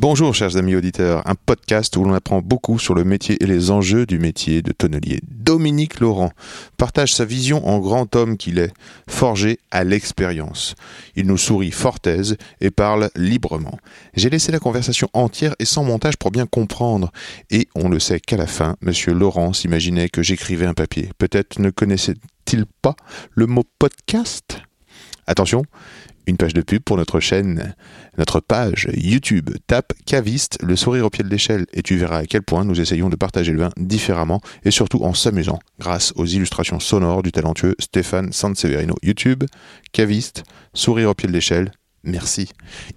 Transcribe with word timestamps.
Bonjour 0.00 0.34
chers 0.34 0.56
amis 0.56 0.74
auditeurs, 0.76 1.22
un 1.28 1.34
podcast 1.34 1.94
où 1.98 2.04
l'on 2.04 2.14
apprend 2.14 2.40
beaucoup 2.40 2.78
sur 2.78 2.94
le 2.94 3.04
métier 3.04 3.36
et 3.38 3.46
les 3.46 3.70
enjeux 3.70 4.06
du 4.06 4.18
métier 4.18 4.62
de 4.62 4.72
tonnelier. 4.72 5.20
Dominique 5.28 6.00
Laurent 6.00 6.32
partage 6.78 7.12
sa 7.12 7.26
vision 7.26 7.68
en 7.68 7.80
grand 7.80 8.16
homme 8.16 8.38
qu'il 8.38 8.58
est, 8.58 8.72
forgé 9.06 9.58
à 9.70 9.84
l'expérience. 9.84 10.74
Il 11.16 11.26
nous 11.26 11.36
sourit 11.36 11.70
fort 11.70 11.98
aise 12.06 12.38
et 12.62 12.70
parle 12.70 13.10
librement. 13.14 13.78
J'ai 14.14 14.30
laissé 14.30 14.50
la 14.50 14.58
conversation 14.58 15.10
entière 15.12 15.54
et 15.58 15.66
sans 15.66 15.84
montage 15.84 16.16
pour 16.16 16.30
bien 16.30 16.46
comprendre. 16.46 17.12
Et 17.50 17.68
on 17.74 17.90
le 17.90 18.00
sait 18.00 18.20
qu'à 18.20 18.38
la 18.38 18.46
fin, 18.46 18.76
monsieur 18.80 19.12
Laurent 19.12 19.52
s'imaginait 19.52 20.08
que 20.08 20.22
j'écrivais 20.22 20.64
un 20.64 20.72
papier. 20.72 21.10
Peut-être 21.18 21.58
ne 21.58 21.68
connaissait-il 21.68 22.64
pas 22.80 22.96
le 23.34 23.46
mot 23.46 23.64
podcast? 23.78 24.62
Attention, 25.26 25.62
une 26.30 26.36
page 26.36 26.54
de 26.54 26.62
pub 26.62 26.82
pour 26.82 26.96
notre 26.96 27.20
chaîne, 27.20 27.74
notre 28.16 28.40
page 28.40 28.88
YouTube. 28.94 29.50
Tape 29.66 29.92
Caviste, 30.06 30.58
le 30.62 30.76
sourire 30.76 31.06
au 31.06 31.10
pied 31.10 31.24
de 31.24 31.28
l'échelle, 31.28 31.66
et 31.72 31.82
tu 31.82 31.96
verras 31.96 32.18
à 32.18 32.24
quel 32.24 32.42
point 32.42 32.64
nous 32.64 32.80
essayons 32.80 33.08
de 33.08 33.16
partager 33.16 33.52
le 33.52 33.60
vin 33.60 33.70
différemment 33.76 34.40
et 34.64 34.70
surtout 34.70 35.02
en 35.02 35.12
s'amusant, 35.12 35.58
grâce 35.78 36.12
aux 36.16 36.26
illustrations 36.26 36.80
sonores 36.80 37.22
du 37.22 37.32
talentueux 37.32 37.74
Stéphane 37.78 38.32
Sanseverino. 38.32 38.94
YouTube, 39.02 39.44
Caviste, 39.92 40.44
sourire 40.72 41.10
au 41.10 41.14
pied 41.14 41.28
de 41.28 41.32
l'échelle. 41.32 41.72
Merci. 42.02 42.48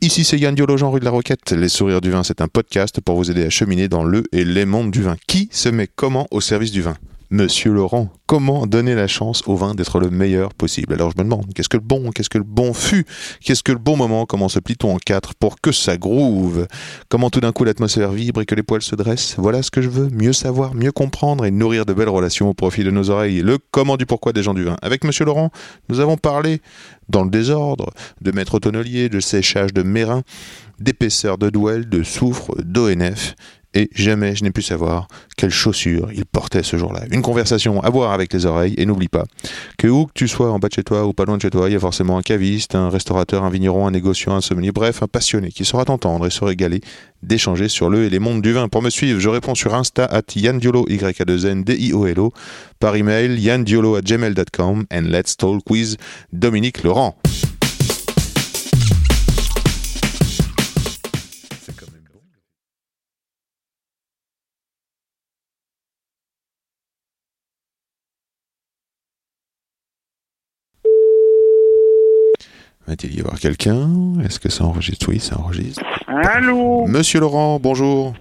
Ici, 0.01 0.23
c'est 0.23 0.39
Yann 0.39 0.55
Diolo, 0.55 0.77
Jean 0.77 0.91
rue 0.91 0.99
de 0.99 1.05
la 1.05 1.11
Roquette. 1.11 1.51
Les 1.51 1.69
sourires 1.69 1.99
du 1.99 2.11
vin, 2.11 2.23
c'est 2.23 2.39
un 2.39 2.47
podcast 2.47 3.01
pour 3.01 3.17
vous 3.17 3.29
aider 3.29 3.45
à 3.45 3.49
cheminer 3.49 3.89
dans 3.89 4.05
le 4.05 4.23
et 4.31 4.45
les 4.45 4.65
mondes 4.65 4.91
du 4.91 5.01
vin. 5.01 5.17
Qui 5.27 5.49
se 5.51 5.67
met 5.67 5.87
comment 5.87 6.27
au 6.31 6.39
service 6.39 6.71
du 6.71 6.81
vin? 6.81 6.95
Monsieur 7.33 7.71
Laurent, 7.71 8.09
comment 8.27 8.67
donner 8.67 8.93
la 8.93 9.07
chance 9.07 9.41
au 9.47 9.55
vin 9.55 9.73
d'être 9.73 9.99
le 9.99 10.11
meilleur 10.11 10.53
possible? 10.53 10.93
Alors 10.93 11.09
je 11.09 11.17
me 11.17 11.23
demande, 11.23 11.51
qu'est-ce 11.55 11.67
que 11.67 11.77
le 11.77 11.83
bon 11.83 12.11
Qu'est-ce 12.11 12.29
que 12.29 12.37
le 12.37 12.43
bon 12.43 12.73
fut 12.73 13.07
Qu'est-ce 13.41 13.63
que 13.63 13.71
le 13.71 13.79
bon 13.79 13.97
moment? 13.97 14.27
Comment 14.27 14.49
se 14.49 14.59
plie-t-on 14.59 14.93
en 14.93 14.97
quatre 14.97 15.33
pour 15.33 15.59
que 15.59 15.71
ça 15.71 15.97
groove? 15.97 16.67
Comment 17.09 17.31
tout 17.31 17.39
d'un 17.39 17.51
coup 17.51 17.63
l'atmosphère 17.63 18.11
vibre 18.11 18.41
et 18.41 18.45
que 18.45 18.53
les 18.53 18.61
poils 18.61 18.83
se 18.83 18.95
dressent? 18.95 19.33
Voilà 19.39 19.63
ce 19.63 19.71
que 19.71 19.81
je 19.81 19.89
veux, 19.89 20.09
mieux 20.11 20.31
savoir, 20.31 20.75
mieux 20.75 20.91
comprendre 20.91 21.43
et 21.43 21.49
nourrir 21.49 21.87
de 21.87 21.93
belles 21.93 22.07
relations 22.07 22.49
au 22.49 22.53
profit 22.53 22.83
de 22.83 22.91
nos 22.91 23.09
oreilles. 23.09 23.41
Le 23.41 23.57
comment 23.71 23.97
du 23.97 24.05
pourquoi 24.05 24.31
des 24.31 24.43
gens 24.43 24.53
du 24.53 24.65
vin. 24.65 24.75
Avec 24.83 25.03
Monsieur 25.03 25.25
Laurent, 25.25 25.49
nous 25.89 26.01
avons 26.01 26.17
parlé, 26.17 26.61
dans 27.09 27.23
le 27.23 27.31
désordre, 27.31 27.89
de 28.21 28.31
maître 28.31 28.59
tonnelier, 28.59 29.09
de 29.09 29.19
séchage 29.19 29.73
de 29.73 29.81
mérin, 29.81 30.21
d'épaisseur 30.77 31.39
de 31.39 31.49
douelle, 31.49 31.89
de 31.89 32.03
soufre, 32.03 32.53
d'ONF 32.63 33.33
et 33.73 33.89
jamais 33.93 34.35
je 34.35 34.43
n'ai 34.43 34.51
pu 34.51 34.61
savoir 34.61 35.07
quelles 35.37 35.51
chaussures 35.51 36.09
il 36.13 36.25
portait 36.25 36.63
ce 36.63 36.77
jour-là. 36.77 37.01
Une 37.11 37.21
conversation 37.21 37.81
à 37.81 37.89
voir 37.89 38.11
avec 38.11 38.33
les 38.33 38.45
oreilles, 38.45 38.75
et 38.77 38.85
n'oublie 38.85 39.07
pas 39.07 39.25
que 39.77 39.87
où 39.87 40.05
que 40.05 40.11
tu 40.13 40.27
sois 40.27 40.51
en 40.51 40.59
bas 40.59 40.67
de 40.67 40.73
chez 40.73 40.83
toi 40.83 41.05
ou 41.05 41.13
pas 41.13 41.25
loin 41.25 41.37
de 41.37 41.41
chez 41.41 41.49
toi, 41.49 41.69
il 41.69 41.73
y 41.73 41.75
a 41.75 41.79
forcément 41.79 42.17
un 42.17 42.21
caviste, 42.21 42.75
un 42.75 42.89
restaurateur, 42.89 43.43
un 43.43 43.49
vigneron, 43.49 43.87
un 43.87 43.91
négociant, 43.91 44.35
un 44.35 44.41
sommelier, 44.41 44.71
bref, 44.71 45.03
un 45.03 45.07
passionné 45.07 45.49
qui 45.49 45.65
saura 45.65 45.85
t'entendre 45.85 46.25
et 46.27 46.29
se 46.29 46.43
régaler 46.43 46.81
d'échanger 47.21 47.67
sur 47.67 47.89
le 47.89 48.05
et 48.05 48.09
les 48.09 48.19
mondes 48.19 48.41
du 48.41 48.53
vin. 48.53 48.67
Pour 48.67 48.81
me 48.81 48.89
suivre, 48.89 49.19
je 49.19 49.29
réponds 49.29 49.55
sur 49.55 49.73
Insta 49.73 50.05
at 50.05 50.23
yandiolo, 50.35 50.85
y 50.89 51.03
a 51.03 51.25
2 51.25 51.45
n 51.45 51.63
d 51.63 51.75
i 51.79 51.93
o 51.93 52.05
l 52.05 52.19
o 52.19 52.33
par 52.79 52.95
email 52.95 53.39
yandiolo 53.39 53.95
at 53.95 54.01
gmail.com 54.01 54.85
and 54.91 55.03
let's 55.09 55.35
talk 55.37 55.69
with 55.69 55.95
Dominique 56.31 56.83
Laurent. 56.83 57.15
Va-t-il 72.93 73.15
y 73.17 73.21
avoir 73.21 73.39
quelqu'un? 73.39 73.89
Est-ce 74.23 74.39
que 74.39 74.49
ça 74.49 74.65
enregistre? 74.65 75.09
Oui, 75.09 75.19
ça 75.19 75.39
enregistre. 75.39 75.81
Allô? 76.05 76.85
Monsieur 76.85 77.19
Laurent, 77.21 77.59
bonjour. 77.59 78.13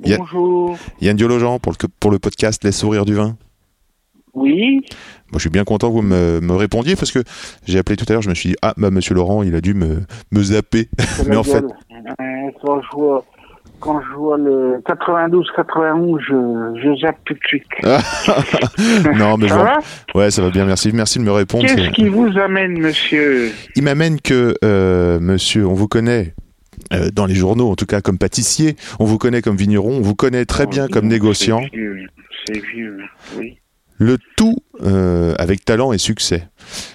Bonjour. 0.00 0.76
Yann 1.00 1.16
Diologen 1.16 1.60
pour 1.60 1.70
le, 1.70 1.88
pour 2.00 2.10
le 2.10 2.18
podcast 2.18 2.64
Les 2.64 2.72
Sourires 2.72 3.04
du 3.04 3.14
Vin. 3.14 3.36
Oui 4.34 4.80
Moi, 5.30 5.34
je 5.34 5.38
suis 5.38 5.48
bien 5.50 5.62
content 5.62 5.90
que 5.90 5.92
vous 5.92 6.02
me, 6.02 6.40
me 6.40 6.56
répondiez 6.56 6.96
parce 6.96 7.12
que 7.12 7.20
j'ai 7.68 7.78
appelé 7.78 7.96
tout 7.96 8.04
à 8.08 8.14
l'heure, 8.14 8.22
je 8.22 8.28
me 8.30 8.34
suis 8.34 8.48
dit, 8.48 8.56
ah, 8.62 8.74
bah, 8.76 8.90
monsieur 8.90 9.14
Laurent, 9.14 9.44
il 9.44 9.54
a 9.54 9.60
dû 9.60 9.74
me, 9.74 10.02
me 10.32 10.42
zapper. 10.42 10.88
Mais 11.28 11.36
en 11.36 11.44
fait, 11.44 11.62
Euh, 11.62 12.50
quand, 13.80 14.00
je 14.00 14.14
vois, 14.16 14.36
le 14.38 14.80
92-91, 14.86 16.18
je, 16.20 16.80
je 16.82 17.00
zappe 17.00 17.18
tout 17.24 17.34
de 17.34 17.40
suite. 17.46 17.64
non, 19.18 19.36
mais 19.36 19.48
Ça 19.48 19.56
bon. 19.56 19.62
va 19.64 19.78
Ouais, 20.14 20.30
ça 20.30 20.42
va 20.42 20.50
bien, 20.50 20.64
merci. 20.64 20.90
Merci 20.92 21.18
de 21.18 21.24
me 21.24 21.32
répondre. 21.32 21.66
Qu'est-ce 21.66 21.90
qui 21.90 22.08
vous 22.08 22.36
amène, 22.38 22.78
monsieur? 22.80 23.50
Il 23.76 23.82
m'amène 23.84 24.20
que, 24.20 24.54
euh, 24.64 25.18
monsieur, 25.20 25.66
on 25.66 25.74
vous 25.74 25.88
connaît. 25.88 26.34
euh, 26.92 27.10
dans 27.12 27.26
les 27.26 27.34
journaux, 27.34 27.70
en 27.70 27.74
tout 27.76 27.86
cas 27.86 28.00
comme 28.00 28.18
pâtissier, 28.18 28.76
on 28.98 29.04
vous 29.04 29.18
connaît 29.18 29.42
comme 29.42 29.56
vigneron, 29.56 29.90
on 29.98 30.00
vous 30.00 30.14
connaît 30.14 30.44
très 30.44 30.66
bien 30.66 30.86
Oh, 30.88 30.92
comme 30.92 31.04
non, 31.04 31.10
négociant, 31.10 31.60
C'est 31.64 31.76
vieux, 31.76 31.96
c'est 32.46 32.60
vieux, 32.72 32.98
oui. 33.36 33.58
le 33.98 34.16
tout 34.36 34.56
euh, 34.84 35.34
avec 35.38 35.64
talent 35.64 35.92
et 35.92 35.98
succès. 35.98 36.44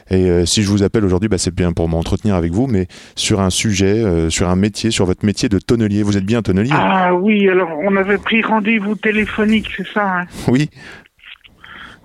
Et 0.09 0.29
euh, 0.29 0.45
si 0.45 0.63
je 0.63 0.69
vous 0.69 0.83
appelle 0.83 1.05
aujourd'hui, 1.05 1.29
bah, 1.29 1.37
c'est 1.37 1.53
bien 1.53 1.71
pour 1.73 1.87
m'entretenir 1.89 2.35
avec 2.35 2.51
vous, 2.51 2.67
mais 2.67 2.87
sur 3.15 3.41
un 3.41 3.49
sujet, 3.49 4.03
euh, 4.03 4.29
sur 4.29 4.49
un 4.49 4.55
métier, 4.55 4.91
sur 4.91 5.05
votre 5.05 5.25
métier 5.25 5.49
de 5.49 5.59
tonnelier. 5.59 6.03
Vous 6.03 6.17
êtes 6.17 6.25
bien 6.25 6.41
tonnelier? 6.41 6.71
Ah 6.73 7.13
oui, 7.15 7.47
alors 7.49 7.69
on 7.83 7.95
avait 7.95 8.17
pris 8.17 8.41
rendez-vous 8.41 8.95
téléphonique, 8.95 9.69
c'est 9.75 9.87
ça 9.93 10.19
hein? 10.21 10.25
Oui. 10.47 10.69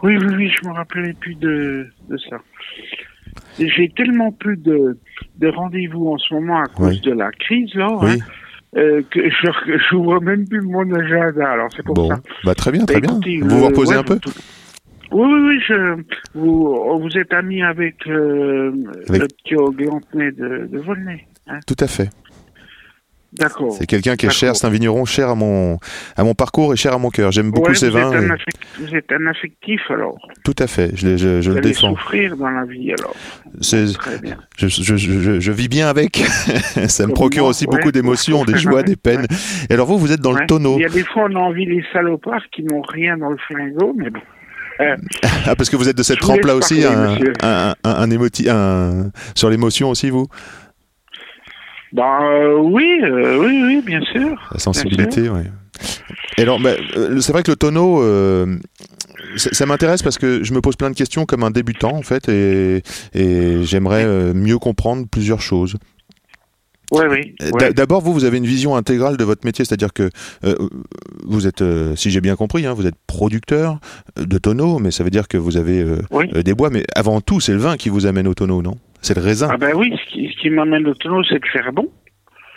Oui, 0.03 0.17
oui, 0.17 0.27
oui, 0.37 0.53
je 0.61 0.69
me 0.69 0.73
rappelais 0.75 1.12
plus 1.15 1.34
de, 1.34 1.87
de 2.09 2.17
ça. 2.31 2.37
J'ai 3.59 3.89
tellement 3.97 4.31
plus 4.31 4.56
de, 4.56 4.97
de 5.39 5.49
rendez-vous 5.49 6.12
en 6.12 6.19
ce 6.19 6.33
moment 6.35 6.62
à 6.62 6.67
cause 6.67 6.91
Oui. 6.91 7.00
de 7.00 7.12
la 7.12 7.31
crise, 7.33 7.75
là, 7.75 7.99
hein, 8.00 8.17
euh, 8.77 9.03
que 9.11 9.29
je 9.29 9.49
j'ouvre 9.91 10.21
même 10.21 10.47
plus 10.47 10.61
mon 10.61 10.93
agenda, 10.95 11.50
alors 11.50 11.69
c'est 11.75 11.83
pour 11.83 11.95
Bon, 11.95 12.09
ça. 12.09 12.21
bah 12.45 12.55
très 12.55 12.71
bien, 12.71 12.83
Bah, 12.83 12.93
très 12.93 13.00
bien. 13.00 13.11
écoutez, 13.12 13.41
Vous 13.41 13.49
vous 13.49 13.65
reposez 13.67 13.95
ouais, 13.95 13.99
un 14.00 14.05
peu? 14.05 14.19
tout- 14.21 14.31
Oui, 15.10 15.26
oui, 15.26 15.41
oui, 15.48 15.60
je, 15.66 15.96
vous, 16.34 16.98
vous 17.00 17.16
êtes 17.19 17.32
ami 17.32 17.62
avec, 17.62 18.06
euh, 18.06 18.72
Avec- 19.08 19.22
le 19.22 19.26
petit 19.28 19.56
Oglantenay 19.56 20.32
de, 20.32 20.69
de 20.70 20.78
Volnay. 20.78 21.26
Hein 21.46 21.60
Tout 21.66 21.76
à 21.80 21.86
fait. 21.86 22.10
D'accord. 23.30 23.72
C'est 23.72 23.86
quelqu'un 23.86 24.16
qui 24.16 24.24
est 24.24 24.30
cher, 24.30 24.56
c'est 24.56 24.66
un 24.66 24.70
vigneron 24.70 25.04
cher 25.04 25.28
à 25.28 25.34
mon, 25.34 25.78
à 26.16 26.24
mon 26.24 26.32
parcours 26.34 26.72
et 26.72 26.76
cher 26.76 26.94
à 26.94 26.98
mon 26.98 27.10
cœur. 27.10 27.30
J'aime 27.30 27.50
beaucoup 27.50 27.70
Ouais, 27.70 27.74
vous, 27.78 27.91
vins. 27.91 28.12
êtes 28.12 28.41
et- 28.41 28.82
vous 28.86 28.94
êtes 28.94 29.12
un 29.12 29.26
affectif, 29.26 29.80
alors. 29.91 30.16
Tout 30.44 30.54
à 30.58 30.66
fait, 30.66 30.92
je, 30.96 31.06
le- 31.08 31.16
je, 31.19 31.40
je 31.42 31.48
Vous 31.50 31.54
le 31.56 31.60
allez 31.60 31.69
défends. 31.70 31.90
souffrir 31.90 32.36
dans 32.38 32.48
la 32.48 32.64
vie, 32.64 32.90
alors. 32.98 33.14
C'est- 33.60 33.92
Très 33.98 34.19
bien. 34.19 34.38
Je, 34.56 34.69
je, 34.69 35.52
vis 35.52 35.69
bien 35.69 35.88
avec. 35.88 36.16
Ça 36.88 37.06
me 37.06 37.12
procure 37.12 37.42
moi, 37.42 37.50
aussi 37.50 37.66
ouais. 37.66 37.76
beaucoup 37.76 37.92
d'émotions, 37.92 38.44
des 38.44 38.56
joies, 38.58 38.82
des 38.82 38.96
peines. 38.96 39.26
Et 39.69 39.75
alors 39.75 39.86
vous, 39.86 39.98
vous 39.98 40.10
êtes 40.12 40.20
dans 40.22 40.32
Ouais. 40.32 40.40
le 40.40 40.46
tonneau. 40.46 40.76
Il 40.78 40.82
y 40.82 40.86
a 40.86 40.88
des 40.88 41.04
fois, 41.04 41.26
on 41.30 41.34
a 41.36 41.40
envie 41.40 41.66
des 41.66 41.84
salopards 41.92 42.48
qui 42.50 42.62
n'ont 42.64 42.82
rien 42.82 43.19
dans 43.19 43.30
le 43.30 43.36
flingot, 43.46 43.92
mais 43.96 44.08
bon. 44.08 44.20
Ah, 44.81 45.56
parce 45.56 45.71
que 45.71 45.77
vous 45.77 45.89
êtes 45.89 45.97
de 45.99 46.03
cette 46.03 46.21
trempe-là 46.21 46.55
aussi, 46.55 46.83
parler, 46.83 46.97
un, 46.97 47.11
monsieur. 47.12 47.33
un, 47.43 47.75
un, 47.84 47.91
un 47.91 48.11
émoti- 48.11 48.49
un- 48.49 49.11
sur 49.34 49.50
l'émotion 49.50 49.91
aussi, 49.91 50.11
vous? 50.11 50.27
Euh, 51.99 52.56
oui, 52.59 53.00
euh, 53.03 53.38
oui, 53.38 53.62
oui, 53.65 53.83
bien 53.84 54.00
sûr. 54.12 54.37
La 54.53 54.59
sensibilité, 54.61 55.28
oui. 55.28 55.41
Et 56.37 56.43
alors, 56.43 56.61
bah, 56.61 56.70
euh, 56.97 57.20
c'est 57.20 57.32
vrai 57.32 57.43
que 57.43 57.50
le 57.50 57.56
tonneau, 57.56 58.02
ça, 59.37 59.50
ça 59.52 59.67
m'intéresse 59.67 60.02
parce 60.02 60.19
que 60.19 60.44
je 60.44 60.52
me 60.52 60.61
pose 60.61 60.76
plein 60.76 60.91
de 60.91 60.97
questions 60.97 61.25
comme 61.25 61.43
un 61.43 61.50
débutant, 61.50 61.94
en 61.94 62.02
fait, 62.02 62.29
et, 62.29 62.82
et 63.14 63.64
j'aimerais 63.64 64.32
mieux 64.35 64.58
comprendre 64.58 65.06
plusieurs 65.11 65.41
choses. 65.41 65.76
Oui, 66.90 67.05
oui. 67.11 67.35
Euh, 67.43 67.73
D'abord, 67.73 68.00
vous, 68.00 68.12
vous 68.14 68.25
avez 68.25 68.38
une 68.38 68.46
vision 68.46 68.75
intégrale 68.76 69.17
de 69.17 69.25
votre 69.25 69.44
métier, 69.44 69.64
c'est-à-dire 69.64 69.93
que 69.93 70.08
euh, 70.44 70.55
vous 71.25 71.46
êtes, 71.46 71.61
euh, 71.62 71.94
si 71.96 72.11
j'ai 72.11 72.20
bien 72.20 72.35
compris, 72.37 72.64
hein, 72.67 72.73
vous 72.73 72.87
êtes 72.87 72.94
producteur 73.06 73.79
de 74.17 74.38
tonneaux, 74.38 74.79
mais 74.79 74.90
ça 74.90 75.05
veut 75.05 75.11
dire 75.11 75.29
que 75.29 75.37
vous 75.37 75.56
avez 75.58 75.82
euh, 75.82 75.99
Oui. 76.11 76.29
des 76.43 76.55
bois, 76.55 76.70
mais 76.70 76.85
avant 76.94 77.20
tout, 77.20 77.40
c'est 77.40 77.52
le 77.52 77.58
vin 77.58 77.76
qui 77.76 77.88
vous 77.90 78.06
amène 78.06 78.26
au 78.26 78.35
tonneau, 78.35 78.62
non? 78.62 78.76
C'est 79.02 79.14
le 79.17 79.23
raisin, 79.23 79.49
Ah 79.52 79.56
ben 79.58 79.73
oui, 79.76 79.94
ce 80.02 80.11
qui, 80.12 80.32
ce 80.35 80.40
qui 80.40 80.50
m'amène 80.50 80.87
au 80.87 80.94
tonneau, 80.94 81.23
c'est 81.25 81.38
de 81.40 81.46
faire 81.46 81.73
bon. 81.73 81.88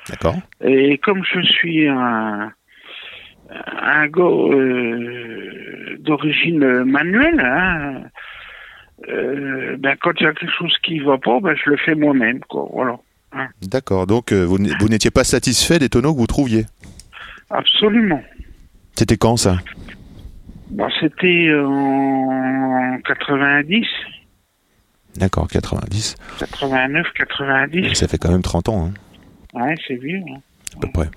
d'accord 0.09 0.35
Et 0.63 0.97
comme 0.99 1.23
je 1.23 1.41
suis 1.41 1.87
un, 1.87 2.51
un 3.49 4.07
gars 4.07 5.97
d'origine 5.99 6.83
manuelle, 6.85 7.39
hein, 7.39 8.01
ben 9.07 9.95
quand 10.01 10.11
il 10.19 10.23
y 10.23 10.27
a 10.27 10.33
quelque 10.33 10.53
chose 10.57 10.75
qui 10.83 10.99
va 10.99 11.17
pas, 11.17 11.39
ben 11.41 11.55
je 11.63 11.69
le 11.69 11.77
fais 11.77 11.95
moi-même, 11.95 12.39
quoi. 12.49 12.67
Voilà. 12.73 12.97
D'accord, 13.61 14.07
donc 14.07 14.31
euh, 14.33 14.43
vous 14.43 14.57
n'étiez 14.59 15.11
pas 15.11 15.23
satisfait 15.23 15.79
des 15.79 15.89
tonneaux 15.89 16.13
que 16.13 16.19
vous 16.19 16.27
trouviez? 16.27 16.65
Absolument. 17.49 18.21
C'était 18.95 19.17
quand 19.17 19.37
ça? 19.37 19.57
Bon, 20.69 20.87
c'était 20.99 21.49
en 21.53 22.97
90, 23.05 23.85
D'accord, 25.17 25.47
90. 25.49 26.15
89, 26.39 27.05
90. 27.15 27.93
Ça 27.95 28.07
fait 28.07 28.17
quand 28.17 28.31
même 28.31 28.41
30 28.41 28.69
ans, 28.69 28.87
hein, 28.87 28.93
Ouais, 29.59 29.75
c'est 29.85 29.95
vieux. 29.95 30.19
hein. 30.33 30.39
à 30.77 30.79
peu 30.79 30.87
près. 30.91 31.09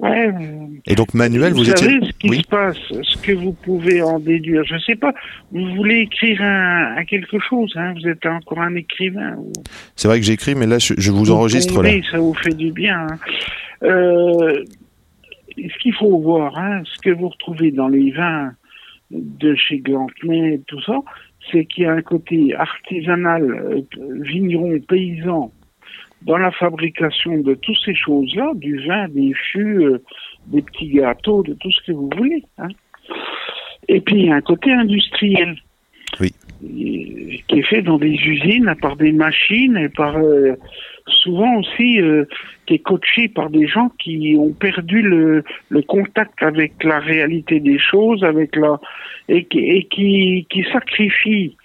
Ouais. 0.00 0.32
Et 0.86 0.94
donc 0.94 1.12
Manuel, 1.12 1.52
vous, 1.52 1.58
vous 1.58 1.70
étiez... 1.70 1.86
savez 1.88 2.06
ce 2.06 2.12
qui 2.18 2.30
Oui. 2.30 2.38
se 2.38 2.48
passe, 2.48 2.78
ce 3.02 3.18
que 3.18 3.32
vous 3.32 3.52
pouvez 3.52 4.00
en 4.02 4.18
déduire. 4.18 4.62
Je 4.64 4.78
sais 4.78 4.94
pas. 4.96 5.12
Vous 5.52 5.74
voulez 5.74 6.00
écrire 6.00 6.40
un, 6.40 6.96
un 6.96 7.04
quelque 7.04 7.38
chose, 7.38 7.72
hein 7.76 7.92
Vous 8.00 8.08
êtes 8.08 8.24
encore 8.24 8.60
un 8.60 8.74
écrivain. 8.76 9.34
ou- 9.36 9.52
C'est 9.96 10.08
vrai 10.08 10.18
que 10.18 10.24
j'écris, 10.24 10.54
mais 10.54 10.66
là, 10.66 10.78
je, 10.78 10.94
je 10.96 11.10
vous 11.10 11.24
Vous 11.24 11.30
enregistre 11.32 11.82
là. 11.82 11.90
tombez, 11.90 12.02
Ça 12.10 12.18
vous 12.18 12.32
fait 12.34 12.54
du 12.56 12.72
bien. 12.72 13.06
hein. 13.10 13.18
Euh, 13.82 14.64
ce 15.56 15.78
qu'il 15.82 15.94
faut 15.94 16.18
voir, 16.20 16.56
hein, 16.58 16.82
ce 16.84 16.98
que 17.02 17.10
vous 17.10 17.28
retrouvez 17.28 17.70
dans 17.70 17.88
les 17.88 18.10
vins 18.12 18.52
de 19.10 19.54
chez 19.54 19.78
Glantenay 19.78 20.54
et 20.54 20.60
tout 20.66 20.80
ça, 20.82 20.98
c'est 21.50 21.64
qu'il 21.66 21.84
y 21.84 21.86
a 21.86 21.92
un 21.92 22.02
côté 22.02 22.54
artisanal, 22.54 23.42
euh, 23.42 23.80
vigneron, 24.22 24.78
paysan, 24.88 25.52
dans 26.22 26.36
la 26.38 26.50
fabrication 26.50 27.38
de 27.38 27.54
toutes 27.54 27.78
ces 27.84 27.94
choses-là, 27.94 28.52
du 28.54 28.86
vin, 28.86 29.08
des 29.08 29.32
fûts, 29.34 29.84
euh, 29.84 30.02
des 30.48 30.62
petits 30.62 30.88
gâteaux, 30.90 31.42
de 31.42 31.54
tout 31.54 31.70
ce 31.70 31.80
que 31.86 31.92
vous 31.92 32.10
voulez. 32.16 32.42
hein. 32.58 32.68
Et 33.88 34.00
puis 34.00 34.16
il 34.20 34.26
y 34.26 34.30
a 34.30 34.36
un 34.36 34.40
côté 34.40 34.70
industriel. 34.72 35.56
Oui. 36.20 36.32
Et- 36.62 37.42
Qui 37.48 37.58
est 37.60 37.62
fait 37.62 37.82
dans 37.82 37.98
des 37.98 38.12
usines, 38.12 38.72
par 38.82 38.96
des 38.96 39.12
machines 39.12 39.76
et 39.76 39.88
par 39.88 40.16
euh, 40.18 40.54
souvent 41.06 41.56
aussi 41.56 42.00
euh, 42.00 42.26
qui 42.66 42.74
est 42.74 42.78
coaché 42.80 43.28
par 43.28 43.48
des 43.50 43.66
gens 43.66 43.90
qui 43.98 44.36
ont 44.38 44.52
perdu 44.52 45.00
le, 45.02 45.42
le 45.70 45.82
contact 45.82 46.42
avec 46.42 46.84
la 46.84 46.98
réalité 47.00 47.60
des 47.60 47.78
choses, 47.78 48.22
avec 48.22 48.54
la 48.56 48.78
et 49.28 49.44
qui, 49.44 49.58
et 49.60 49.84
qui, 49.84 50.46
qui 50.50 50.64
sacrifient 50.72 51.56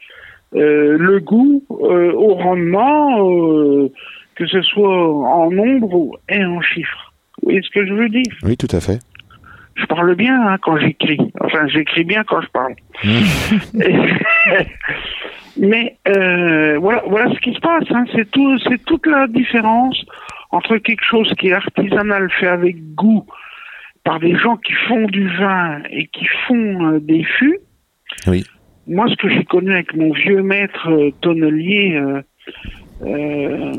euh, 0.56 0.98
le 0.98 1.20
goût 1.20 1.64
euh, 1.72 2.14
au 2.14 2.36
rendement, 2.36 3.30
euh, 3.30 3.92
que 4.36 4.46
ce 4.48 4.62
soit 4.62 5.08
en 5.10 5.50
nombre 5.52 6.20
et 6.30 6.44
en 6.44 6.62
chiffres. 6.62 7.14
Vous 7.42 7.50
voyez 7.50 7.62
ce 7.62 7.70
que 7.70 7.86
je 7.86 7.94
veux 7.94 8.10
dire? 8.10 8.32
Oui, 8.44 8.58
tout 8.58 8.74
à 8.76 8.80
fait. 8.80 9.00
Je 9.76 9.86
parle 9.86 10.16
bien 10.16 10.48
hein, 10.48 10.58
quand 10.62 10.78
j'écris. 10.78 11.20
Enfin, 11.42 11.68
j'écris 11.68 12.06
bien 12.06 12.24
quand 12.24 12.42
je 12.42 12.48
parle. 12.48 12.76
Mais 15.58 15.98
euh, 16.08 16.78
voilà, 16.80 17.04
voilà 17.08 17.34
ce 17.34 17.40
qui 17.40 17.54
se 17.54 17.60
passe. 17.60 17.86
Hein. 17.90 18.06
C'est 18.14 18.30
tout, 18.32 18.58
c'est 18.60 18.84
toute 18.86 19.06
la 19.06 19.28
différence 19.28 20.02
entre 20.52 20.78
quelque 20.78 21.04
chose 21.04 21.32
qui 21.38 21.48
est 21.50 21.54
artisanal, 21.54 22.30
fait 22.32 22.48
avec 22.48 22.94
goût, 22.96 23.26
par 24.04 24.20
des 24.20 24.38
gens 24.38 24.58
qui 24.58 24.74
font 24.88 25.06
du 25.08 25.28
vin 25.38 25.82
et 25.90 26.08
qui 26.08 26.26
font 26.48 26.94
euh, 26.94 27.00
des 27.00 27.24
fûts. 27.24 27.60
Oui. 28.28 28.46
Moi, 28.88 29.08
ce 29.10 29.16
que 29.16 29.30
j'ai 29.30 29.44
connu 29.44 29.74
avec 29.74 29.96
mon 29.96 30.14
vieux 30.14 30.44
maître 30.44 30.90
euh, 30.90 31.12
tonnelier, 31.22 32.00
euh, 33.02 33.72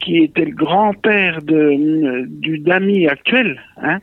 qui 0.00 0.18
était 0.18 0.44
le 0.44 0.54
grand-père 0.54 1.42
de, 1.42 2.26
du 2.26 2.58
Dami 2.58 3.06
actuel, 3.06 3.60
hein, 3.82 3.98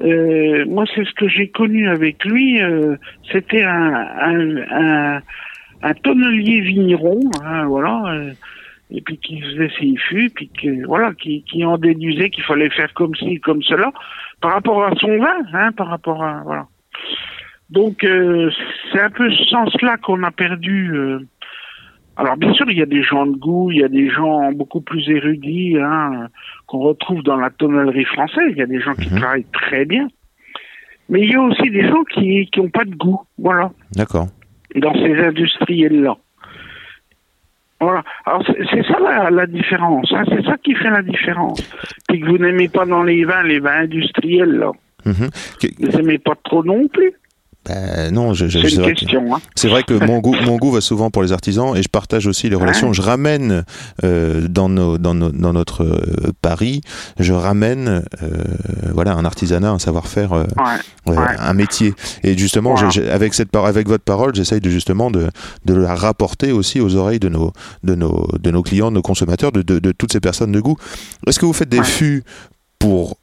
euh, 0.00 0.64
moi, 0.66 0.84
c'est 0.94 1.04
ce 1.04 1.12
que 1.14 1.28
j'ai 1.28 1.48
connu 1.48 1.88
avec 1.88 2.24
lui. 2.24 2.62
euh, 2.62 2.96
C'était 3.32 3.64
un, 3.64 3.94
un, 3.94 5.20
un, 5.82 5.94
tonnelier 5.94 6.60
vigneron, 6.60 7.20
hein, 7.42 7.66
voilà, 7.66 8.02
euh, 8.14 8.32
et 8.90 9.00
puis 9.00 9.18
qui 9.18 9.40
faisait 9.40 9.70
ses 9.78 9.96
fûts, 9.96 10.30
puis 10.30 10.48
que, 10.50 10.86
voilà, 10.86 11.12
qui, 11.14 11.42
qui 11.44 11.64
en 11.64 11.78
déduisait 11.78 12.30
qu'il 12.30 12.44
fallait 12.44 12.70
faire 12.70 12.92
comme 12.94 13.14
ci, 13.16 13.40
comme 13.40 13.62
cela, 13.62 13.92
par 14.40 14.52
rapport 14.52 14.84
à 14.84 14.94
son 15.00 15.18
vin, 15.18 15.38
hein, 15.52 15.72
par 15.72 15.88
rapport 15.88 16.22
à, 16.22 16.42
voilà. 16.44 16.66
Donc, 17.70 18.04
euh, 18.04 18.50
c'est 18.92 19.00
un 19.00 19.10
peu 19.10 19.30
ce 19.30 19.44
sens-là 19.44 19.96
qu'on 19.98 20.22
a 20.22 20.30
perdu. 20.30 20.92
Alors, 22.18 22.36
bien 22.36 22.52
sûr, 22.52 22.68
il 22.68 22.76
y 22.76 22.82
a 22.82 22.86
des 22.86 23.02
gens 23.02 23.26
de 23.26 23.36
goût, 23.36 23.70
il 23.70 23.78
y 23.78 23.84
a 23.84 23.88
des 23.88 24.10
gens 24.10 24.50
beaucoup 24.52 24.80
plus 24.80 25.08
érudits, 25.08 25.76
hein, 25.80 26.26
qu'on 26.66 26.80
retrouve 26.80 27.22
dans 27.22 27.36
la 27.36 27.48
tonnellerie 27.50 28.04
française. 28.06 28.48
Il 28.50 28.56
y 28.58 28.62
a 28.62 28.66
des 28.66 28.80
gens 28.80 28.94
qui 28.94 29.08
Mhm. 29.08 29.20
travaillent 29.20 29.46
très 29.52 29.84
bien. 29.84 30.08
Mais 31.08 31.20
il 31.22 31.30
y 31.30 31.34
a 31.36 31.40
aussi 31.40 31.70
des 31.70 31.86
gens 31.88 32.02
qui 32.12 32.46
qui 32.52 32.60
ont 32.60 32.68
pas 32.68 32.84
de 32.84 32.94
goût, 32.94 33.20
voilà, 33.38 33.70
D'accord. 33.92 34.26
dans 34.74 34.92
ces 34.94 35.14
industriels-là. 35.30 36.16
Voilà. 37.80 38.02
Alors 38.26 38.42
c'est 38.46 38.58
c'est 38.70 38.82
ça 38.88 38.98
la, 38.98 39.30
la 39.30 39.46
différence, 39.46 40.12
hein. 40.12 40.24
c'est 40.28 40.44
ça 40.44 40.56
qui 40.58 40.74
fait 40.74 40.90
la 40.90 41.00
différence. 41.02 41.62
Puis 42.08 42.20
que 42.20 42.26
vous 42.26 42.38
n'aimez 42.38 42.68
pas 42.68 42.84
dans 42.84 43.04
les 43.04 43.24
vins 43.24 43.44
les 43.44 43.60
vins 43.60 43.82
industriels 43.82 44.50
là, 44.58 44.72
Mhm. 45.06 45.30
Vous 45.78 45.96
n'aimez 45.98 46.18
pas 46.18 46.34
trop 46.44 46.64
non 46.64 46.88
plus. 46.88 47.12
Bah, 47.68 48.10
non, 48.10 48.34
je, 48.34 48.46
je- 48.48 48.58
C'est 48.66 48.76
vrai. 48.80 48.94
Hein. 49.14 49.38
C'est 49.54 49.68
vrai 49.68 49.82
que 49.82 49.94
mon 50.06 50.18
goût, 50.20 50.34
mon 50.44 50.56
goût 50.56 50.70
va 50.72 50.80
souvent 50.80 51.10
pour 51.10 51.22
les 51.22 51.32
artisans 51.32 51.76
et 51.76 51.82
je 51.82 51.88
partage 51.88 52.26
aussi 52.26 52.48
les 52.48 52.56
relations. 52.56 52.92
Je 52.92 53.02
ramène 53.02 53.64
euh, 54.04 54.48
dans, 54.48 54.68
nos, 54.68 54.98
dans, 54.98 55.14
nos- 55.14 55.30
dans 55.30 55.52
notre 55.52 55.84
euh, 55.84 56.32
Paris, 56.42 56.80
je 57.18 57.32
ramène 57.32 58.02
euh, 58.22 58.28
voilà 58.94 59.12
un 59.14 59.24
artisanat, 59.24 59.70
un 59.70 59.78
savoir-faire, 59.78 60.32
euh, 60.32 60.44
Ouais. 60.56 60.64
euh, 61.08 61.12
Ouais. 61.12 61.36
un 61.38 61.54
métier. 61.54 61.94
Et 62.22 62.36
justement, 62.36 62.74
Voilà. 62.74 63.12
avec 63.14 63.34
cette 63.34 63.54
avec 63.54 63.88
votre 63.88 64.04
parole, 64.04 64.34
j'essaye 64.34 64.60
de 64.60 64.70
justement 64.70 65.10
de, 65.10 65.28
de 65.64 65.74
la 65.74 65.94
rapporter 65.94 66.52
aussi 66.52 66.80
aux 66.80 66.94
oreilles 66.96 67.18
de 67.20 67.28
nos 67.28 67.52
de 67.84 67.94
nos 67.94 68.26
de 68.40 68.50
nos 68.50 68.62
clients, 68.62 68.90
de 68.90 68.96
nos 68.96 69.02
consommateurs, 69.02 69.52
de, 69.52 69.62
de, 69.62 69.78
de 69.78 69.92
toutes 69.92 70.12
ces 70.12 70.20
personnes 70.20 70.52
de 70.52 70.60
goût. 70.60 70.76
Est-ce 71.26 71.38
que 71.38 71.46
vous 71.46 71.52
faites 71.52 71.68
des 71.68 71.78
Ouais. 71.80 71.84
fûts 71.84 72.24
pour 72.78 73.17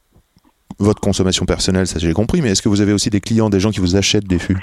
votre 0.80 1.01
consommation 1.01 1.45
personnelle, 1.45 1.88
ça 1.88 2.00
j'ai 2.00 2.13
compris, 2.13 2.42
mais 2.42 2.50
est-ce 2.51 2.62
que 2.62 2.69
vous 2.69 2.81
avez 2.81 2.94
aussi 2.94 3.10
des 3.10 3.22
clients, 3.22 3.50
des 3.50 3.60
gens 3.60 3.72
qui 3.72 3.80
vous 3.80 3.95
achètent 3.95 4.27
des 4.27 4.39
fûts? 4.39 4.57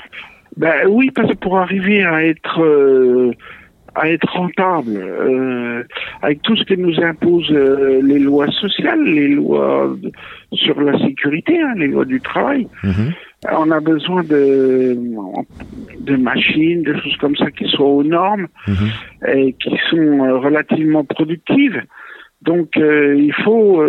Ben 0.57 0.87
oui, 0.89 1.11
parce 1.11 1.31
que 1.31 1.37
pour 1.37 1.59
arriver 1.59 2.03
à 2.05 2.25
être 2.25 2.61
euh, 2.63 3.33
à 3.95 4.11
être 4.11 4.27
rentable, 4.33 4.97
euh, 4.97 5.83
avec 6.23 6.41
tout 6.43 6.57
ce 6.57 6.65
que 6.65 6.75
nous 6.75 6.99
imposent 7.03 7.51
euh, 7.53 8.01
les 8.03 8.19
lois 8.19 8.51
sociales, 8.53 9.03
les 9.03 9.29
lois 9.29 9.95
sur 10.53 10.81
la 10.81 10.99
sécurité, 10.99 11.61
hein, 11.61 11.75
les 11.77 11.89
lois 11.89 12.05
du 12.07 12.21
travail, 12.21 12.67
Mhm. 12.85 13.13
on 13.53 13.71
a 13.71 13.81
besoin 13.81 14.23
de 14.25 14.97
de 16.01 16.17
machines, 16.17 16.83
de 16.83 16.95
choses 17.01 17.17
comme 17.19 17.37
ça 17.37 17.51
qui 17.51 17.67
soient 17.69 17.87
aux 17.87 18.03
normes 18.05 18.47
Mhm. 18.69 18.89
et 19.35 19.53
qui 19.55 19.75
sont 19.91 20.41
relativement 20.41 21.05
productives. 21.05 21.81
Donc 22.43 22.71
il 22.77 23.33
faut 23.45 23.83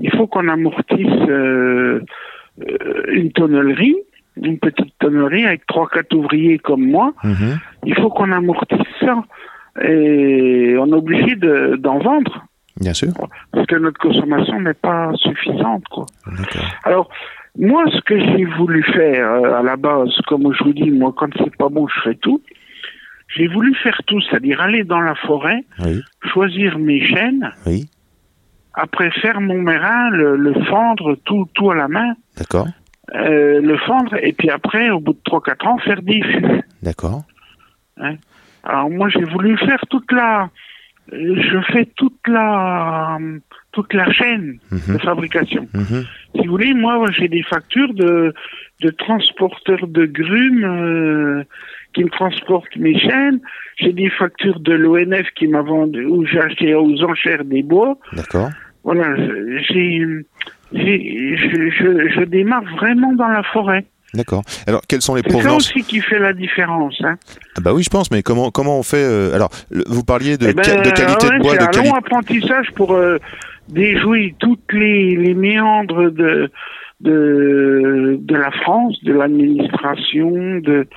il 0.00 0.10
faut 0.10 0.26
qu'on 0.26 0.48
amortisse 0.48 1.06
euh, 1.28 2.00
une 3.12 3.32
tonnellerie, 3.32 3.96
une 4.42 4.58
petite 4.58 4.92
tonnerie 4.98 5.46
avec 5.46 5.66
trois 5.66 5.88
quatre 5.88 6.14
ouvriers 6.14 6.58
comme 6.58 6.84
moi. 6.86 7.12
Mhm. 7.24 7.58
Il 7.86 7.94
faut 7.94 8.10
qu'on 8.10 8.30
amortisse 8.32 8.78
ça 9.00 9.22
et 9.82 10.74
on 10.78 10.86
est 10.88 10.92
obligé 10.96 11.36
de- 11.36 11.76
d'en 11.76 11.98
vendre 11.98 12.44
Bien 12.80 12.92
sûr. 12.94 13.08
parce 13.52 13.66
que 13.66 13.76
notre 13.76 13.98
consommation 13.98 14.60
n'est 14.60 14.74
pas 14.74 15.12
suffisante 15.16 15.84
quoi. 15.90 16.06
Alors, 16.84 17.08
moi, 17.58 17.84
ce 17.92 18.00
que 18.02 18.18
j'ai 18.18 18.44
voulu 18.44 18.82
faire 18.84 19.28
euh, 19.32 19.58
à 19.58 19.62
la 19.62 19.76
base, 19.76 20.10
comme 20.28 20.52
je 20.54 20.62
vous 20.64 20.72
dis, 20.72 20.90
moi, 20.90 21.12
quand 21.16 21.28
c'est 21.36 21.56
pas 21.56 21.68
bon, 21.68 21.88
je 21.88 22.00
fais 22.02 22.14
tout. 22.14 22.40
J'ai 23.36 23.48
voulu 23.48 23.74
faire 23.76 24.00
tout, 24.06 24.20
c'est-à-dire 24.22 24.60
aller 24.60 24.84
dans 24.84 25.00
la 25.00 25.14
forêt, 25.14 25.64
Oui. 25.84 26.00
choisir 26.32 26.78
mes 26.78 27.00
chênes, 27.04 27.52
Oui. 27.66 27.86
Après 28.74 29.10
faire 29.10 29.40
mon 29.40 29.60
mérin, 29.60 30.10
le, 30.10 30.36
le 30.36 30.54
fendre 30.64 31.16
tout, 31.24 31.48
tout 31.54 31.70
à 31.70 31.74
la 31.74 31.88
main, 31.88 32.14
D'accord. 32.36 32.68
euh, 33.14 33.60
le 33.60 33.76
fendre, 33.78 34.14
et 34.22 34.32
puis 34.32 34.50
après, 34.50 34.90
au 34.90 35.00
bout 35.00 35.12
de 35.14 35.20
3-4 35.30 35.66
ans, 35.68 35.78
faire 35.78 36.02
des 36.02 36.22
fûts. 36.22 36.62
D'accord. 36.82 37.22
Alors 38.64 38.90
moi, 38.90 39.08
j'ai 39.08 39.24
voulu 39.24 39.56
faire 39.58 39.80
toute 39.90 40.10
la... 40.12 40.48
Je 41.12 41.60
fais 41.72 41.86
toute 41.96 42.20
la 42.28 43.18
toute 43.72 43.92
la 43.94 44.10
chaîne 44.12 44.58
de 44.72 44.92
Mhm. 44.92 44.98
fabrication. 45.00 45.68
Mhm. 45.74 46.04
Si 46.34 46.44
vous 46.46 46.50
voulez, 46.52 46.72
moi, 46.74 47.04
j'ai 47.16 47.28
des 47.28 47.42
factures 47.42 47.92
de, 47.94 48.32
de 48.82 48.90
transporteurs 48.90 49.86
de 49.88 50.06
grumes 50.06 50.64
euh, 50.64 51.44
qui 51.94 52.04
me 52.04 52.10
transportent 52.10 52.76
mes 52.76 52.98
chaînes. 52.98 53.40
J'ai 53.78 53.92
des 53.92 54.10
factures 54.10 54.60
de 54.60 54.72
l'ONF 54.74 55.26
qui 55.36 55.46
m'a 55.48 55.62
vendu, 55.62 56.04
où 56.06 56.24
j'ai 56.26 56.40
acheté 56.40 56.74
aux 56.74 57.02
enchères 57.04 57.44
des 57.44 57.62
bois. 57.62 57.98
D'accord. 58.12 58.50
Voilà, 58.84 59.14
j'ai, 59.68 60.06
j'ai, 60.72 61.36
je, 61.36 61.70
je, 61.70 62.08
je 62.14 62.24
démarre 62.24 62.64
vraiment 62.76 63.12
dans 63.14 63.28
la 63.28 63.42
forêt. 63.42 63.84
D'accord. 64.12 64.42
Alors, 64.66 64.80
quelles 64.88 65.02
sont 65.02 65.14
les 65.14 65.22
C'est 65.22 65.28
ça 65.30 65.34
provenances 65.38 65.70
aussi 65.70 65.82
qui 65.84 66.00
fait 66.00 66.18
la 66.18 66.32
différence. 66.32 66.96
Hein. 67.04 67.16
Ah 67.56 67.60
Bah 67.60 67.72
oui, 67.72 67.82
je 67.84 67.90
pense, 67.90 68.10
mais 68.10 68.22
comment 68.22 68.50
comment 68.50 68.78
on 68.78 68.82
fait 68.82 69.04
euh, 69.04 69.32
Alors, 69.34 69.50
le- 69.70 69.84
vous 69.86 70.02
parliez 70.02 70.36
de, 70.36 70.48
Eh 70.48 70.52
ben, 70.52 70.64
ca- 70.64 70.80
de 70.82 70.90
qualité 70.90 71.26
ouais, 71.28 71.38
de 71.38 71.42
bois, 71.42 71.52
c'est 71.52 71.58
de 71.58 71.62
un 71.62 71.66
qualité. 71.68 71.88
long 71.90 71.94
apprentissage 71.94 72.70
pour 72.74 72.92
euh, 72.94 73.18
déjouer 73.68 74.34
toutes 74.40 74.72
les, 74.72 75.14
les 75.14 75.34
méandres 75.34 76.10
de, 76.10 76.50
de, 77.00 78.18
de 78.20 78.34
la 78.34 78.50
France, 78.50 78.98
de 79.04 79.12
l'administration, 79.12 80.30
de, 80.60 80.88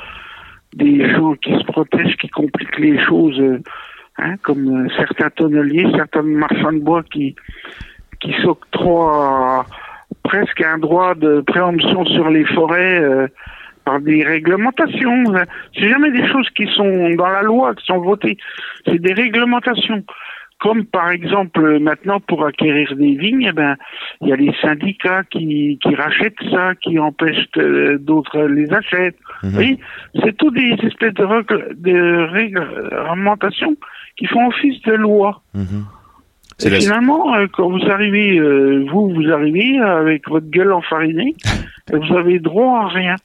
des 0.75 1.09
gens 1.09 1.33
qui 1.35 1.51
se 1.51 1.63
protègent, 1.65 2.17
qui 2.17 2.29
compliquent 2.29 2.79
les 2.79 2.99
choses 3.03 3.39
euh, 3.39 3.59
hein, 4.17 4.35
comme 4.41 4.85
euh, 4.85 4.89
certains 4.97 5.29
tonneliers, 5.29 5.87
certains 5.95 6.23
marchands 6.23 6.73
de 6.73 6.79
bois 6.79 7.03
qui, 7.03 7.35
qui 8.19 8.33
s'octroient 8.41 9.65
presque 10.23 10.61
un 10.61 10.77
droit 10.77 11.15
de 11.15 11.41
préemption 11.41 12.05
sur 12.05 12.29
les 12.29 12.45
forêts 12.45 12.99
euh, 13.01 13.27
par 13.85 13.99
des 13.99 14.23
réglementations. 14.23 15.23
C'est 15.75 15.89
jamais 15.89 16.11
des 16.11 16.27
choses 16.27 16.49
qui 16.55 16.67
sont 16.73 17.09
dans 17.15 17.29
la 17.29 17.41
loi, 17.41 17.75
qui 17.75 17.85
sont 17.85 17.99
votées. 17.99 18.37
C'est 18.85 18.99
des 18.99 19.13
réglementations. 19.13 20.03
Comme 20.63 20.85
par 20.85 21.11
exemple 21.11 21.77
maintenant 21.79 22.21
pour 22.21 22.45
acquérir 22.45 22.95
des 22.95 23.15
vignes, 23.15 23.47
eh 23.49 23.51
ben 23.51 23.75
il 24.21 24.29
y 24.29 24.31
a 24.31 24.37
les 24.37 24.53
syndicats 24.61 25.23
qui, 25.29 25.77
qui 25.83 25.93
rachètent 25.93 26.41
ça, 26.49 26.73
qui 26.75 26.97
empêchent 26.97 27.49
que 27.51 27.97
d'autres 27.97 28.43
les 28.43 28.71
achètent. 28.71 29.19
Mhm. 29.43 29.57
Oui, 29.57 29.79
c'est 30.23 30.37
tout 30.37 30.51
des 30.51 30.73
espèces 30.83 31.15
de, 31.15 31.73
de 31.73 32.31
réglementations 32.31 33.75
qui 34.15 34.25
font 34.25 34.47
office 34.47 34.81
de 34.83 34.93
loi. 34.93 35.41
Mhm. 35.53 35.83
Et 36.65 36.69
finalement, 36.69 37.35
euh, 37.35 37.47
quand 37.51 37.69
vous 37.69 37.85
arrivez, 37.89 38.37
euh, 38.37 38.85
vous, 38.89 39.13
vous 39.13 39.29
arrivez 39.31 39.79
avec 39.79 40.29
votre 40.29 40.49
gueule 40.49 40.71
enfarinée, 40.71 41.35
vous 41.91 42.15
avez 42.15 42.39
droit 42.39 42.81
à 42.83 42.87
rien. 42.87 43.15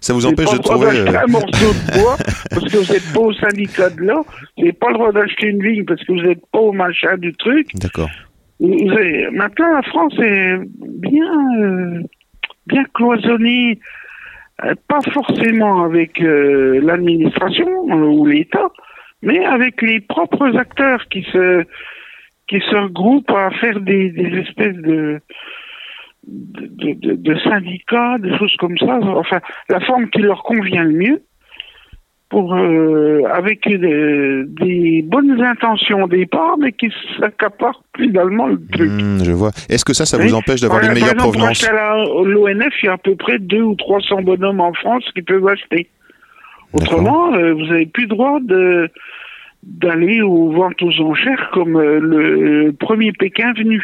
Ça 0.00 0.12
vous 0.14 0.24
empêche 0.26 0.46
pas 0.46 0.52
de 0.52 0.56
le 0.58 0.62
droit 0.62 0.76
trouver. 0.76 1.04
d'acheter 1.04 1.16
euh, 1.16 1.22
un 1.24 1.26
morceau 1.26 1.72
de 1.72 2.00
bois 2.00 2.16
parce 2.50 2.64
que 2.72 2.76
vous 2.78 2.92
n'êtes 2.92 3.12
pas 3.12 3.20
au 3.20 3.32
syndicat 3.34 3.90
de 3.90 4.02
là. 4.02 4.22
Vous 4.56 4.62
n'avez 4.62 4.72
pas 4.72 4.88
le 4.88 4.94
droit 4.94 5.12
d'acheter 5.12 5.46
une 5.48 5.62
vigne 5.62 5.84
parce 5.84 6.02
que 6.04 6.12
vous 6.12 6.20
n'êtes 6.22 6.46
pas 6.52 6.58
au 6.60 6.72
machin 6.72 7.16
du 7.18 7.32
truc. 7.34 7.68
D'accord. 7.74 8.10
Avez- 8.62 9.28
Maintenant, 9.32 9.72
la 9.74 9.82
France 9.82 10.14
est 10.20 10.58
bien, 11.00 11.60
euh, 11.60 12.00
bien 12.66 12.84
cloisonnée, 12.94 13.80
euh, 14.64 14.74
pas 14.88 15.00
forcément 15.12 15.82
avec 15.84 16.18
l'administration 16.20 17.66
ou 17.66 18.26
l'État, 18.26 18.68
mais 19.22 19.44
avec 19.44 19.82
les 19.82 20.00
propres 20.00 20.56
acteurs 20.56 21.08
qui 21.08 21.22
se 21.32 21.64
qui 22.46 22.60
se 22.60 22.76
regroupent 22.76 23.30
à 23.30 23.50
faire 23.52 23.80
des, 23.80 24.10
des 24.10 24.38
espèces 24.40 24.76
de 24.76 25.18
de, 26.26 26.92
de- 26.94 27.14
de 27.16 27.38
syndicats, 27.40 28.18
des 28.18 28.36
choses 28.38 28.54
comme 28.58 28.76
ça. 28.78 28.98
Enfin, 29.02 29.40
la 29.68 29.80
forme 29.80 30.08
qui 30.10 30.20
leur 30.22 30.42
convient 30.42 30.84
le 30.84 30.92
mieux 30.92 31.22
pour 32.30 32.54
euh, 32.54 33.22
avec 33.32 33.68
des 33.68 35.02
bonnes 35.06 35.40
intentions 35.40 36.02
au 36.04 36.08
départ, 36.08 36.56
mais 36.58 36.72
qui 36.72 36.90
s'accaparent 37.20 37.82
finalement 37.96 38.46
le 38.48 38.58
truc. 38.72 38.90
Hmm, 38.90 39.22
je 39.22 39.30
vois. 39.32 39.50
Est-ce 39.68 39.84
que 39.84 39.92
ça, 39.92 40.04
ça 40.06 40.18
Oui. 40.18 40.28
vous 40.28 40.34
empêche 40.34 40.60
d'avoir 40.60 40.80
Par- 40.80 40.88
les 40.88 40.94
meilleures 41.00 41.14
provenances 41.16 41.64
L'ONF, 42.24 42.74
il 42.82 42.86
y 42.86 42.88
a 42.88 42.94
à 42.94 42.98
peu 42.98 43.14
près 43.14 43.38
2 43.38 43.60
ou 43.62 43.74
300 43.76 44.22
bonhommes 44.22 44.60
en 44.60 44.72
France 44.72 45.04
qui 45.14 45.22
peuvent 45.22 45.46
acheter. 45.46 45.88
Autrement, 46.72 47.32
euh, 47.34 47.52
vous 47.52 47.66
n'avez 47.66 47.86
plus 47.86 48.06
droit 48.06 48.38
de 48.40 48.88
d'aller 49.62 50.20
aux 50.20 50.50
ventes 50.50 50.82
aux 50.82 51.00
enchères 51.00 51.50
comme 51.52 51.76
euh, 51.76 51.98
le 52.00 52.72
premier 52.72 53.12
Pékin 53.12 53.52
venu. 53.54 53.82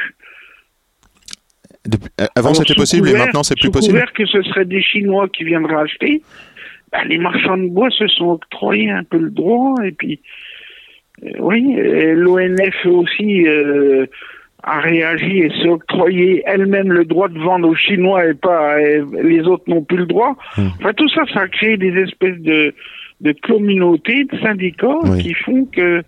Depuis- 1.86 2.10
euh, 2.20 2.26
Avant, 2.36 2.52
c'était 2.54 2.74
possible 2.74 3.08
et 3.08 3.14
maintenant, 3.14 3.42
c'est 3.42 3.58
plus 3.58 3.70
possible. 3.70 4.02
que 4.14 4.26
ce 4.26 4.42
serait 4.42 4.64
des 4.66 4.82
Chinois 4.82 5.28
qui 5.28 5.44
viendraient 5.44 5.76
acheter, 5.82 6.22
ben, 6.92 7.04
les 7.08 7.18
marchands 7.18 7.56
de 7.56 7.68
bois 7.68 7.88
se 7.90 8.06
sont 8.08 8.30
octroyés 8.32 8.90
un 8.90 9.04
peu 9.04 9.18
le 9.18 9.30
droit 9.30 9.74
et 9.84 9.92
puis 9.92 10.20
euh, 11.24 11.30
oui, 11.38 11.74
l'ONF 12.14 12.86
aussi 12.86 13.46
euh, 13.46 14.06
a 14.62 14.80
réagi 14.80 15.38
et 15.38 15.50
s'est 15.50 15.68
octroyé 15.68 16.42
elle-même 16.46 16.92
le 16.92 17.04
droit 17.06 17.28
de 17.28 17.38
vendre 17.38 17.68
aux 17.68 17.74
Chinois 17.74 18.26
et 18.26 18.34
pas 18.34 18.80
et 18.80 19.00
les 19.22 19.40
autres 19.42 19.64
n'ont 19.68 19.82
plus 19.82 19.98
le 19.98 20.06
droit. 20.06 20.36
Hmm. 20.58 20.66
Enfin 20.78 20.92
tout 20.92 21.08
ça, 21.08 21.22
ça 21.32 21.40
a 21.40 21.48
créé 21.48 21.76
des 21.76 21.94
espèces 22.02 22.38
de 22.40 22.74
de 23.22 23.32
communautés, 23.32 24.24
de 24.24 24.38
syndicats 24.38 24.98
Oui. 25.04 25.22
qui 25.22 25.34
font 25.34 25.66
que 25.66 26.02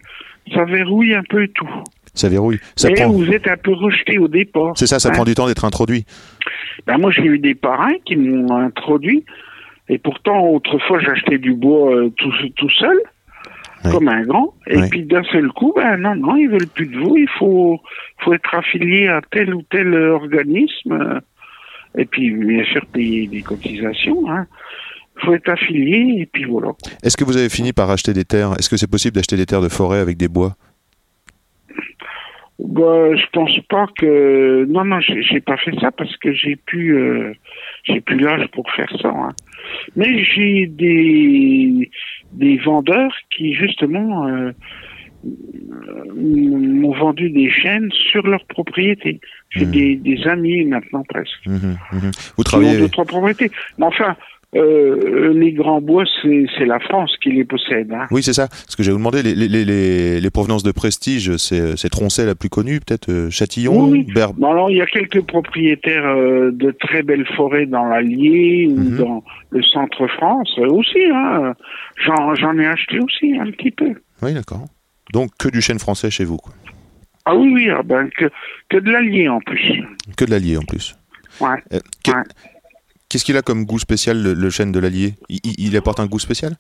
ça 0.55 0.65
verrouille 0.65 1.15
un 1.15 1.23
peu 1.29 1.47
tout. 1.49 1.69
Ça 2.15 2.29
verrouille. 2.29 2.59
Ça 2.77 2.91
prend. 2.91 3.11
vous 3.11 3.31
êtes 3.31 3.49
un 3.49 3.57
peu 3.57 3.73
rejeté 3.73 4.19
au 4.19 4.29
départ. 4.29 4.73
C'est 4.77 4.87
ça, 4.87 4.99
ça 4.99 5.09
hein. 5.09 5.13
prend 5.13 5.25
du 5.25 5.35
temps 5.35 5.47
d'être 5.47 5.65
introduit. 5.65 6.05
Ben 6.87 6.99
moi, 6.99 7.11
j'ai 7.11 7.25
eu 7.25 7.39
des 7.39 7.55
parrains 7.55 7.95
qui 8.05 8.17
m'ont 8.17 8.55
introduit. 8.57 9.25
Et 9.89 9.99
pourtant, 9.99 10.47
autrefois, 10.49 11.01
j'achetais 11.01 11.39
du 11.39 11.55
bois 11.55 11.95
euh, 11.95 12.11
tout, 12.17 12.31
tout 12.57 12.71
seul, 12.71 12.97
Oui. 13.85 13.91
comme 13.93 14.09
un 14.09 14.23
grand. 14.23 14.55
Et 14.67 14.77
Oui. 14.77 14.89
puis, 14.91 15.03
d'un 15.05 15.23
seul 15.25 15.49
coup, 15.49 15.73
ben 15.75 15.97
non, 15.97 16.15
non, 16.15 16.37
ils 16.37 16.49
veulent 16.49 16.69
plus 16.69 16.87
de 16.87 16.99
vous. 16.99 17.17
Il 17.17 17.29
faut, 17.39 17.81
faut 18.21 18.33
être 18.35 18.55
affilié 18.55 19.09
à 19.09 19.21
tel 19.31 19.55
ou 19.55 19.63
tel 19.71 19.93
euh, 19.95 20.15
organisme. 20.15 21.21
Et 21.99 22.05
puis, 22.05 22.31
bien 22.31 22.65
sûr, 22.65 22.85
payer 22.87 23.27
des 23.27 23.43
cotisations. 23.43 24.31
Hein. 24.31 24.47
faut 25.25 25.35
être 25.35 25.49
affilié, 25.51 26.21
et 26.23 26.27
puis 26.27 26.45
voilà. 26.45 26.73
Est-ce 27.03 27.17
que 27.17 27.25
vous 27.25 27.37
avez 27.37 27.49
fini 27.51 27.73
par 27.73 27.91
acheter 27.91 28.13
des 28.13 28.25
terres? 28.25 28.53
Est-ce 28.59 28.69
que 28.71 28.77
c'est 28.77 28.91
possible 28.91 29.15
d'acheter 29.17 29.37
des 29.37 29.47
terres 29.47 29.61
de 29.61 29.69
forêt 29.69 29.99
avec 29.99 30.17
des 30.17 30.29
bois? 30.29 30.57
Bah, 32.59 33.15
je 33.17 33.25
pense 33.33 33.59
pas 33.69 33.87
que 33.99 34.67
non 34.69 34.85
non 34.85 35.01
j'ai 35.01 35.41
pas 35.41 35.57
fait 35.57 35.75
ça 35.81 35.91
parce 35.91 36.17
que 36.19 36.33
j'ai 36.33 36.55
plus 36.57 36.97
euh, 36.97 37.33
j'ai 37.85 38.01
plus 38.01 38.19
l'âge 38.19 38.47
pour 38.53 38.71
faire 38.71 38.91
ça. 39.01 39.09
hein. 39.09 39.31
Mais 39.97 40.23
j'ai 40.23 40.67
des 40.67 41.91
des 42.33 42.57
vendeurs 42.59 43.13
qui 43.35 43.55
justement 43.55 44.27
euh, 44.29 44.53
m'ont 46.15 46.93
vendu 46.93 47.31
des 47.31 47.51
chaînes 47.51 47.91
sur 48.11 48.27
leur 48.27 48.45
propriété. 48.47 49.21
J'ai 49.51 49.67
Mhm. 49.67 49.71
des, 49.71 49.97
des 49.97 50.27
amis 50.29 50.65
maintenant 50.65 51.05
presque 51.09 51.45
Mhm, 51.47 51.77
mhm. 51.93 52.11
Vous 52.37 52.45
travaillez. 52.45 52.79
deux 52.79 52.89
trois 52.89 53.05
propriétés. 53.05 53.51
Mais 53.79 53.87
enfin 53.87 54.17
euh, 54.55 55.33
les 55.33 55.53
grands 55.53 55.81
bois 55.81 56.05
c'est 56.23 56.67
la 56.67 56.79
France 56.81 57.13
qui 57.23 57.31
les 57.33 57.45
possède. 57.45 57.91
Hein. 57.93 58.07
Oui, 58.11 58.23
c'est 58.23 58.33
ça. 58.33 58.49
Ce 58.69 58.77
que 58.77 58.83
j'ai 58.83 58.93
vous 58.93 58.99
demandé, 58.99 59.23
les, 59.23 59.35
les, 59.35 59.49
les, 59.65 60.21
les 60.21 60.31
provenances 60.31 60.63
de 60.63 60.73
prestige, 60.73 61.37
c'est 61.37 61.89
Troncet 61.91 62.27
la 62.27 62.35
plus 62.35 62.49
connue, 62.51 62.79
peut-être 62.81 63.11
euh, 63.11 63.31
Châtillon, 63.31 63.85
Oui, 63.89 64.05
oui. 64.07 64.13
Ber- 64.15 64.33
Bon, 64.35 64.51
alors, 64.53 64.71
il 64.71 64.77
y 64.77 64.83
a 64.83 64.87
quelques 64.87 65.23
propriétaires 65.23 66.05
euh, 66.07 66.51
de 66.53 66.71
très 66.71 67.03
belles 67.03 67.27
forêts 67.37 67.67
dans 67.67 67.85
l'Allier 67.87 68.69
ou 68.71 68.77
Mhm. 68.79 68.97
dans 68.99 69.25
le 69.51 69.63
centre 69.63 70.07
France 70.09 70.53
aussi. 70.59 71.03
Hein. 71.13 71.55
J'en, 72.05 72.35
j'en 72.35 72.59
ai 72.59 72.67
acheté 72.67 72.99
aussi 73.01 73.37
un 73.39 73.51
petit 73.51 73.71
peu. 73.71 73.95
Oui, 74.23 74.35
d'accord. 74.35 74.65
Donc 75.13 75.31
que 75.39 75.49
du 75.49 75.61
chêne 75.61 75.79
français 75.79 76.11
chez 76.11 76.25
vous, 76.25 76.37
quoi. 76.37 76.53
Ah 77.25 77.37
oui, 77.37 77.51
oui, 77.55 77.69
ah 77.71 77.83
ben, 77.85 78.09
que, 78.17 78.27
que 78.69 78.79
de 78.79 78.91
l'Allier 78.91 79.29
en 79.29 79.41
plus. 79.41 79.83
Que 80.17 80.25
de 80.25 80.31
l'Allier 80.31 80.57
en 80.57 80.63
plus. 80.63 80.97
Ouais. 81.41 81.49
Euh, 81.73 81.79
que- 82.05 82.11
Ouais. 82.11 82.23
Qu'est-ce 83.13 83.27
qu'il 83.27 83.37
a 83.37 83.43
comme 83.43 83.67
goût 83.67 83.79
spécial, 83.79 84.23
le, 84.23 84.33
le 84.33 84.49
chêne 84.49 84.73
de 84.73 84.79
l'Allier? 84.81 85.17
Il, 85.29 85.77
apporte 85.77 86.01
un 86.01 86.07
goût 86.07 86.19
spécial? 86.19 86.55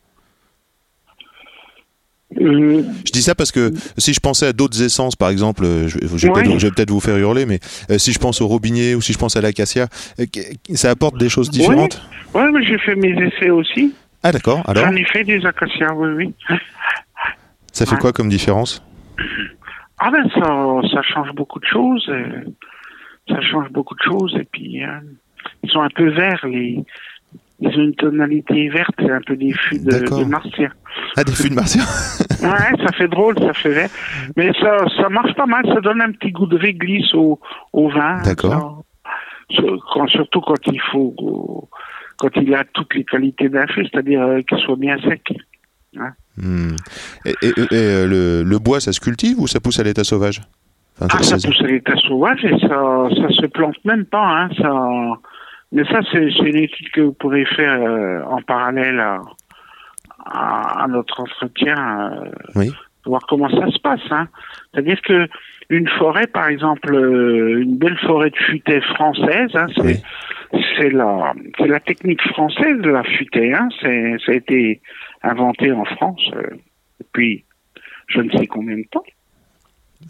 Euh, 2.39 2.83
Je 3.07 3.11
dis 3.11 3.23
ça 3.23 3.35
parce 3.35 3.51
que 3.51 3.73
si 3.97 4.13
je 4.13 4.21
pensais 4.21 4.49
à 4.49 4.53
d'autres 4.53 4.83
essences, 4.83 5.17
par 5.17 5.31
exemple, 5.31 5.65
euh, 5.65 5.89
je, 5.89 5.97
je 6.03 6.07
vais 6.27 6.31
Ouais. 6.31 6.43
peut-être- 6.43 6.91
vous 6.91 7.01
faire 7.01 7.17
hurler, 7.17 7.47
mais 7.47 7.59
euh, 7.91 7.97
si 7.97 8.13
je 8.13 8.19
pense 8.19 8.43
au 8.43 8.49
robinier 8.49 8.95
ou 8.95 9.01
si 9.01 9.15
je 9.15 9.19
pense 9.19 9.35
à 9.35 9.41
l'acacia, 9.41 9.89
euh, 10.21 10.27
ça 10.75 10.91
apporte 10.91 11.17
des 11.17 11.31
choses 11.31 11.49
différentes? 11.51 12.03
Ouais, 12.35 12.51
mais 12.53 12.63
j'ai 12.67 12.77
fait 12.77 12.97
mes 12.97 13.13
essais 13.13 13.49
aussi. 13.49 13.95
Ah 14.23 14.31
d'accord, 14.31 14.63
alors? 14.69 14.85
J'en 14.85 14.95
ai 14.95 15.05
fait 15.07 15.25
des 15.25 15.43
acacias, 15.47 15.95
oui, 15.95 16.11
oui. 16.51 16.57
ça 17.73 17.87
fait 17.87 17.93
Ouais. 17.95 17.99
quoi 17.99 18.13
comme 18.13 18.29
différence? 18.29 18.83
Ah 19.99 20.11
ben 20.11 20.29
ça, 20.35 20.89
ça 20.95 21.01
change 21.03 21.33
beaucoup 21.35 21.61
de 21.61 21.67
choses. 21.67 22.11
ça 23.27 23.41
change 23.41 23.71
beaucoup 23.71 23.95
de 23.95 24.03
choses 24.05 24.37
et 24.39 24.45
puis 24.45 24.83
ils 25.63 25.71
sont 25.71 25.81
un 25.83 25.91
peu 25.95 26.09
verts 26.11 26.45
les. 26.47 26.85
Ils 27.65 27.69
ont 27.79 27.83
une 27.85 27.95
tonalité 27.95 28.69
verte, 28.71 28.91
c'est 28.99 29.11
un 29.11 29.21
peu 29.25 29.37
des 29.37 29.53
fûts 29.53 29.79
de, 29.79 29.91
de 30.01 30.25
martien. 30.25 30.69
Ah, 31.17 31.23
des 31.23 31.31
fûts 31.33 31.49
de 31.49 31.55
martien 31.55 31.83
Ouais, 32.43 32.85
ça 32.85 32.93
fait 32.93 33.07
drôle, 33.07 33.39
ça 33.39 33.53
fait 33.55 33.71
vert. 33.71 33.91
Mais 34.37 34.51
ça, 34.61 34.79
ça 35.01 35.09
marche 35.09 35.33
pas 35.37 35.47
mal, 35.47 35.65
ça 35.73 35.81
donne 35.81 36.01
un 36.01 36.11
petit 36.11 36.33
goût 36.33 36.47
de 36.47 36.57
réglisse 36.57 37.15
au, 37.15 37.39
au 37.73 37.89
vin. 37.89 38.21
D'accord. 38.25 38.83
Quand- 39.95 40.09
surtout 40.09 40.41
quand 40.41 40.67
il 40.67 40.81
faut, 40.91 41.69
quand 42.17 42.31
il 42.37 42.53
a 42.55 42.65
toutes 42.73 42.95
les 42.95 43.05
qualités 43.05 43.49
d'un 43.49 43.67
fût, 43.69 43.87
c'est-à-dire 43.87 44.23
euh, 44.23 44.41
qu'il 44.43 44.59
soit 44.59 44.77
bien 44.77 44.97
sec. 45.03 45.23
Hmm. 46.39 46.71
Et, 47.27 47.35
et- 47.43 47.49
et, 47.49 47.67
euh, 47.73 48.07
le, 48.09 48.43
le 48.49 48.59
bois, 48.59 48.81
ça 48.81 48.93
se 48.93 48.99
cultive 49.01 49.39
ou 49.39 49.47
ça 49.47 49.61
pousse 49.61 49.79
à 49.79 49.83
l'état 49.85 50.03
sauvage? 50.05 50.41
Enfin, 51.01 51.07
Ah, 51.19 51.23
ça- 51.23 51.39
ça 51.39 51.47
pousse 51.49 51.61
à 51.61 51.67
l'état 51.67 51.97
sauvage 51.97 52.45
et 52.45 52.59
ça, 52.61 53.09
ça 53.21 53.29
se 53.31 53.47
plante 53.47 53.77
même 53.85 54.05
pas, 54.07 54.25
hein, 54.27 54.49
ça. 54.57 54.73
Mais 55.73 55.85
ça, 55.85 56.01
c'est 56.13 56.29
une 56.29 56.57
étude 56.57 56.91
que 56.91 57.01
vous 57.01 57.13
pourrez 57.15 57.45
faire 57.47 57.81
euh, 57.81 58.23
en 58.25 58.43
parallèle 58.43 59.01
à, 59.01 59.21
à, 60.27 60.85
à 60.85 60.87
notre 60.89 61.21
entretien. 61.21 62.13
euh, 62.13 62.31
Oui. 62.55 62.71
Voir 63.05 63.23
comment 63.29 63.49
ça 63.49 63.69
se 63.71 63.79
passe, 63.81 64.01
hein. 64.11 64.29
C'est-à-dire 64.73 65.01
que 65.03 65.27
une 65.71 65.89
forêt, 65.89 66.27
par 66.29 66.47
exemple, 66.49 66.95
euh, 66.95 67.61
une 67.63 67.77
belle 67.77 67.99
forêt 67.99 68.31
de 68.31 68.37
futaie 68.37 68.81
française, 68.83 69.51
hein, 69.55 69.67
c'est 69.75 69.83
Oui. 70.87 70.93
la, 70.93 71.33
c'est 71.59 71.67
la 71.67 71.81
technique 71.81 72.23
française 72.29 72.77
de 72.79 72.91
la 72.91 73.03
futaie, 73.03 73.53
hein. 73.55 73.69
Ça 73.81 73.89
a 74.33 74.35
été 74.35 74.81
inventé 75.25 75.73
en 75.73 75.85
France 75.85 76.23
euh, 76.37 76.43
depuis 77.01 77.45
je 78.09 78.21
ne 78.21 78.31
sais 78.37 78.47
combien 78.47 78.77
de 78.77 78.85
temps. 78.91 79.03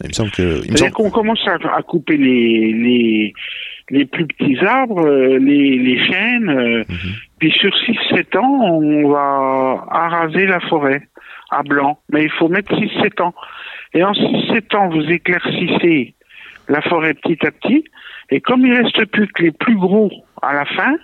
Il 0.02 0.08
me 0.08 0.12
semble 0.12 0.30
que. 0.32 0.42
il 0.42 0.48
me 0.48 0.76
C'est-à-dire 0.76 0.78
semble- 0.78 0.92
qu'on 0.92 1.10
commence 1.10 1.46
à, 1.46 1.54
à 1.76 1.82
couper 1.82 2.16
les, 2.18 2.72
les, 2.72 3.32
les 3.92 4.04
plus 4.06 4.26
petits 4.26 4.58
arbres, 4.64 5.06
euh, 5.06 5.38
les, 5.38 5.78
les 5.78 5.98
chênes, 6.04 6.48
euh, 6.50 6.84
Mhm. 6.88 7.12
puis 7.38 7.52
sur 7.52 7.72
6-7 7.86 8.36
ans, 8.36 8.58
on 8.64 9.08
va 9.08 9.84
araser 9.90 10.46
la 10.46 10.58
forêt 10.60 11.02
à 11.50 11.62
blanc. 11.62 11.98
Mais 12.10 12.24
il 12.24 12.30
faut 12.30 12.48
mettre 12.48 12.74
6-7 12.74 13.20
ans. 13.20 13.34
Et 13.94 14.02
en 14.02 14.14
7 14.14 14.74
ans, 14.74 14.88
vous 14.88 15.04
éclaircissez 15.10 16.14
la 16.68 16.80
forêt 16.82 17.14
petit 17.14 17.46
à 17.46 17.50
petit. 17.50 17.84
Et 18.30 18.40
comme 18.40 18.64
il 18.66 18.72
reste 18.74 19.04
plus 19.06 19.26
que 19.28 19.42
les 19.42 19.52
plus 19.52 19.76
gros 19.76 20.10
à 20.40 20.54
la 20.54 20.64
fin, 20.64 20.96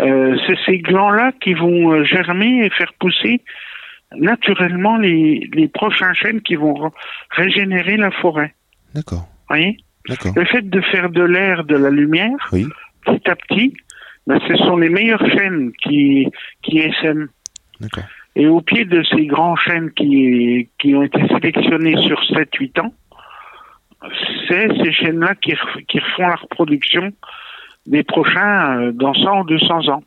euh, 0.00 0.36
c'est 0.46 0.56
ces 0.66 0.78
glands-là 0.78 1.32
qui 1.42 1.52
vont 1.54 2.02
germer 2.04 2.64
et 2.64 2.70
faire 2.70 2.92
pousser 2.98 3.42
naturellement 4.16 4.96
les, 4.96 5.48
les 5.52 5.68
prochains 5.68 6.12
chênes 6.14 6.40
qui 6.40 6.54
vont 6.54 6.72
re- 6.74 6.92
régénérer 7.30 7.96
la 7.96 8.10
forêt. 8.10 8.54
D'accord. 8.94 9.26
voyez? 9.48 9.72
D'accord. 9.72 9.85
Le 10.36 10.44
fait 10.44 10.62
de 10.68 10.80
faire 10.80 11.10
de 11.10 11.22
l'air, 11.22 11.64
de 11.64 11.76
la 11.76 11.90
lumière, 11.90 12.36
Oui. 12.52 12.66
petit 13.04 13.28
à 13.30 13.36
petit, 13.36 13.74
ben, 14.26 14.38
ce 14.48 14.56
sont 14.56 14.76
les 14.76 14.88
meilleurs 14.88 15.24
chênes 15.30 15.72
qui, 15.82 16.28
qui 16.62 16.78
essaiment. 16.78 17.28
Et 18.36 18.46
au 18.46 18.60
pied 18.60 18.84
de 18.84 19.02
ces 19.04 19.26
grands 19.26 19.56
chênes 19.56 19.90
qui, 19.92 20.68
qui 20.78 20.94
ont 20.94 21.02
été 21.02 21.26
sélectionnés 21.28 21.96
sur 22.02 22.20
7-8 22.22 22.80
ans, 22.80 22.92
c'est 24.48 24.68
ces 24.82 24.92
chênes-là 24.92 25.34
qui, 25.36 25.54
qui 25.88 25.98
refont 25.98 26.28
la 26.28 26.36
reproduction 26.36 27.12
des 27.86 28.02
prochains 28.02 28.78
euh, 28.80 28.92
dans 28.92 29.14
100 29.14 29.40
ou 29.40 29.44
200 29.44 29.88
ans. 29.88 30.02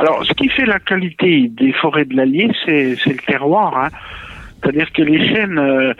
Alors, 0.00 0.24
ce 0.24 0.32
qui 0.34 0.48
fait 0.50 0.66
la 0.66 0.78
qualité 0.78 1.48
des 1.48 1.72
forêts 1.72 2.04
de 2.04 2.14
l'Allier, 2.14 2.50
c'est 2.64 2.94
c'est 2.96 3.10
le 3.12 3.18
terroir. 3.26 3.76
hein. 3.76 3.88
C'est-à-dire 4.66 4.92
que 4.92 5.02
les 5.02 5.28
chênes, 5.28 5.58
euh, 5.58 5.94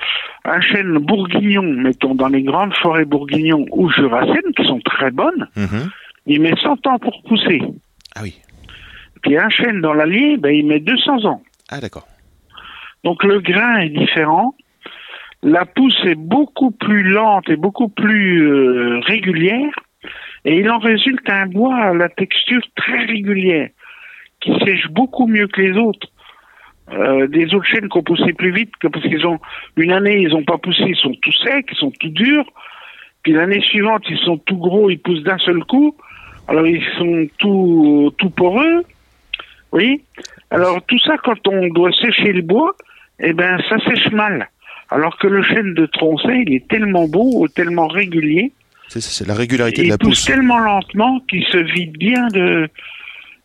un 0.45 0.61
chêne 0.61 0.99
bourguignon, 0.99 1.63
mettons 1.63 2.15
dans 2.17 2.29
les 2.29 2.43
grandes 2.43 2.75
forêts 2.79 3.05
bourguignon 3.05 3.65
ou 3.71 3.89
jurassiennes, 3.91 4.53
qui 4.57 4.65
sont 4.67 4.81
très 4.81 5.13
bonnes, 5.13 5.47
Mhm. 5.57 5.89
il 6.27 6.41
met 6.41 6.55
100 6.63 6.85
ans 6.89 6.99
pour 6.99 7.23
pousser. 7.23 7.63
Ah 8.17 8.21
oui. 8.25 8.35
Puis 9.23 9.37
un 9.39 9.49
chêne 9.51 9.81
dans 9.81 9.93
l'Allier, 9.95 10.37
ben, 10.37 10.51
il 10.51 10.67
met 10.67 10.81
200 10.81 11.25
ans. 11.27 11.43
Ah 11.71 11.81
d'accord. 11.81 12.07
Donc 13.05 13.23
le 13.23 13.41
grain 13.41 13.79
est 13.79 13.91
différent. 13.91 14.55
La 15.45 15.65
pousse 15.65 16.01
est 16.05 16.17
beaucoup 16.17 16.73
plus 16.73 17.05
lente 17.05 17.49
et 17.49 17.57
beaucoup 17.57 17.89
plus 17.89 18.49
euh, 18.51 18.99
régulière. 19.01 19.71
Et 20.45 20.59
il 20.59 20.69
en 20.71 20.79
résulte 20.79 21.29
un 21.31 21.47
bois 21.47 21.77
à 21.77 21.95
la 21.95 22.09
texture 22.09 22.63
très 22.75 23.05
régulière, 23.05 23.69
qui 24.41 24.53
sèche 24.65 24.89
beaucoup 24.91 25.27
mieux 25.29 25.47
que 25.47 25.61
les 25.61 25.77
autres. 25.79 26.09
Euh, 26.93 27.27
des 27.27 27.53
autres 27.53 27.67
chênes 27.67 27.89
qui 27.89 27.99
ont 27.99 28.03
poussé 28.03 28.33
plus 28.33 28.53
vite, 28.53 28.71
que 28.81 28.87
parce 28.87 29.05
qu'ils 29.07 29.27
ont 29.27 29.41
une 29.77 29.91
année 29.91 30.19
ils 30.21 30.35
ont 30.35 30.45
pas 30.45 30.57
poussé, 30.57 30.85
ils 30.87 30.97
sont 30.97 31.15
tout 31.21 31.33
secs, 31.33 31.67
ils 31.71 31.77
sont 31.77 31.91
tout 31.99 32.11
durs. 32.11 32.47
Puis 33.23 33.33
l'année 33.33 33.61
suivante 33.61 34.05
ils 34.09 34.19
sont 34.19 34.39
tout 34.39 34.57
gros, 34.57 34.89
ils 34.89 34.99
poussent 34.99 35.25
d'un 35.25 35.39
seul 35.39 35.65
coup. 35.65 35.97
Alors 36.47 36.67
ils 36.67 36.85
sont 36.97 37.27
tout 37.39 38.13
tout 38.19 38.31
poreux. 38.31 38.85
Oui. 39.73 40.01
Alors 40.51 40.81
tout 40.87 40.99
ça 41.01 41.17
quand 41.19 41.49
on 41.49 41.67
doit 41.69 41.91
sécher 41.93 42.33
le 42.33 42.43
bois, 42.43 42.77
eh 43.19 43.33
ben 43.33 43.59
ça 43.69 43.79
sèche 43.81 44.13
mal. 44.13 44.49
Alors 44.91 45.19
que 45.19 45.27
le 45.27 45.43
chêne 45.43 45.75
de 45.75 45.87
Troncet, 45.87 46.45
il 46.47 46.55
est 46.55 46.69
tellement 46.69 47.09
beau, 47.09 47.49
tellement 47.49 47.89
régulier, 47.89 48.53
C'est 48.89 49.27
la 49.27 49.35
régularité 49.35 49.83
de 49.83 49.87
il 49.87 49.91
la 49.91 49.99
pousse 49.99 50.11
pousse. 50.11 50.25
tellement 50.27 50.61
lentement 50.61 51.19
qu'il 51.29 51.45
se 51.47 51.57
vide 51.57 51.99
bien 51.99 52.29
de, 52.29 52.69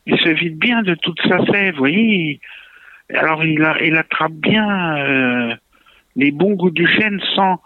il 0.06 0.18
se 0.20 0.30
vide 0.30 0.60
bien 0.60 0.84
de 0.84 0.94
toute 0.94 1.20
sa 1.28 1.44
sève, 1.48 1.74
vous 1.74 1.80
voyez. 1.80 2.40
Alors 3.15 3.44
il, 3.44 3.63
a- 3.63 3.82
il 3.84 3.96
attrape 3.96 4.32
bien 4.34 4.98
euh, 4.98 5.56
les 6.15 6.32
bons 6.32 6.53
goûts 6.53 6.72
du 6.72 6.88
chêne 6.88 7.20
sans, 7.36 7.62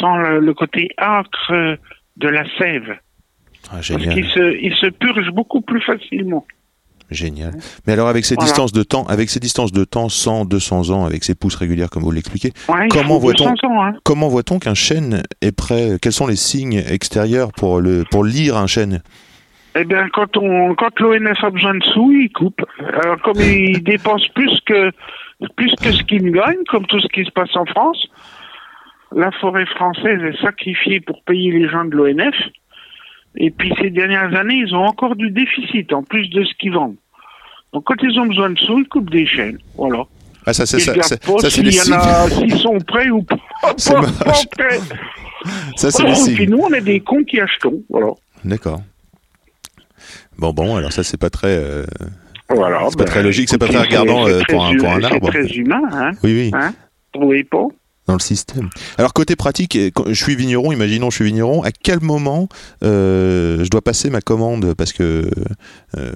sans 0.00 0.16
le, 0.16 0.40
le 0.40 0.54
côté 0.54 0.88
âcre 0.98 1.52
de 2.16 2.28
la 2.28 2.44
sève. 2.58 2.96
Ah, 3.70 3.74
Parce 3.74 3.86
génial. 3.86 4.14
qu'il 4.14 4.26
se, 4.26 4.56
il 4.62 4.74
se 4.74 4.86
purge 4.86 5.30
beaucoup 5.32 5.60
plus 5.60 5.80
facilement. 5.82 6.46
Génial. 7.10 7.54
Mais 7.86 7.94
alors 7.94 8.08
avec 8.08 8.26
ces 8.26 8.34
Voilà. 8.34 8.48
distances 8.48 8.72
de 8.72 8.82
temps, 8.82 9.04
avec 9.06 9.30
ces 9.30 9.40
distances 9.40 9.72
de 9.72 9.84
temps 9.84 10.10
100, 10.10 10.44
200 10.44 10.90
ans, 10.90 11.06
avec 11.06 11.24
ces 11.24 11.34
pousses 11.34 11.54
régulières 11.54 11.88
comme 11.88 12.02
vous 12.02 12.10
l'expliquez, 12.10 12.52
Ouais, 12.68 12.84
il 12.86 12.88
Comment 12.92 13.14
faut 13.14 13.20
voit-on 13.20 13.50
200 13.54 13.54
ans, 13.68 13.82
hein. 13.84 13.92
comment 14.04 14.28
voit-on 14.28 14.58
qu'un 14.58 14.74
chêne 14.74 15.22
est 15.40 15.52
prêt 15.56 15.96
Quels 16.02 16.12
sont 16.12 16.26
les 16.26 16.36
signes 16.36 16.82
extérieurs 16.86 17.52
pour 17.52 17.80
le 17.80 18.04
pour 18.10 18.24
lire 18.24 18.56
un 18.58 18.66
chêne? 18.66 19.02
Eh 19.74 19.84
bien, 19.84 20.08
quand 20.08 20.36
on, 20.36 20.74
quand 20.74 20.98
l'ONF 21.00 21.42
a 21.44 21.50
besoin 21.50 21.74
de 21.74 21.84
sous, 21.84 22.12
il 22.12 22.30
coupe. 22.32 22.62
Alors, 23.02 23.20
comme 23.20 23.40
il 23.40 23.82
dépense 23.84 24.26
plus 24.28 24.60
que, 24.66 24.90
plus 25.56 25.74
que 25.80 25.92
ce 25.92 26.02
qu'il 26.04 26.30
gagne, 26.32 26.64
comme 26.68 26.86
tout 26.86 27.00
ce 27.00 27.08
qui 27.08 27.24
se 27.24 27.30
passe 27.30 27.54
en 27.54 27.66
France, 27.66 28.06
la 29.14 29.30
forêt 29.32 29.66
française 29.66 30.20
est 30.22 30.40
sacrifiée 30.42 31.00
pour 31.00 31.22
payer 31.24 31.52
les 31.52 31.68
gens 31.68 31.84
de 31.84 31.94
l'ONF. 31.96 32.34
Et 33.36 33.50
puis, 33.50 33.72
ces 33.80 33.90
dernières 33.90 34.34
années, 34.34 34.62
ils 34.66 34.74
ont 34.74 34.84
encore 34.84 35.14
du 35.16 35.30
déficit, 35.30 35.92
en 35.92 36.02
plus 36.02 36.28
de 36.30 36.44
ce 36.44 36.54
qu'ils 36.54 36.72
vendent. 36.72 36.96
Donc, 37.72 37.84
quand 37.84 38.02
ils 38.02 38.18
ont 38.18 38.26
besoin 38.26 38.50
de 38.50 38.58
sous, 38.58 38.80
ils 38.80 38.88
coupent 38.88 39.10
des 39.10 39.26
chaînes. 39.26 39.58
Voilà. 39.76 40.04
Ah 40.46 40.54
ça 40.54 40.64
c'est 40.64 40.78
ça, 40.78 40.94
ça, 41.02 41.50
s'ils 41.50 42.58
sont 42.58 42.78
prêts 42.78 43.10
ou 43.10 43.22
pas. 43.22 43.36
Ça 45.76 45.90
c'est 45.90 46.02
les 46.04 46.30
Et 46.30 46.34
puis 46.34 46.44
signes. 46.44 46.50
nous, 46.50 46.58
on 46.58 46.72
est 46.72 46.80
des 46.80 47.00
cons 47.00 47.22
qui 47.22 47.38
achetons. 47.38 47.82
Voilà. 47.90 48.08
D'accord. 48.44 48.80
Bon 50.38 50.52
bon, 50.52 50.76
alors 50.76 50.92
ça 50.92 51.02
c'est 51.02 51.16
pas 51.16 51.30
très 51.30 51.48
euh, 51.56 51.84
Voilà. 52.48 52.80
C'est 52.90 52.96
pas 52.98 53.04
ben, 53.04 53.10
très 53.10 53.22
logique, 53.22 53.48
c'est 53.48 53.58
pas 53.58 53.66
écoutez, 53.66 53.78
très 53.78 53.88
regardant, 53.88 54.26
euh, 54.28 54.40
pour 54.48 54.64
un- 54.64 54.76
pour 54.76 54.88
un 54.88 55.02
arbre. 55.02 55.30
C'est 55.32 55.44
très 55.44 55.54
humain, 55.56 55.80
hein. 55.92 56.12
oui 56.22 56.32
oui. 56.34 56.50
Hein 56.54 56.72
trouvez 57.12 57.44
pas 57.44 57.66
dans 58.06 58.14
le 58.14 58.20
système. 58.20 58.70
Alors 58.96 59.12
côté 59.12 59.36
pratique, 59.36 59.76
je 60.06 60.14
suis 60.14 60.34
vigneron, 60.34 60.72
imaginons 60.72 61.10
je 61.10 61.16
suis 61.16 61.24
vigneron, 61.26 61.62
à 61.62 61.70
quel 61.72 62.00
moment 62.00 62.48
euh, 62.82 63.62
je 63.64 63.68
dois 63.68 63.82
passer 63.82 64.08
ma 64.08 64.22
commande? 64.22 64.72
Parce 64.74 64.94
que 64.94 65.28
euh, 65.98 66.12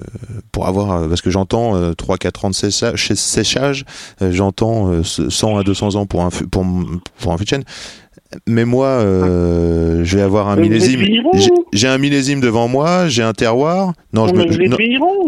pour 0.51 0.67
avoir 0.67 1.07
parce 1.07 1.21
que 1.21 1.29
j'entends 1.29 1.75
euh, 1.75 1.93
3 1.93 2.17
4 2.17 2.45
ans 2.45 2.49
de 2.49 2.55
séchage, 2.55 3.85
euh, 4.23 4.31
j'entends 4.31 4.91
euh, 4.91 5.03
100 5.03 5.57
à 5.57 5.63
200 5.63 5.93
ans 5.95 6.05
pour 6.07 6.23
un 6.23 6.29
pour 6.29 6.65
pour 7.19 7.31
un 7.33 7.37
fût 7.37 7.43
de 7.43 7.49
chêne. 7.49 7.63
Mais 8.47 8.65
moi 8.65 8.87
euh, 8.87 10.03
je 10.03 10.15
vais 10.17 10.23
avoir 10.23 10.47
un 10.49 10.55
Mais 10.55 10.63
millésime. 10.63 11.01
J'ai- 11.73 11.87
un 11.87 11.97
millésime 11.97 12.39
devant 12.41 12.67
moi, 12.67 13.07
j'ai 13.07 13.23
un 13.23 13.33
terroir. 13.33 13.93
Non, 14.13 14.27
je 14.27 14.33
me 14.33 14.39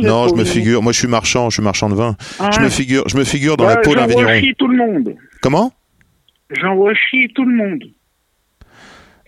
non, 0.08 0.28
je 0.28 0.36
me 0.36 0.44
figure, 0.46 0.82
moi 0.82 0.92
je 0.92 1.00
suis 1.00 1.08
marchand, 1.08 1.50
je 1.50 1.56
suis 1.56 1.64
marchand 1.64 1.90
de 1.90 1.96
vin. 1.96 2.16
Ah, 2.40 2.50
Je 2.54 2.60
me 2.62 2.70
figure, 2.70 3.04
je 3.08 3.18
me 3.18 3.24
figure 3.24 3.58
dans 3.58 3.66
la 3.66 3.76
ouais, 3.76 3.82
peau 3.84 3.94
d'un 3.96 4.08
J'envoie 4.08 4.22
vigneron. 4.24 4.40
chier 4.42 4.54
tout 4.58 4.68
le 4.68 4.78
monde. 4.78 5.16
Comment? 5.42 5.72
J'envoie 6.62 6.94
chier 6.94 7.30
tout 7.36 7.46
le 7.46 7.56
monde. 7.56 7.84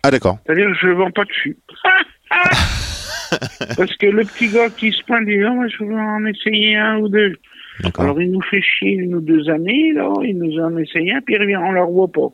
Ah 0.03 0.11
d'accord. 0.11 0.37
C'est-à-dire 0.45 0.67
que 0.67 0.77
je 0.81 0.87
vends 0.89 1.11
pas 1.11 1.25
de 1.25 1.31
fût. 1.33 1.57
Parce 3.77 3.95
que 3.97 4.05
le 4.05 4.23
petit 4.23 4.47
gars 4.47 4.69
qui 4.69 4.91
se 4.91 5.03
plaint 5.03 5.25
dit 5.25 5.37
moi 5.37 5.67
je 5.67 5.83
veux 5.83 5.95
en 5.97 6.25
essayer 6.25 6.75
un 6.77 6.97
ou 6.99 7.09
deux. 7.09 7.33
Alors 7.97 8.19
il 8.21 8.31
nous 8.31 8.41
fait 8.41 8.61
chier 8.61 8.93
une 8.93 9.15
ou 9.15 9.21
deux 9.21 9.49
années, 9.49 9.91
là, 9.93 10.11
il 10.23 10.37
nous 10.37 10.57
en 10.63 10.75
essaye 10.77 11.11
un, 11.11 11.21
puis 11.21 11.35
il 11.35 11.41
revient, 11.41 11.57
on 11.57 11.71
le 11.71 11.83
revoit 11.83 12.07
pas. 12.11 12.29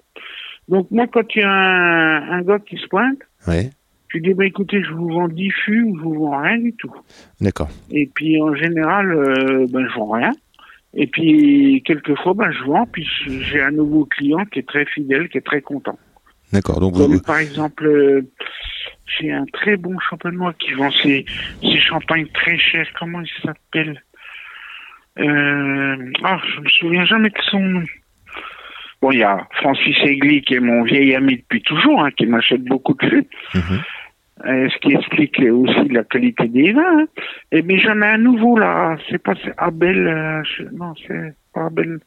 Donc 0.73 0.89
moi, 0.91 1.05
quand 1.07 1.35
il 1.35 1.39
y 1.39 1.43
a 1.43 1.51
un, 1.51 2.31
un 2.39 2.41
gars 2.41 2.59
qui 2.59 2.77
se 2.77 2.87
pointe, 2.87 3.19
Ouais. 3.47 3.69
je 4.09 4.17
lui 4.17 4.23
dis, 4.23 4.33
bah, 4.33 4.45
écoutez, 4.45 4.81
je 4.83 4.89
vous 4.91 5.09
vends 5.09 5.27
10 5.27 5.51
fûts, 5.51 5.93
je 5.95 6.01
vous 6.01 6.15
vends 6.15 6.41
rien 6.41 6.57
du 6.57 6.73
tout. 6.73 6.91
D'accord. 7.39 7.69
Et 7.91 8.09
puis 8.13 8.41
en 8.41 8.55
général, 8.55 9.11
euh, 9.11 9.67
ben, 9.69 9.87
je 9.87 9.93
vends 9.95 10.09
rien. 10.11 10.31
Et 10.95 11.07
puis 11.07 11.81
quelquefois, 11.85 12.33
ben, 12.33 12.51
je 12.51 12.63
vends, 12.63 12.87
puis 12.87 13.07
j'ai 13.49 13.61
un 13.61 13.71
nouveau 13.71 14.05
client 14.05 14.45
qui 14.45 14.59
est 14.59 14.67
très 14.67 14.85
fidèle, 14.85 15.29
qui 15.29 15.37
est 15.37 15.41
très 15.45 15.61
content. 15.61 15.97
D'accord. 16.51 16.79
Donc 16.79 16.95
vous, 16.95 17.19
par 17.21 17.37
exemple, 17.37 17.85
euh, 17.85 18.21
j'ai 19.19 19.31
un 19.31 19.45
très 19.53 19.75
bon 19.77 19.97
champenois 19.99 20.53
qui 20.53 20.71
vend 20.73 20.91
ses, 20.91 21.25
ses 21.61 21.79
champagnes 21.79 22.27
très 22.33 22.57
chers. 22.57 22.87
Comment 22.99 23.21
il 23.21 23.31
s'appelle? 23.43 24.03
Euh, 25.19 26.11
Ah, 26.23 26.39
je 26.55 26.61
me 26.61 26.69
souviens 26.69 27.05
jamais 27.05 27.29
de 27.29 27.41
son 27.51 27.59
nom. 27.59 27.83
Bon, 29.03 29.11
il 29.11 29.19
y 29.19 29.23
a 29.23 29.45
Francis 29.59 29.97
Egli 30.05 30.41
qui 30.43 30.53
est 30.55 30.61
mon 30.61 30.83
vieil 30.83 31.13
ami 31.13 31.35
depuis 31.35 31.61
toujours, 31.61 32.01
hein, 32.05 32.09
qui 32.15 32.25
m'achète 32.25 32.63
beaucoup 32.63 32.93
de 32.93 33.05
fûts. 33.05 33.27
Mhm. 33.53 33.79
Euh, 34.45 34.69
ce 34.69 34.77
qui 34.79 34.93
explique 34.95 35.37
aussi 35.39 35.89
la 35.89 36.05
qualité 36.05 36.47
des 36.47 36.71
vins. 36.71 36.99
hein. 37.01 37.05
Et 37.51 37.61
mais 37.63 37.77
j'en 37.79 38.01
ai 38.01 38.05
un 38.07 38.17
nouveau 38.17 38.57
là. 38.57 38.95
C'est 39.09 39.21
pas 39.21 39.33
Abel. 39.57 40.07
euh, 40.07 40.41
je- 40.45 40.63
non, 40.73 40.93
c'est 41.05 41.33
pas 41.53 41.65
Abel. 41.65 41.99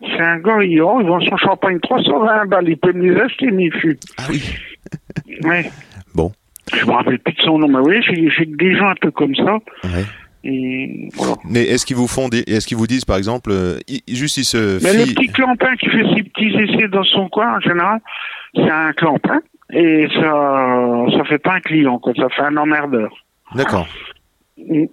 C'est 0.00 0.20
un 0.20 0.38
gars, 0.38 0.62
il, 0.62 0.80
oh, 0.80 0.98
il 1.00 1.06
vend 1.08 1.20
son 1.20 1.36
champagne 1.36 1.80
320 1.80 2.46
balles. 2.46 2.68
Il 2.68 2.76
peut 2.78 2.92
me 2.92 3.12
les 3.12 3.20
acheter, 3.20 3.50
mes 3.50 3.70
fûts. 3.72 3.98
Ah 4.18 4.22
oui. 4.30 4.40
Ouais. 5.42 5.64
Bon. 6.14 6.30
Je 6.72 6.84
me 6.86 6.92
rappelle 6.92 7.18
plus 7.18 7.34
de 7.34 7.40
son 7.40 7.58
nom, 7.58 7.66
mais 7.68 7.80
oui, 7.88 8.02
j'ai 8.06 8.30
j'ai 8.30 8.46
des 8.46 8.76
gens 8.76 8.88
un 8.90 8.94
peu 9.00 9.10
comme 9.10 9.34
ça. 9.34 9.54
Ouais. 9.84 10.04
Et 10.50 11.08
voilà. 11.14 11.34
Mais 11.44 11.64
est-ce 11.64 11.84
qu'ils 11.84 11.96
vous 11.96 12.06
font 12.06 12.30
est-ce 12.30 12.66
qu'ils 12.66 12.78
vous 12.78 12.86
disent 12.86 13.04
par 13.04 13.18
exemple 13.18 13.50
euh, 13.52 13.78
juste 14.10 14.42
se 14.42 14.82
Mais 14.82 15.04
le 15.04 15.12
petit 15.12 15.28
clampin 15.28 15.76
qui 15.76 15.90
fait 15.90 16.04
ses 16.14 16.22
petits 16.22 16.54
essais 16.56 16.88
dans 16.88 17.04
son 17.04 17.28
coin, 17.28 17.56
en 17.56 17.60
général, 17.60 18.00
c'est 18.54 18.70
un 18.70 18.92
clampin. 18.94 19.40
Et 19.70 20.06
ça, 20.14 21.04
ça 21.18 21.24
fait 21.24 21.38
pas 21.38 21.54
un 21.54 21.60
client, 21.60 21.98
quoi. 21.98 22.14
Ça 22.16 22.30
fait 22.30 22.42
un 22.42 22.56
emmerdeur. 22.56 23.10
D'accord. 23.54 23.86
Mm. 24.56 24.84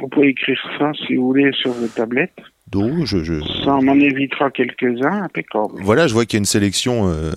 Vous 0.00 0.08
pouvez 0.08 0.28
écrire 0.28 0.58
ça, 0.78 0.92
si 1.06 1.16
vous 1.16 1.26
voulez, 1.26 1.50
sur 1.52 1.72
vos 1.72 1.88
tablettes. 1.88 2.38
Donc 2.70 3.04
je, 3.04 3.22
je... 3.22 3.34
Ça 3.64 3.78
m'en 3.80 3.94
évitera 3.94 4.50
quelques-uns, 4.50 5.22
impeccable. 5.22 5.74
voilà, 5.82 6.08
je 6.08 6.14
vois 6.14 6.24
qu'il 6.24 6.36
y 6.36 6.38
a 6.38 6.40
une 6.40 6.44
sélection 6.46 7.06
euh, 7.08 7.30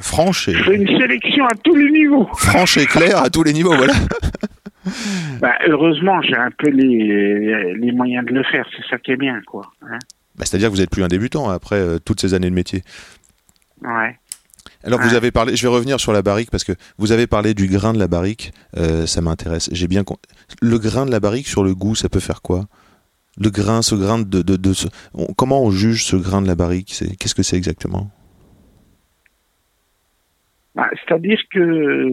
franche 0.00 0.48
et 0.48 0.52
Je 0.54 0.64
fais 0.64 0.74
une 0.74 0.98
sélection 0.98 1.46
à 1.46 1.54
tous 1.62 1.76
les 1.76 1.90
niveaux. 1.92 2.28
franche 2.36 2.76
et 2.78 2.86
claire 2.86 3.22
à 3.22 3.30
tous 3.30 3.44
les 3.44 3.52
niveaux. 3.52 3.74
Voilà. 3.76 3.94
Bah, 5.40 5.54
heureusement, 5.66 6.20
j'ai 6.22 6.36
un 6.36 6.50
peu 6.50 6.68
les, 6.70 7.74
les 7.74 7.92
moyens 7.92 8.24
de 8.26 8.32
le 8.32 8.42
faire. 8.44 8.66
C'est 8.76 8.84
ça 8.88 8.98
qui 8.98 9.10
est 9.12 9.16
bien, 9.16 9.40
quoi. 9.46 9.62
hein. 9.82 9.98
Bah, 10.36 10.44
C'est-à-dire 10.46 10.68
que 10.70 10.74
vous 10.74 10.80
n'êtes 10.80 10.90
plus 10.90 11.02
un 11.04 11.08
débutant 11.08 11.48
après 11.48 11.76
euh, 11.76 11.98
toutes 11.98 12.20
ces 12.20 12.34
années 12.34 12.50
de 12.50 12.54
métier. 12.54 12.82
Ouais. 13.82 14.18
Alors 14.82 15.00
vous 15.00 15.10
Ouais. 15.10 15.16
avez 15.16 15.30
parlé, 15.30 15.56
je 15.56 15.62
vais 15.66 15.72
revenir 15.72 15.98
sur 15.98 16.12
la 16.12 16.20
barrique 16.22 16.50
parce 16.50 16.64
que 16.64 16.72
vous 16.98 17.10
avez 17.12 17.26
parlé 17.26 17.54
du 17.54 17.66
grain 17.68 17.92
de 17.94 17.98
la 17.98 18.06
barrique, 18.08 18.52
euh, 18.76 19.06
ça 19.06 19.20
m'intéresse. 19.22 19.70
J'ai 19.72 19.86
bien 19.88 20.04
con- 20.04 20.18
le 20.60 20.78
grain 20.78 21.06
de 21.06 21.10
la 21.10 21.20
barrique 21.20 21.46
sur 21.48 21.64
le 21.64 21.74
goût, 21.74 21.94
ça 21.94 22.08
peut 22.10 22.20
faire 22.20 22.42
quoi? 22.42 22.66
Le 23.38 23.48
grain, 23.50 23.80
ce 23.82 23.94
grain 23.94 24.18
de, 24.18 24.42
de, 24.42 24.56
de 24.56 24.72
ce- 24.74 24.88
on- 25.14 25.32
comment 25.34 25.62
on 25.62 25.70
juge 25.70 26.04
ce 26.04 26.16
grain 26.16 26.42
de 26.42 26.46
la 26.46 26.54
barrique? 26.54 26.90
C'est 26.92 27.16
qu'est-ce 27.16 27.34
que 27.34 27.42
c'est 27.42 27.56
exactement? 27.56 28.10
Bah, 30.74 30.90
C'est-à-dire 31.06 31.40
que 31.50 32.08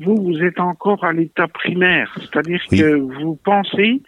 vous, 0.00 0.16
vous 0.16 0.38
êtes 0.42 0.60
encore 0.60 1.04
à 1.04 1.12
l'état 1.12 1.48
primaire. 1.48 2.14
C'est-à-dire 2.20 2.60
Oui. 2.72 2.78
que 2.78 2.94
vous 2.94 3.36
pensez 3.44 4.02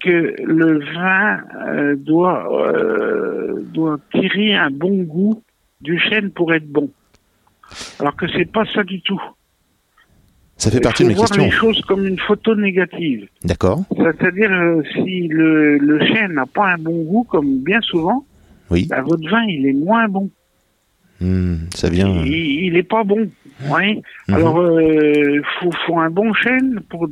que 0.00 0.34
le 0.44 0.80
vin 0.94 1.40
euh, 1.68 1.96
doit, 1.96 2.46
euh, 2.68 3.62
doit 3.72 3.98
tirer 4.12 4.54
un 4.54 4.70
bon 4.70 5.02
goût 5.04 5.42
du 5.80 5.98
chêne 5.98 6.30
pour 6.30 6.52
être 6.54 6.66
bon. 6.66 6.90
Alors 8.00 8.16
que 8.16 8.26
c'est 8.28 8.50
pas 8.50 8.64
ça 8.74 8.82
du 8.84 9.00
tout. 9.02 9.20
Ça 10.56 10.70
fait 10.70 10.80
partie 10.80 11.02
de 11.04 11.08
mes 11.08 11.14
voir 11.14 11.28
questions. 11.28 11.44
les 11.44 11.50
choses 11.50 11.80
comme 11.82 12.06
une 12.06 12.18
photo 12.18 12.54
négative. 12.54 13.26
D'accord. 13.44 13.80
C'est-à-dire 13.96 14.52
euh, 14.52 14.82
si 14.92 15.26
le, 15.28 15.78
le 15.78 16.04
chêne 16.06 16.34
n'a 16.34 16.46
pas 16.46 16.72
un 16.74 16.78
bon 16.78 17.02
goût, 17.04 17.24
comme 17.24 17.58
bien 17.58 17.80
souvent, 17.80 18.24
Oui. 18.70 18.86
bah, 18.88 19.02
votre 19.02 19.28
vin 19.28 19.42
il 19.44 19.66
est 19.66 19.72
moins 19.72 20.06
bon. 20.08 20.30
Hmm, 21.20 21.56
ça 21.74 21.88
vient. 21.88 22.22
Il, 22.24 22.32
il 22.64 22.76
est 22.76 22.82
pas 22.82 23.02
bon. 23.04 23.28
Ouais. 23.70 24.00
Mhm. 24.28 24.34
Alors, 24.34 24.60
euh, 24.60 25.40
faut, 25.60 25.70
faut 25.86 25.98
un 25.98 26.10
bon 26.10 26.32
chêne 26.34 26.80
pour, 26.88 27.08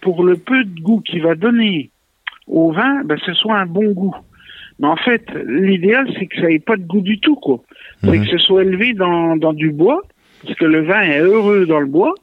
pour 0.00 0.22
le 0.24 0.36
peu 0.36 0.64
de 0.64 0.80
goût 0.80 1.00
qu'il 1.00 1.22
va 1.22 1.34
donner 1.34 1.90
au 2.46 2.72
vin, 2.72 3.02
ben, 3.04 3.18
ce 3.24 3.32
soit 3.34 3.56
un 3.58 3.66
bon 3.66 3.92
goût. 3.92 4.14
Mais 4.78 4.88
en 4.88 4.96
fait, 4.96 5.24
l'idéal, 5.46 6.08
c'est 6.18 6.26
que 6.26 6.40
ça 6.40 6.50
ait 6.50 6.58
pas 6.58 6.76
de 6.76 6.82
goût 6.84 7.00
du 7.00 7.18
tout, 7.20 7.36
quoi. 7.36 7.62
C'est 8.02 8.10
Mhm. 8.10 8.24
que 8.24 8.30
ce 8.30 8.38
soit 8.38 8.62
élevé 8.64 8.92
dans, 8.92 9.36
dans 9.36 9.52
du 9.52 9.70
bois, 9.70 10.02
parce 10.42 10.54
que 10.58 10.64
le 10.64 10.82
vin 10.82 11.00
est 11.02 11.20
heureux 11.20 11.64
dans 11.66 11.80
le 11.80 11.86
bois. 11.86 12.14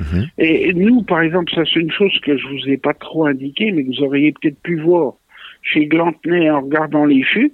Mhm. 0.00 0.26
Et, 0.38 0.68
et 0.68 0.72
nous, 0.74 1.02
par 1.02 1.20
exemple, 1.20 1.52
ça 1.54 1.62
c'est 1.72 1.80
une 1.80 1.90
chose 1.92 2.16
que 2.22 2.36
je 2.36 2.46
vous 2.46 2.68
ai 2.68 2.76
pas 2.76 2.94
trop 2.94 3.26
indiqué, 3.26 3.72
mais 3.72 3.84
que 3.84 3.88
vous 3.96 4.04
auriez 4.04 4.32
peut-être 4.32 4.60
pu 4.62 4.76
voir 4.80 5.14
chez 5.62 5.86
Glantenay 5.86 6.48
en 6.50 6.60
regardant 6.62 7.04
les 7.04 7.22
fûts. 7.24 7.52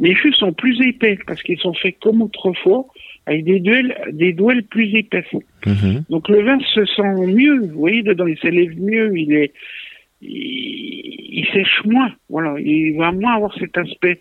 Les 0.00 0.14
fûts 0.14 0.32
sont 0.32 0.52
plus 0.52 0.80
épais 0.86 1.18
parce 1.26 1.42
qu'ils 1.42 1.58
sont 1.58 1.74
faits 1.74 1.96
comme 2.02 2.22
autrefois, 2.22 2.86
avec 3.26 3.44
des 3.44 3.60
duels, 3.60 3.96
des 4.12 4.32
douelles 4.32 4.64
plus 4.64 4.94
épaisses. 4.96 5.24
Mhm. 5.66 6.04
Donc 6.10 6.28
le 6.28 6.42
vin 6.42 6.58
se 6.74 6.84
sent 6.84 7.26
mieux, 7.26 7.60
vous 7.60 7.78
voyez, 7.78 8.02
dedans, 8.02 8.26
il 8.26 8.38
s'élève 8.38 8.78
mieux, 8.78 9.16
il 9.16 9.32
est, 9.32 9.52
il, 10.20 11.34
il 11.34 11.46
sèche 11.52 11.82
moins, 11.84 12.12
voilà, 12.28 12.54
il 12.60 12.96
va 12.96 13.12
moins 13.12 13.34
avoir 13.36 13.54
cet 13.58 13.76
aspect 13.76 14.20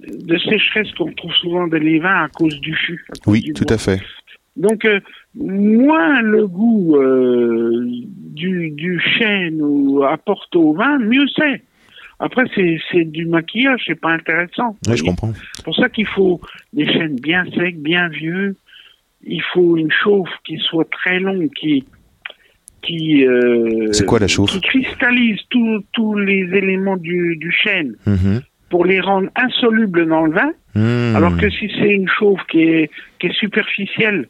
de 0.00 0.38
sécheresse 0.38 0.92
qu'on 0.92 1.12
trouve 1.12 1.32
souvent 1.34 1.66
dans 1.66 1.78
les 1.78 1.98
vins 1.98 2.24
à 2.24 2.28
cause 2.28 2.60
du 2.60 2.74
fût. 2.74 3.04
Oui, 3.26 3.40
du 3.40 3.52
tout 3.52 3.64
bois. 3.64 3.74
à 3.74 3.78
fait. 3.78 4.00
Donc, 4.56 4.84
euh, 4.84 5.00
moins 5.34 6.22
le 6.22 6.46
goût 6.46 6.96
euh, 6.96 7.84
du, 8.34 8.70
du 8.70 9.00
chêne 9.00 9.60
ou 9.60 10.02
apporte 10.04 10.54
au 10.56 10.72
vin, 10.72 10.98
mieux 10.98 11.26
c'est. 11.36 11.62
Après, 12.18 12.44
c'est 12.54 12.78
c'est 12.90 13.04
du 13.04 13.26
maquillage, 13.26 13.82
c'est 13.86 14.00
pas 14.00 14.10
intéressant. 14.12 14.76
Oui, 14.88 14.96
je 14.96 15.04
comprends. 15.04 15.32
C'est 15.54 15.64
pour 15.64 15.76
ça 15.76 15.88
qu'il 15.88 16.06
faut 16.06 16.40
des 16.72 16.86
chênes 16.86 17.16
bien 17.20 17.44
secs, 17.54 17.76
bien 17.78 18.08
vieux. 18.08 18.56
Il 19.24 19.42
faut 19.52 19.76
une 19.76 19.90
chauffe 19.90 20.30
qui 20.44 20.56
soit 20.58 20.88
très 20.90 21.18
longue, 21.20 21.48
qui 21.58 21.84
qui 22.82 23.26
euh, 23.26 23.92
C'est 23.92 24.06
quoi 24.06 24.18
la 24.18 24.28
chauffe 24.28 24.50
qui 24.52 24.60
cristallise 24.60 25.40
tous 25.50 25.82
tous 25.92 26.14
les 26.16 26.44
éléments 26.54 26.96
du, 26.96 27.36
du 27.36 27.50
chêne 27.52 27.96
Mhm. 28.06 28.40
pour 28.70 28.84
les 28.84 29.00
rendre 29.00 29.28
insolubles 29.36 30.06
dans 30.08 30.24
le 30.26 30.32
vin. 30.32 30.52
Hmm. 30.74 31.16
Alors 31.16 31.36
que 31.36 31.48
si 31.50 31.70
c'est 31.78 31.90
une 31.90 32.08
chauffe 32.08 32.40
qui 32.50 32.62
est, 32.62 32.90
qui 33.18 33.26
est 33.28 33.32
superficielle, 33.34 34.28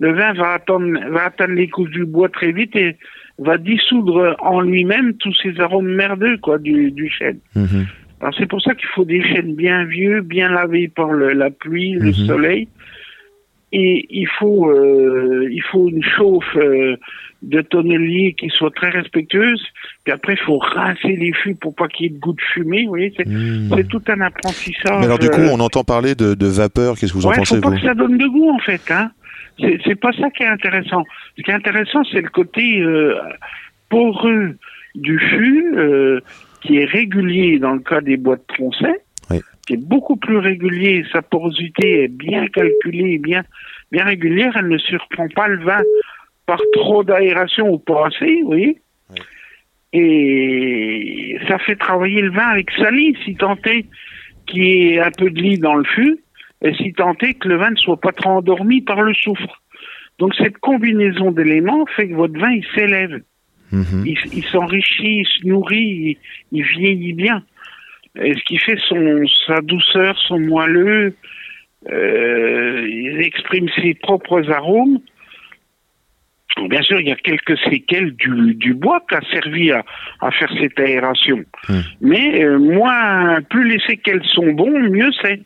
le 0.00 0.12
vin 0.12 0.32
va 0.34 0.52
attendre, 0.54 0.98
va 1.10 1.24
atteindre 1.26 1.54
les 1.54 1.68
couches 1.68 1.90
du 1.90 2.04
bois 2.04 2.28
très 2.28 2.52
vite 2.52 2.74
et 2.76 2.96
va 3.38 3.58
dissoudre 3.58 4.36
en 4.40 4.60
lui-même 4.60 5.14
tous 5.14 5.34
ces 5.42 5.58
arômes 5.60 5.92
merdeux 5.94 6.36
quoi 6.38 6.58
du, 6.58 6.90
du 6.92 7.08
chêne. 7.10 7.38
Mhm. 7.56 7.86
Alors 8.20 8.34
c'est 8.38 8.46
pour 8.46 8.62
ça 8.62 8.74
qu'il 8.74 8.88
faut 8.94 9.04
des 9.04 9.22
chênes 9.22 9.54
bien 9.54 9.84
vieux, 9.84 10.20
bien 10.22 10.48
lavés 10.50 10.88
par 10.88 11.08
le- 11.12 11.32
la 11.32 11.50
pluie, 11.50 11.92
le 11.92 12.06
Mhm. 12.06 12.26
soleil. 12.26 12.68
Et 13.76 14.06
il 14.08 14.28
faut, 14.38 14.70
euh, 14.70 15.48
il 15.50 15.60
faut 15.62 15.88
une 15.88 16.02
chauffe 16.04 16.56
euh, 16.56 16.96
de 17.42 17.60
tonnelier 17.60 18.34
qui 18.38 18.48
soit 18.50 18.70
très 18.70 18.88
respectueuse. 18.90 19.60
Puis 20.04 20.12
après, 20.12 20.34
il 20.34 20.38
faut 20.46 20.58
rincer 20.58 21.16
les 21.16 21.32
fûts 21.32 21.56
pour 21.56 21.74
pas 21.74 21.88
qu'il 21.88 22.04
y 22.04 22.06
ait 22.06 22.12
de 22.12 22.18
goût 22.20 22.34
de 22.34 22.40
fumée. 22.52 22.82
Vous 22.84 22.90
voyez, 22.90 23.12
c'est 23.16 23.26
c'est 23.74 23.88
tout 23.88 24.00
un 24.06 24.20
apprentissage. 24.20 24.98
Mais 25.00 25.06
alors 25.06 25.18
du 25.18 25.28
coup, 25.28 25.40
euh, 25.40 25.50
on 25.52 25.58
entend 25.58 25.82
parler 25.82 26.14
de, 26.14 26.34
de 26.34 26.46
vapeur. 26.46 26.94
Qu'est-ce 26.96 27.12
que 27.12 27.18
vous 27.18 27.26
en 27.26 27.32
pensez 27.32 27.56
faut 27.56 27.60
pas 27.62 27.70
vous 27.70 27.76
que 27.76 27.82
ça 27.82 27.94
donne 27.94 28.16
de 28.16 28.26
goût 28.28 28.48
en 28.50 28.60
fait. 28.60 28.80
Hein. 28.92 29.10
C'est 29.58 30.00
pas 30.00 30.12
ça 30.12 30.30
qui 30.30 30.42
est 30.42 30.48
intéressant. 30.48 31.04
Ce 31.36 31.42
qui 31.42 31.50
est 31.50 31.54
intéressant, 31.54 32.02
c'est 32.04 32.20
le 32.20 32.28
côté 32.28 32.80
euh, 32.80 33.18
poreux 33.88 34.56
du 34.94 35.18
fût, 35.18 35.74
euh, 35.76 36.20
qui 36.60 36.78
est 36.78 36.84
régulier 36.84 37.58
dans 37.58 37.74
le 37.74 37.80
cas 37.80 38.00
des 38.00 38.16
bois 38.16 38.36
de 38.36 38.42
Troncet, 38.48 39.00
Oui. 39.30 39.40
qui 39.66 39.74
est 39.74 39.84
beaucoup 39.84 40.16
plus 40.16 40.38
régulier. 40.38 41.04
Sa 41.12 41.22
porosité 41.22 42.04
est 42.04 42.08
bien 42.08 42.46
calculée, 42.48 43.18
bien 43.18 43.42
bien 43.92 44.04
régulière. 44.04 44.56
Elle 44.56 44.68
ne 44.68 44.78
surprend 44.78 45.28
pas 45.28 45.48
le 45.48 45.62
vin 45.62 45.82
par 46.46 46.60
trop 46.72 47.04
d'aération 47.04 47.70
ou 47.70 47.78
pas 47.78 48.08
assez, 48.08 48.40
vous 48.42 48.48
voyez. 48.48 48.80
Oui. 49.10 49.20
Et 49.92 51.38
ça 51.46 51.58
fait 51.58 51.76
travailler 51.76 52.22
le 52.22 52.32
vin 52.32 52.48
avec 52.48 52.70
sa 52.72 52.90
lie, 52.90 53.16
si 53.24 53.36
tant 53.36 53.56
est 53.66 53.86
qu'il 54.46 54.64
y 54.64 54.94
ait 54.94 55.00
un 55.00 55.12
peu 55.12 55.30
de 55.30 55.40
lit 55.40 55.58
dans 55.58 55.76
le 55.76 55.84
fût, 55.84 56.18
et 56.64 56.74
si 56.74 56.92
tant 56.92 57.14
est 57.20 57.34
que 57.34 57.48
le 57.48 57.56
vin 57.56 57.70
ne 57.70 57.76
soit 57.76 58.00
pas 58.00 58.12
trop 58.12 58.30
endormi 58.30 58.80
par 58.80 59.02
le 59.02 59.14
soufre. 59.14 59.62
Donc 60.18 60.34
cette 60.34 60.58
combinaison 60.58 61.30
d'éléments 61.30 61.86
fait 61.94 62.08
que 62.08 62.14
votre 62.14 62.38
vin 62.38 62.50
il 62.50 62.66
s'élève, 62.74 63.20
Mhm. 63.72 64.04
il, 64.06 64.18
il 64.32 64.44
s'enrichit, 64.44 65.22
il 65.22 65.26
se 65.26 65.46
nourrit, 65.46 66.16
il, 66.52 66.58
il 66.58 66.62
vieillit 66.64 67.12
bien. 67.12 67.42
Et 68.22 68.34
ce 68.34 68.42
qui 68.44 68.58
fait 68.58 68.78
son 68.88 69.20
sa 69.46 69.60
douceur, 69.60 70.16
son 70.28 70.38
moelleux, 70.38 71.16
euh, 71.90 72.86
il 72.88 73.20
exprime 73.20 73.68
ses 73.76 73.94
propres 73.94 74.48
arômes. 74.50 75.00
Bien 76.68 76.82
sûr, 76.82 77.00
il 77.00 77.08
y 77.08 77.12
a 77.12 77.16
quelques 77.16 77.58
séquelles 77.68 78.12
du, 78.14 78.54
du 78.54 78.74
bois 78.74 79.02
qui 79.08 79.16
a 79.16 79.20
servi 79.32 79.72
à, 79.72 79.84
à 80.20 80.30
faire 80.30 80.52
cette 80.60 80.78
aération. 80.78 81.42
Hmm. 81.68 81.80
Mais 82.00 82.44
euh, 82.44 82.58
moins, 82.60 83.42
plus 83.42 83.68
les 83.68 83.80
séquelles 83.80 84.24
sont 84.24 84.52
bons, 84.52 84.78
mieux 84.78 85.10
c'est. 85.20 85.40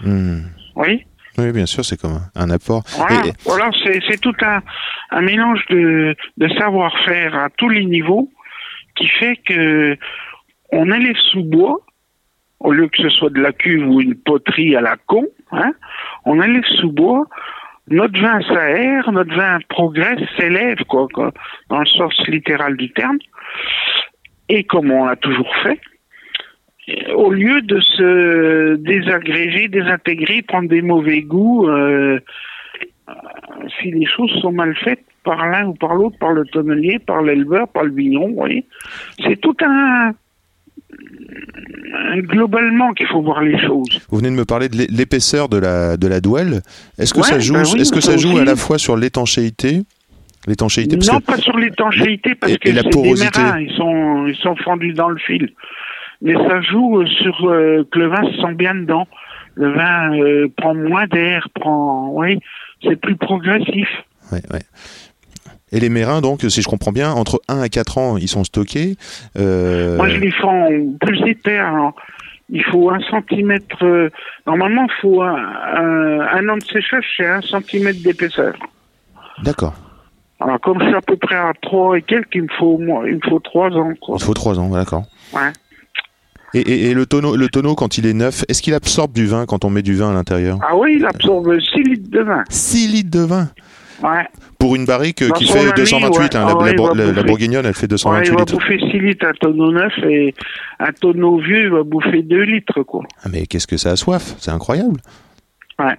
Hmm. 0.00 0.40
Oui. 0.78 1.04
Oui, 1.36 1.52
bien 1.52 1.66
sûr, 1.66 1.84
c'est 1.84 2.00
comme 2.00 2.14
un, 2.34 2.42
un 2.42 2.50
apport. 2.50 2.82
Voilà, 2.96 3.26
Et- 3.26 3.32
voilà 3.44 3.70
c'est, 3.84 4.20
tout 4.20 4.34
un, 4.42 4.60
un 5.10 5.20
mélange 5.20 5.64
de, 5.70 6.16
de 6.36 6.48
savoir-faire 6.54 7.36
à 7.36 7.48
tous 7.50 7.68
les 7.68 7.84
niveaux 7.84 8.28
qui 8.96 9.06
fait 9.06 9.36
que 9.46 9.96
on 10.72 10.90
élève 10.90 11.16
sous 11.30 11.44
bois, 11.44 11.78
au 12.60 12.72
lieu 12.72 12.88
que 12.88 13.00
ce 13.02 13.08
soit 13.08 13.30
de 13.30 13.40
la 13.40 13.52
cuve 13.52 13.86
ou 13.88 14.00
une 14.00 14.16
poterie 14.16 14.74
à 14.74 14.80
la 14.80 14.96
con, 15.06 15.26
hein, 15.52 15.72
on 16.24 16.42
élève 16.42 16.64
sous 16.80 16.90
bois, 16.90 17.24
notre 17.86 18.20
vin 18.20 18.40
s'aère, 18.42 19.10
notre 19.12 19.34
vin 19.34 19.58
progresse, 19.68 20.20
s'élève, 20.36 20.78
quoi, 20.88 21.06
quoi, 21.14 21.32
dans 21.70 21.78
le 21.80 21.86
sens 21.86 22.14
littéral 22.26 22.76
du 22.76 22.92
terme, 22.92 23.18
et 24.48 24.64
comme 24.64 24.90
on 24.90 25.04
l'a 25.06 25.16
toujours 25.16 25.54
fait, 25.62 25.80
au 27.14 27.30
lieu 27.30 27.60
de 27.62 27.80
se 27.80 28.74
désagréger, 28.76 29.68
désintégrer, 29.68 30.42
prendre 30.42 30.68
des 30.68 30.82
mauvais 30.82 31.22
goûts, 31.22 31.68
euh, 31.68 32.18
euh, 33.08 33.12
si 33.80 33.90
les 33.90 34.06
choses 34.06 34.30
sont 34.40 34.52
mal 34.52 34.74
faites 34.76 35.02
par 35.24 35.46
l'un 35.48 35.66
ou 35.66 35.74
par 35.74 35.94
l'autre, 35.94 36.16
par 36.18 36.32
le 36.32 36.44
tonnelier, 36.46 36.98
par 36.98 37.22
l'éleveur, 37.22 37.68
par 37.68 37.84
le 37.84 37.92
vigneron, 37.92 38.28
vous 38.28 38.34
voyez, 38.34 38.64
c'est 39.22 39.36
tout 39.40 39.56
un, 39.62 40.12
globalement 42.22 42.92
qu'il 42.92 43.06
faut 43.06 43.22
voir 43.22 43.42
les 43.42 43.58
choses. 43.58 44.00
Vous 44.10 44.18
venez 44.18 44.30
de 44.30 44.34
me 44.36 44.44
parler 44.44 44.68
de 44.68 44.76
l'é- 44.76 44.86
l'épaisseur 44.90 45.48
de 45.48 45.58
la, 45.58 45.96
de 45.96 46.06
la 46.06 46.20
douelle. 46.20 46.62
Est-ce 46.98 47.12
que 47.12 47.18
Ouais, 47.20 47.24
ça 47.26 47.38
joue, 47.38 47.54
bah 47.54 47.62
oui, 47.72 47.80
est-ce 47.80 47.92
que 47.92 48.00
ça 48.00 48.16
joue 48.16 48.30
aussi. 48.32 48.40
à 48.40 48.44
la 48.44 48.56
fois 48.56 48.78
sur 48.78 48.96
l'étanchéité? 48.96 49.82
L'étanchéité, 50.46 50.96
Non, 50.96 51.18
que 51.20 51.24
pas 51.26 51.36
sur 51.36 51.56
l'étanchéité 51.58 52.34
parce 52.34 52.52
Et- 52.52 52.58
que 52.58 52.68
et 52.68 52.72
la 52.72 52.82
c'est 52.82 52.90
porosité. 52.90 53.30
des 53.38 53.44
mérins, 53.44 53.60
ils 53.60 53.72
sont, 53.76 54.26
ils 54.28 54.36
sont 54.36 54.56
fendus 54.56 54.92
dans 54.94 55.08
le 55.10 55.18
fil. 55.18 55.50
Mais 56.22 56.34
ça 56.34 56.60
joue 56.60 57.00
euh, 57.00 57.06
sur 57.06 57.48
euh, 57.48 57.86
que 57.90 57.98
le 57.98 58.08
vin 58.08 58.22
se 58.32 58.40
sent 58.40 58.54
bien 58.54 58.74
dedans. 58.74 59.06
Le 59.54 59.72
vin 59.72 60.12
euh, 60.18 60.48
prend 60.56 60.74
moins 60.74 61.06
d'air, 61.06 61.48
prend, 61.54 62.10
oui, 62.12 62.38
c'est 62.82 62.96
plus 62.96 63.16
progressif. 63.16 63.88
Ouais, 64.32 64.42
ouais. 64.52 64.62
Et 65.70 65.80
les 65.80 65.88
mérins, 65.90 66.20
donc, 66.20 66.40
si 66.48 66.62
je 66.62 66.68
comprends 66.68 66.92
bien, 66.92 67.12
entre 67.12 67.40
1 67.48 67.60
à 67.60 67.68
4 67.68 67.98
ans, 67.98 68.16
ils 68.16 68.28
sont 68.28 68.42
stockés. 68.44 68.96
Euh, 69.38 69.96
Moi, 69.96 70.08
je 70.08 70.16
les 70.16 70.30
fais 70.30 70.44
en 70.44 70.68
plus 71.00 71.20
épais. 71.28 71.58
alors. 71.58 71.94
Il 72.50 72.64
faut 72.64 72.88
un 72.90 73.00
centimètre. 73.10 74.10
normalement, 74.46 74.86
il 74.88 75.00
faut 75.02 75.20
un, 75.20 75.36
un, 75.36 76.20
un 76.20 76.48
an 76.48 76.56
de 76.56 76.64
séchage, 76.64 77.04
c'est 77.14 77.26
un 77.26 77.42
centimètre 77.42 78.02
d'épaisseur. 78.02 78.54
D'accord. 79.42 79.74
Alors, 80.40 80.58
comme 80.60 80.80
suis 80.80 80.94
à 80.94 81.00
peu 81.02 81.16
près 81.16 81.34
à 81.34 81.52
trois 81.60 81.98
et 81.98 82.02
quelques, 82.02 82.34
il 82.36 82.42
me 82.44 82.48
faut 82.58 82.66
au 82.74 82.78
moins, 82.78 83.06
il 83.06 83.16
me 83.16 83.20
faut 83.28 83.40
trois 83.40 83.70
ans, 83.72 83.92
quoi. 84.00 84.16
Il 84.18 84.24
faut 84.24 84.34
3 84.34 84.58
ans, 84.58 84.70
d'accord. 84.70 85.02
Ouais. 85.34 85.50
Et, 86.54 86.60
et- 86.60 86.90
et 86.90 86.94
le, 86.94 87.04
tonneau, 87.06 87.36
le 87.36 87.48
tonneau, 87.48 87.74
quand 87.74 87.98
il 87.98 88.06
est 88.06 88.14
neuf, 88.14 88.44
est-ce 88.48 88.62
qu'il 88.62 88.72
absorbe 88.74 89.12
du 89.12 89.26
vin 89.26 89.44
quand 89.46 89.64
on 89.64 89.70
met 89.70 89.82
du 89.82 89.94
vin 89.96 90.10
à 90.10 90.14
l'intérieur 90.14 90.58
Ah 90.62 90.76
oui, 90.76 90.96
il 90.98 91.04
absorbe 91.06 91.58
6 91.60 91.82
litres 91.82 92.10
de 92.10 92.20
vin. 92.20 92.42
6 92.48 92.88
litres 92.88 93.10
de 93.10 93.20
vin 93.24 93.50
Ouais. 94.02 94.26
Pour 94.60 94.76
une 94.76 94.86
barrique 94.86 95.24
Dans 95.24 95.34
qui 95.34 95.46
fait 95.46 95.58
ami, 95.58 95.72
228, 95.76 96.18
ouais. 96.20 96.36
hein, 96.36 96.46
Ah 96.48 96.64
la, 96.64 96.70
il 96.70 96.76
bouffer. 96.76 97.22
bourguignonne, 97.24 97.66
elle 97.66 97.74
fait 97.74 97.82
Ouais, 97.82 97.88
228 97.88 98.26
il 98.28 98.32
va 98.32 98.38
litres. 98.40 98.52
bouffer 98.54 98.78
6 98.92 98.98
litres 99.00 99.26
un 99.26 99.32
tonneau 99.40 99.72
neuf 99.72 99.92
et 100.04 100.34
un 100.78 100.92
tonneau 100.92 101.38
vieux, 101.40 101.64
il 101.64 101.70
va 101.70 101.82
bouffer 101.82 102.22
2 102.22 102.42
litres, 102.42 102.82
quoi. 102.84 103.02
Ah, 103.24 103.28
mais 103.30 103.46
qu'est-ce 103.46 103.66
que 103.66 103.76
ça 103.76 103.90
a 103.90 103.96
soif? 103.96 104.36
C'est 104.38 104.52
incroyable. 104.52 105.00
Ouais. 105.80 105.96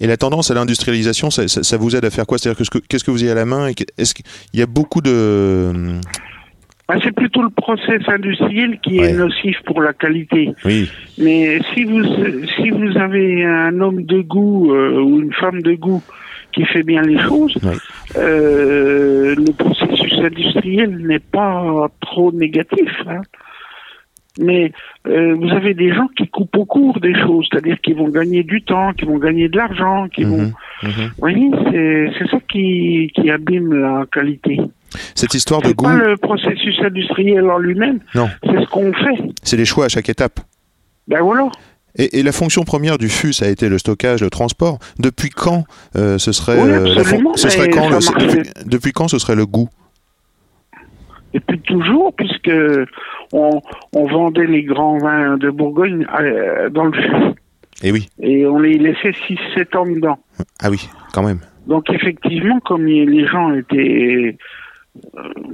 Et 0.00 0.06
la 0.06 0.16
tendance 0.16 0.50
à 0.50 0.54
l'industrialisation, 0.54 1.30
ça, 1.30 1.48
ça- 1.48 1.62
ça 1.62 1.76
vous 1.76 1.96
aide 1.96 2.04
à 2.04 2.10
faire 2.10 2.26
quoi? 2.26 2.38
C'est-à-dire 2.38 2.58
que 2.58 2.64
ce 2.64 2.70
que- 2.70 2.78
qu'est-ce 2.86 3.02
que 3.02 3.10
vous 3.10 3.22
avez 3.22 3.32
à 3.32 3.34
la 3.34 3.44
main 3.46 3.66
Est-ce 3.96 4.14
qu'il 4.14 4.24
y 4.54 4.62
a 4.62 4.66
beaucoup 4.66 5.00
de... 5.00 5.98
Bah, 6.88 6.94
c'est 7.04 7.12
plutôt 7.14 7.42
le 7.42 7.50
process 7.50 8.00
industriel 8.08 8.78
qui 8.80 8.98
Ouais. 8.98 9.10
est 9.10 9.12
nocif 9.12 9.56
pour 9.66 9.82
la 9.82 9.92
qualité. 9.92 10.52
Oui, 10.64 10.90
Mais 11.18 11.60
si 11.74 11.84
vous 11.84 12.02
si 12.56 12.70
vous 12.70 12.96
avez 12.96 13.44
un 13.44 13.78
homme 13.80 14.04
de 14.04 14.22
goût 14.22 14.72
euh, 14.72 14.98
ou 15.02 15.20
une 15.20 15.32
femme 15.34 15.60
de 15.60 15.74
goût 15.74 16.02
qui 16.52 16.64
fait 16.64 16.82
bien 16.82 17.02
les 17.02 17.18
choses, 17.18 17.54
Ouais. 17.62 17.76
euh, 18.16 19.34
le 19.34 19.52
processus 19.52 20.14
industriel 20.20 20.96
n'est 21.06 21.18
pas 21.18 21.88
trop 22.00 22.32
négatif. 22.32 22.90
hein. 23.06 23.20
Mais 24.40 24.72
euh, 25.08 25.34
vous 25.34 25.50
avez 25.50 25.74
des 25.74 25.92
gens 25.92 26.06
qui 26.16 26.28
coupent 26.28 26.56
au 26.56 26.64
cours 26.64 27.00
des 27.00 27.14
choses, 27.14 27.46
c'est-à-dire 27.50 27.78
qu'ils 27.80 27.96
vont 27.96 28.08
gagner 28.08 28.44
du 28.44 28.62
temps, 28.62 28.92
qui 28.92 29.04
vont 29.04 29.18
gagner 29.18 29.48
de 29.48 29.56
l'argent, 29.56 30.08
qui 30.08 30.22
vont. 30.22 30.38
Mhm, 30.38 30.52
mhm. 30.84 30.90
Vous 31.08 31.18
voyez, 31.18 31.50
c'est 31.70 32.10
c'est 32.18 32.30
ça 32.30 32.38
qui, 32.50 33.10
qui 33.14 33.30
abîme 33.30 33.74
la 33.74 34.06
qualité. 34.10 34.58
Cette 35.14 35.34
histoire 35.34 35.60
de 35.62 35.72
goût, 35.72 35.84
pas 35.84 35.94
le 35.96 36.16
processus 36.16 36.78
industriel 36.82 37.48
en 37.50 37.58
lui-même, 37.58 38.00
Non. 38.14 38.28
c'est 38.44 38.60
ce 38.62 38.66
qu'on 38.70 38.92
fait. 38.92 39.22
c'est 39.42 39.56
les 39.56 39.64
choix 39.64 39.86
à 39.86 39.88
chaque 39.88 40.08
étape. 40.08 40.40
Ben 41.08 41.20
voilà. 41.22 41.48
Et, 41.96 42.18
et 42.20 42.22
la 42.22 42.32
fonction 42.32 42.62
première 42.64 42.96
du 42.98 43.08
fût, 43.08 43.32
ça 43.32 43.46
a 43.46 43.48
été 43.48 43.68
le 43.68 43.78
stockage, 43.78 44.20
le 44.22 44.30
transport. 44.30 44.78
Depuis 44.98 45.30
quand 45.30 45.64
euh, 45.96 46.16
ce 46.18 46.32
serait 46.32 46.60
Oui, 46.62 46.70
euh, 46.70 46.80
la 46.80 46.94
fon- 46.94 47.00
absolument, 47.00 47.32
ce 47.36 47.48
serait 47.48 47.66
mais 47.66 47.72
quand 47.72 47.88
le- 47.88 48.26
depuis, 48.26 48.50
depuis 48.66 48.92
quand 48.92 49.08
ce 49.08 49.18
serait 49.18 49.34
le 49.36 49.46
goût? 49.46 49.68
Et 51.34 51.40
puis 51.40 51.60
toujours, 51.60 52.14
puisque 52.14 52.50
on, 53.32 53.60
on 53.94 54.06
vendait 54.06 54.46
les 54.46 54.62
grands 54.64 54.98
vins 54.98 55.36
de 55.36 55.50
Bourgogne 55.50 56.06
euh, 56.20 56.70
dans 56.70 56.84
le 56.84 56.92
fût. 56.92 57.34
Eh 57.82 57.92
oui. 57.92 58.08
Et 58.20 58.46
on 58.46 58.58
les 58.58 58.78
laissait 58.78 59.12
6-7 59.56 59.76
ans 59.76 59.86
dedans. 59.86 60.18
Ah 60.60 60.70
oui, 60.70 60.88
quand 61.12 61.22
même. 61.22 61.40
Donc 61.66 61.90
effectivement, 61.90 62.58
comme 62.60 62.86
les 62.86 63.26
gens 63.26 63.52
étaient 63.54 64.36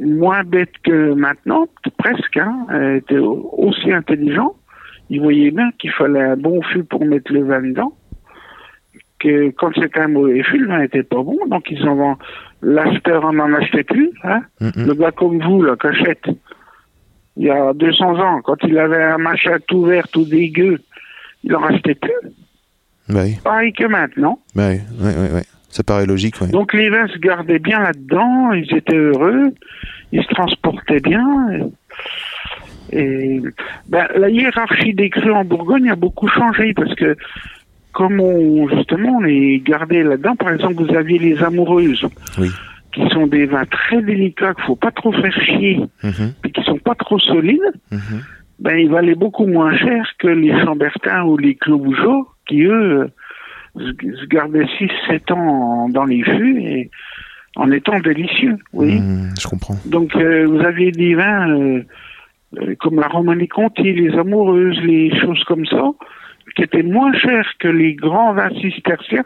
moins 0.00 0.44
bêtes 0.44 0.76
que 0.82 1.12
maintenant, 1.14 1.66
presque, 1.98 2.36
hein, 2.36 2.66
étaient 2.96 3.18
au- 3.18 3.50
aussi 3.56 3.92
intelligents, 3.92 4.54
ils 5.10 5.20
voyaient 5.20 5.50
bien 5.50 5.70
qu'il 5.78 5.90
fallait 5.92 6.22
un 6.22 6.36
bon 6.36 6.62
fût 6.62 6.84
pour 6.84 7.04
mettre 7.04 7.32
le 7.32 7.44
vin 7.44 7.60
dedans. 7.62 7.92
Que 9.18 9.50
quand 9.50 9.70
c'était 9.74 10.00
un 10.00 10.08
mauvais 10.08 10.42
fût, 10.42 10.58
le 10.58 10.68
vin 10.68 10.80
n'était 10.80 11.02
pas 11.02 11.22
bon, 11.22 11.38
donc 11.46 11.70
ils 11.70 11.82
en 11.88 11.94
vendent. 11.94 12.16
L'acheteur 12.62 13.24
en 13.24 13.38
en 13.38 13.52
achetait 13.54 13.84
plus, 13.84 14.10
hein. 14.22 14.42
Le 14.60 14.94
gars 14.94 15.12
comme 15.12 15.40
vous, 15.42 15.62
là, 15.62 15.76
qu'achète, 15.76 16.24
il 17.36 17.44
y 17.46 17.50
a 17.50 17.72
200 17.74 18.18
ans, 18.18 18.40
quand 18.42 18.56
il 18.64 18.78
avait 18.78 19.02
un 19.02 19.18
machin 19.18 19.56
tout 19.66 19.84
vert, 19.84 20.08
tout 20.08 20.24
dégueu, 20.24 20.78
il 21.42 21.54
en 21.56 21.62
achetait 21.64 21.94
plus. 21.94 22.12
Oui, 23.10 23.36
Pareil 23.44 23.72
que 23.72 23.84
maintenant. 23.86 24.38
oui, 24.56 24.62
ouais, 25.00 25.32
ouais. 25.34 25.42
Ça 25.74 25.82
paraît 25.82 26.06
logique. 26.06 26.36
Donc 26.52 26.72
les 26.72 26.88
vins 26.88 27.08
se 27.08 27.18
gardaient 27.18 27.58
bien 27.58 27.80
là-dedans, 27.80 28.52
ils 28.52 28.72
étaient 28.76 28.94
heureux, 28.96 29.52
ils 30.12 30.22
se 30.22 30.28
transportaient 30.28 31.00
bien. 31.00 31.26
Et, 32.92 33.00
et, 33.00 33.40
ben, 33.88 34.06
la 34.16 34.28
hiérarchie 34.30 34.94
des 34.94 35.10
crus 35.10 35.32
en 35.32 35.44
Bourgogne 35.44 35.90
a 35.90 35.96
beaucoup 35.96 36.28
changé 36.28 36.74
parce 36.74 36.94
que 36.94 37.16
comme 37.90 38.20
on, 38.20 38.68
justement 38.68 39.16
on 39.16 39.20
les 39.22 39.58
gardait 39.66 40.04
là-dedans, 40.04 40.36
par 40.36 40.50
exemple 40.52 40.74
vous 40.74 40.94
aviez 40.94 41.18
les 41.18 41.42
amoureuses, 41.42 42.06
Oui. 42.38 42.50
qui 42.92 43.08
sont 43.08 43.26
des 43.26 43.46
vins 43.46 43.66
très 43.66 44.00
délicats 44.00 44.54
qu'il 44.54 44.64
faut 44.66 44.76
pas 44.76 44.92
trop 44.92 45.10
faire 45.12 45.32
chier, 45.42 45.80
Mhm, 46.04 46.34
et 46.44 46.50
qui 46.52 46.62
sont 46.62 46.78
pas 46.78 46.94
trop 46.94 47.18
solides. 47.18 47.72
mhm. 47.90 48.20
Ben 48.60 48.78
ils 48.78 48.88
valaient 48.88 49.16
beaucoup 49.16 49.46
moins 49.48 49.76
cher 49.76 50.06
que 50.20 50.28
les 50.28 50.52
Chambertins 50.62 51.24
ou 51.24 51.36
les 51.36 51.56
Clos-Bougeot, 51.56 52.28
qui 52.46 52.62
eux 52.62 53.08
se 53.76 54.26
gardaient 54.26 54.66
6-7 55.08 55.32
ans 55.32 55.88
dans 55.88 56.04
les 56.04 56.22
fûts 56.22 56.60
et 56.60 56.90
en 57.56 57.70
étant 57.70 57.98
délicieux. 58.00 58.56
Oui. 58.72 59.00
Mhm, 59.00 59.34
je 59.40 59.48
comprends. 59.48 59.76
Donc 59.86 60.14
euh, 60.16 60.46
vous 60.46 60.60
aviez 60.60 60.90
des 60.90 61.14
vins 61.14 61.48
euh, 61.48 61.82
euh, 62.58 62.74
comme 62.80 63.00
la 63.00 63.08
Romanée 63.08 63.48
Conti, 63.48 63.92
les 63.92 64.12
Amoureuses, 64.16 64.78
les 64.82 65.10
choses 65.20 65.42
comme 65.44 65.66
ça, 65.66 65.90
qui 66.56 66.62
étaient 66.62 66.82
moins 66.82 67.12
chers 67.18 67.46
que 67.60 67.68
les 67.68 67.94
grands 67.94 68.34
vins 68.34 68.50
cisterciens, 68.60 69.24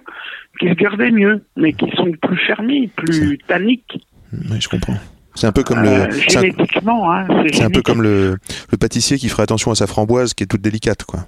qui 0.60 0.68
se 0.68 0.74
gardaient 0.74 1.10
mieux, 1.10 1.42
mais 1.56 1.72
qui 1.72 1.90
sont 1.96 2.12
plus 2.22 2.38
fermés, 2.46 2.90
plus 2.96 3.38
tanniques. 3.46 4.04
Oui, 4.32 4.60
je 4.60 4.68
comprends. 4.68 4.96
C'est 5.34 5.46
un 5.46 5.52
peu 5.52 5.62
comme 5.62 5.82
le. 5.82 6.10
C'est 6.10 6.36
un, 6.36 6.40
génétiquement, 6.40 7.12
hein, 7.12 7.26
c'est 7.52 7.62
un 7.62 7.70
peu 7.70 7.80
comme 7.80 8.02
le, 8.02 8.38
le 8.72 8.76
pâtissier 8.76 9.18
qui 9.18 9.28
ferait 9.28 9.44
attention 9.44 9.70
à 9.70 9.76
sa 9.76 9.86
framboise 9.86 10.34
qui 10.34 10.42
est 10.42 10.46
toute 10.48 10.60
délicate, 10.60 11.04
quoi. 11.04 11.20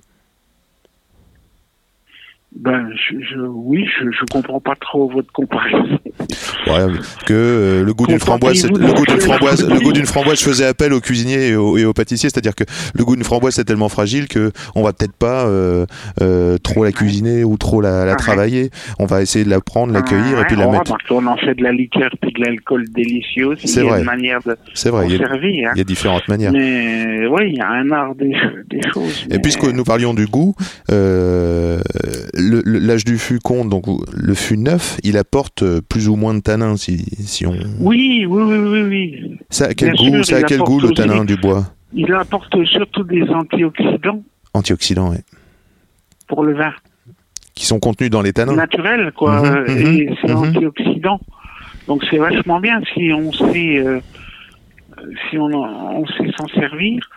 Ben, 2.63 2.89
je, 2.95 3.17
je- 3.21 3.41
oui, 3.41 3.87
je, 3.99 4.05
je 4.11 4.25
comprends 4.31 4.61
pas 4.61 4.75
trop 4.79 5.09
votre 5.11 5.33
comparaison. 5.33 5.99
Ouais, 6.67 6.87
que 7.27 7.33
euh, 7.33 7.85
le 7.85 7.95
goût 7.95 8.07
d'une 8.07 8.19
framboise, 8.21 8.65
le 8.71 8.93
goût 8.93 9.07
d'une 9.07 9.21
framboise, 9.21 9.67
le 9.67 9.81
goût 9.81 9.93
d'une 9.95 10.05
framboise 10.05 10.41
faisait 10.41 10.67
appel 10.67 10.93
au 10.93 11.01
cuisinier 11.01 11.49
et 11.49 11.57
au, 11.57 11.79
et 11.79 11.87
au 11.87 11.95
pâtissier, 11.95 12.29
c'est-à-dire 12.29 12.55
que 12.55 12.65
le 12.95 13.05
goût 13.05 13.15
d'une 13.17 13.25
framboise 13.25 13.55
c'est 13.55 13.65
tellement 13.65 13.89
fragile 13.89 14.29
que 14.29 14.53
on 14.75 14.83
va 14.83 14.93
peut-être 14.93 15.17
pas 15.17 15.47
euh, 15.47 15.87
euh, 16.21 16.59
trop 16.59 16.85
la 16.85 16.93
cuisiner 16.93 17.45
ou 17.45 17.57
trop 17.57 17.81
la, 17.81 18.05
la 18.05 18.15
travailler. 18.17 18.69
On 18.99 19.07
va 19.07 19.23
essayer 19.23 19.45
de 19.47 19.51
la 19.51 19.61
prendre, 19.63 19.95
l'accueillir 19.95 20.39
et 20.39 20.45
puis 20.45 20.57
la 20.57 20.67
mettre. 20.69 20.95
On 21.11 21.27
en 21.27 21.37
fait 21.39 21.55
de 21.55 21.63
la 21.63 21.73
liqueur 21.73 22.11
puis 22.21 22.31
de 22.33 22.41
l'alcool 22.45 22.85
délicieux. 22.95 23.55
C'est 23.65 23.81
Il 23.81 23.85
y 23.85 23.87
a 23.87 23.91
vrai. 23.93 24.01
une 24.01 24.05
manière 24.07 24.41
de 24.45 24.55
C'est 24.75 24.91
vrai, 24.91 25.07
il 25.09 25.13
y, 25.13 25.15
a, 25.15 25.19
conserver. 25.19 25.65
Hein. 25.65 25.71
il 25.75 25.79
y 25.79 25.81
a 25.81 25.85
différentes 25.85 26.29
manières. 26.29 26.53
Mais 26.53 27.27
oui, 27.27 27.49
il 27.53 27.57
y 27.57 27.61
a 27.61 27.69
un 27.71 27.91
art 27.91 28.15
des, 28.15 28.37
des 28.69 28.81
choses. 28.93 29.25
Et 29.31 29.35
mais- 29.35 29.39
puisque 29.41 29.65
nous 29.65 29.85
parlions 29.85 30.13
du 30.13 30.27
goût, 30.27 30.55
euh, 30.93 31.81
l'âge 32.65 33.05
du 33.05 33.19
fût 33.19 33.39
compte, 33.39 33.69
donc 33.69 33.85
le 34.13 34.35
fût 34.35 34.57
neuf, 34.57 34.99
il 35.03 35.17
apporte 35.17 35.63
euh, 35.63 35.81
plus 35.81 36.09
ou 36.09 36.17
moins 36.17 36.35
de 36.35 36.41
tanin 36.41 36.77
si, 36.77 36.99
si 37.27 37.47
on. 37.47 37.53
Oui, 37.81 38.27
oui, 38.29 38.43
oui, 38.43 38.59
oui, 38.59 38.83
oui. 38.83 39.39
Ça 39.51 39.67
a 39.67 39.75
quel 39.75 39.93
Bien 39.93 40.11
goût, 40.11 40.17
sûr, 40.17 40.25
ça 40.25 40.37
a 40.37 40.43
quel 40.43 40.59
goût 40.61 40.81
le 40.81 40.91
tanin 40.91 41.25
du 41.25 41.37
bois? 41.37 41.67
Il 41.93 42.13
apporte 42.13 42.55
surtout 42.67 43.03
des 43.05 43.23
antioxydants 43.29 44.23
Antioxydants, 44.55 45.11
ouais. 45.11 45.23
pour 46.29 46.45
le 46.45 46.55
vin. 46.55 46.73
qui 47.55 47.67
sont 47.67 47.79
contenus 47.81 48.11
dans 48.11 48.23
les 48.23 48.33
tanins. 48.33 48.55
Naturel, 48.55 49.13
quoi. 49.13 49.41
Mhm, 49.41 49.47
euh, 49.47 49.69
mhm, 49.69 49.95
et 49.97 50.15
c'est 50.21 50.31
mhm. 50.31 50.37
antioxydant. 50.37 51.21
Donc 51.87 52.05
c'est 52.11 52.19
vachement 52.19 52.61
bien 52.61 52.81
si 52.95 53.11
on 53.13 53.33
sait, 53.33 53.79
euh, 53.79 54.01
si 55.29 55.39
on, 55.39 55.47
on 55.53 56.07
sait 56.07 56.31
s'en 56.39 56.47
servir, 56.49 57.09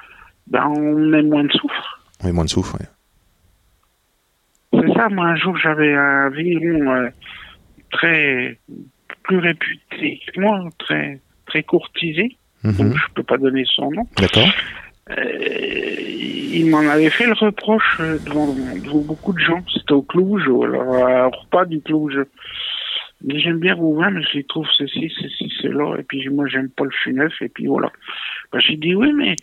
ben 0.47 0.65
on 0.67 0.95
met 0.95 1.21
moins 1.21 1.43
de 1.43 1.51
soufre. 1.51 2.01
Oui, 2.23 2.31
moins 2.31 2.45
de 2.45 2.49
souffle, 2.49 2.75
ouais. 2.77 2.87
C'est 4.73 4.93
ça, 4.93 5.09
moi 5.09 5.27
un 5.27 5.35
jour 5.35 5.55
j'avais 5.57 5.93
un 5.93 6.29
vigneron 6.29 6.91
euh, 6.91 7.09
très 7.91 8.57
plus 9.23 9.37
réputé 9.39 10.19
que 10.33 10.39
moi, 10.41 10.59
très 10.79 11.19
très 11.45 11.63
courtisé, 11.63 12.37
Mhm. 12.63 12.73
donc 12.77 12.93
je 12.97 13.13
peux 13.15 13.23
pas 13.23 13.37
donner 13.37 13.63
son 13.65 13.91
nom. 13.91 14.07
D'accord. 14.17 14.49
Euh, 15.09 15.95
il 16.53 16.69
m'en 16.69 16.79
avait 16.79 17.09
fait 17.09 17.25
le 17.25 17.33
reproche 17.33 17.97
euh, 17.99 18.17
devant, 18.25 18.47
devant 18.53 19.01
beaucoup 19.01 19.33
de 19.33 19.39
gens. 19.39 19.61
C'était 19.73 19.91
au 19.91 20.01
Clouge, 20.01 20.43
alors 20.43 20.93
euh, 20.95 21.25
au 21.27 21.29
repas 21.29 21.65
du 21.65 21.81
Clouge. 21.81 22.19
Mais 23.25 23.39
j'aime 23.39 23.59
bien 23.59 23.75
vos 23.75 23.93
vins, 23.95 24.11
mais 24.11 24.21
je 24.33 24.39
trouve 24.41 24.67
ceci, 24.77 25.11
ceci, 25.21 25.51
cela. 25.61 25.99
Et 25.99 26.03
puis 26.03 26.27
moi, 26.29 26.45
j'aime 26.47 26.69
pas 26.69 26.83
le 26.85 26.91
fût 26.91 27.13
neuf. 27.13 27.33
Et 27.41 27.49
puis 27.49 27.67
voilà. 27.67 27.89
Ben, 28.51 28.59
J'ai 28.59 28.75
dit 28.77 28.95
oui, 28.95 29.11
mais 29.13 29.35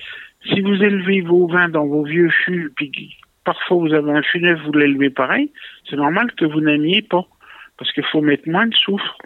si 0.47 0.61
vous 0.63 0.83
élevez 0.83 1.21
vos 1.21 1.47
vins 1.47 1.69
dans 1.69 1.87
vos 1.87 2.05
vieux 2.05 2.31
fûts, 2.45 2.73
puis 2.77 3.17
parfois 3.53 3.79
vous 3.79 3.93
avez 3.93 4.13
un 4.13 4.23
neuf, 4.47 4.61
vous 4.65 4.73
l'élevez 4.73 5.11
pareil, 5.11 5.51
c'est 5.89 5.97
normal 5.97 6.27
que 6.39 6.45
vous 6.45 6.61
n'aimiez 6.61 7.03
pas. 7.03 7.25
Parce 7.77 7.91
qu'il 7.93 8.05
faut 8.13 8.21
mettre 8.21 8.49
moins 8.49 8.67
de 8.67 8.75
soufre. 8.75 9.17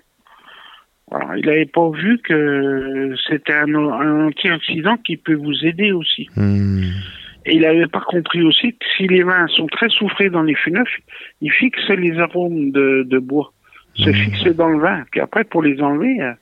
Il 1.37 1.44
n'avait 1.44 1.66
pas 1.66 1.90
vu 1.90 2.18
que 2.18 3.14
c'était 3.28 3.52
un, 3.52 3.74
un 3.74 4.26
antioxydant 4.28 4.96
qui 4.98 5.16
peut 5.18 5.34
vous 5.34 5.58
aider 5.66 5.92
aussi. 5.92 6.30
Hmm. 6.37 6.84
Et 7.46 7.56
il 7.56 7.60
n'avait 7.62 7.87
pas 7.87 8.00
compris 8.00 8.42
aussi 8.42 8.72
que 8.72 8.87
si 8.96 9.06
les 9.08 9.22
vins 9.22 9.46
sont 9.48 9.66
très 9.66 9.90
soufrés 9.90 10.30
dans 10.30 10.42
les 10.42 10.54
fûts 10.54 10.70
neufs, 10.70 10.96
ils 11.42 11.52
fixent 11.52 11.90
les 12.04 12.18
arômes 12.18 12.70
de, 12.70 13.04
de 13.06 13.18
bois, 13.18 13.52
se 13.94 14.08
Mhm. 14.08 14.14
fixent 14.14 14.56
dans 14.56 14.70
le 14.70 14.78
vin. 14.78 15.04
Puis 15.10 15.20
après, 15.20 15.44
pour 15.44 15.62
les 15.62 15.82
enlever, 15.82 16.22
euh, 16.22 16.32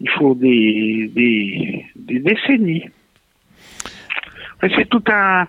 il 0.00 0.10
faut 0.10 0.34
des, 0.36 1.10
des, 1.18 1.84
des 1.96 2.20
décennies. 2.20 2.84
C'est 4.60 4.88
tout 4.88 5.02
un, 5.10 5.46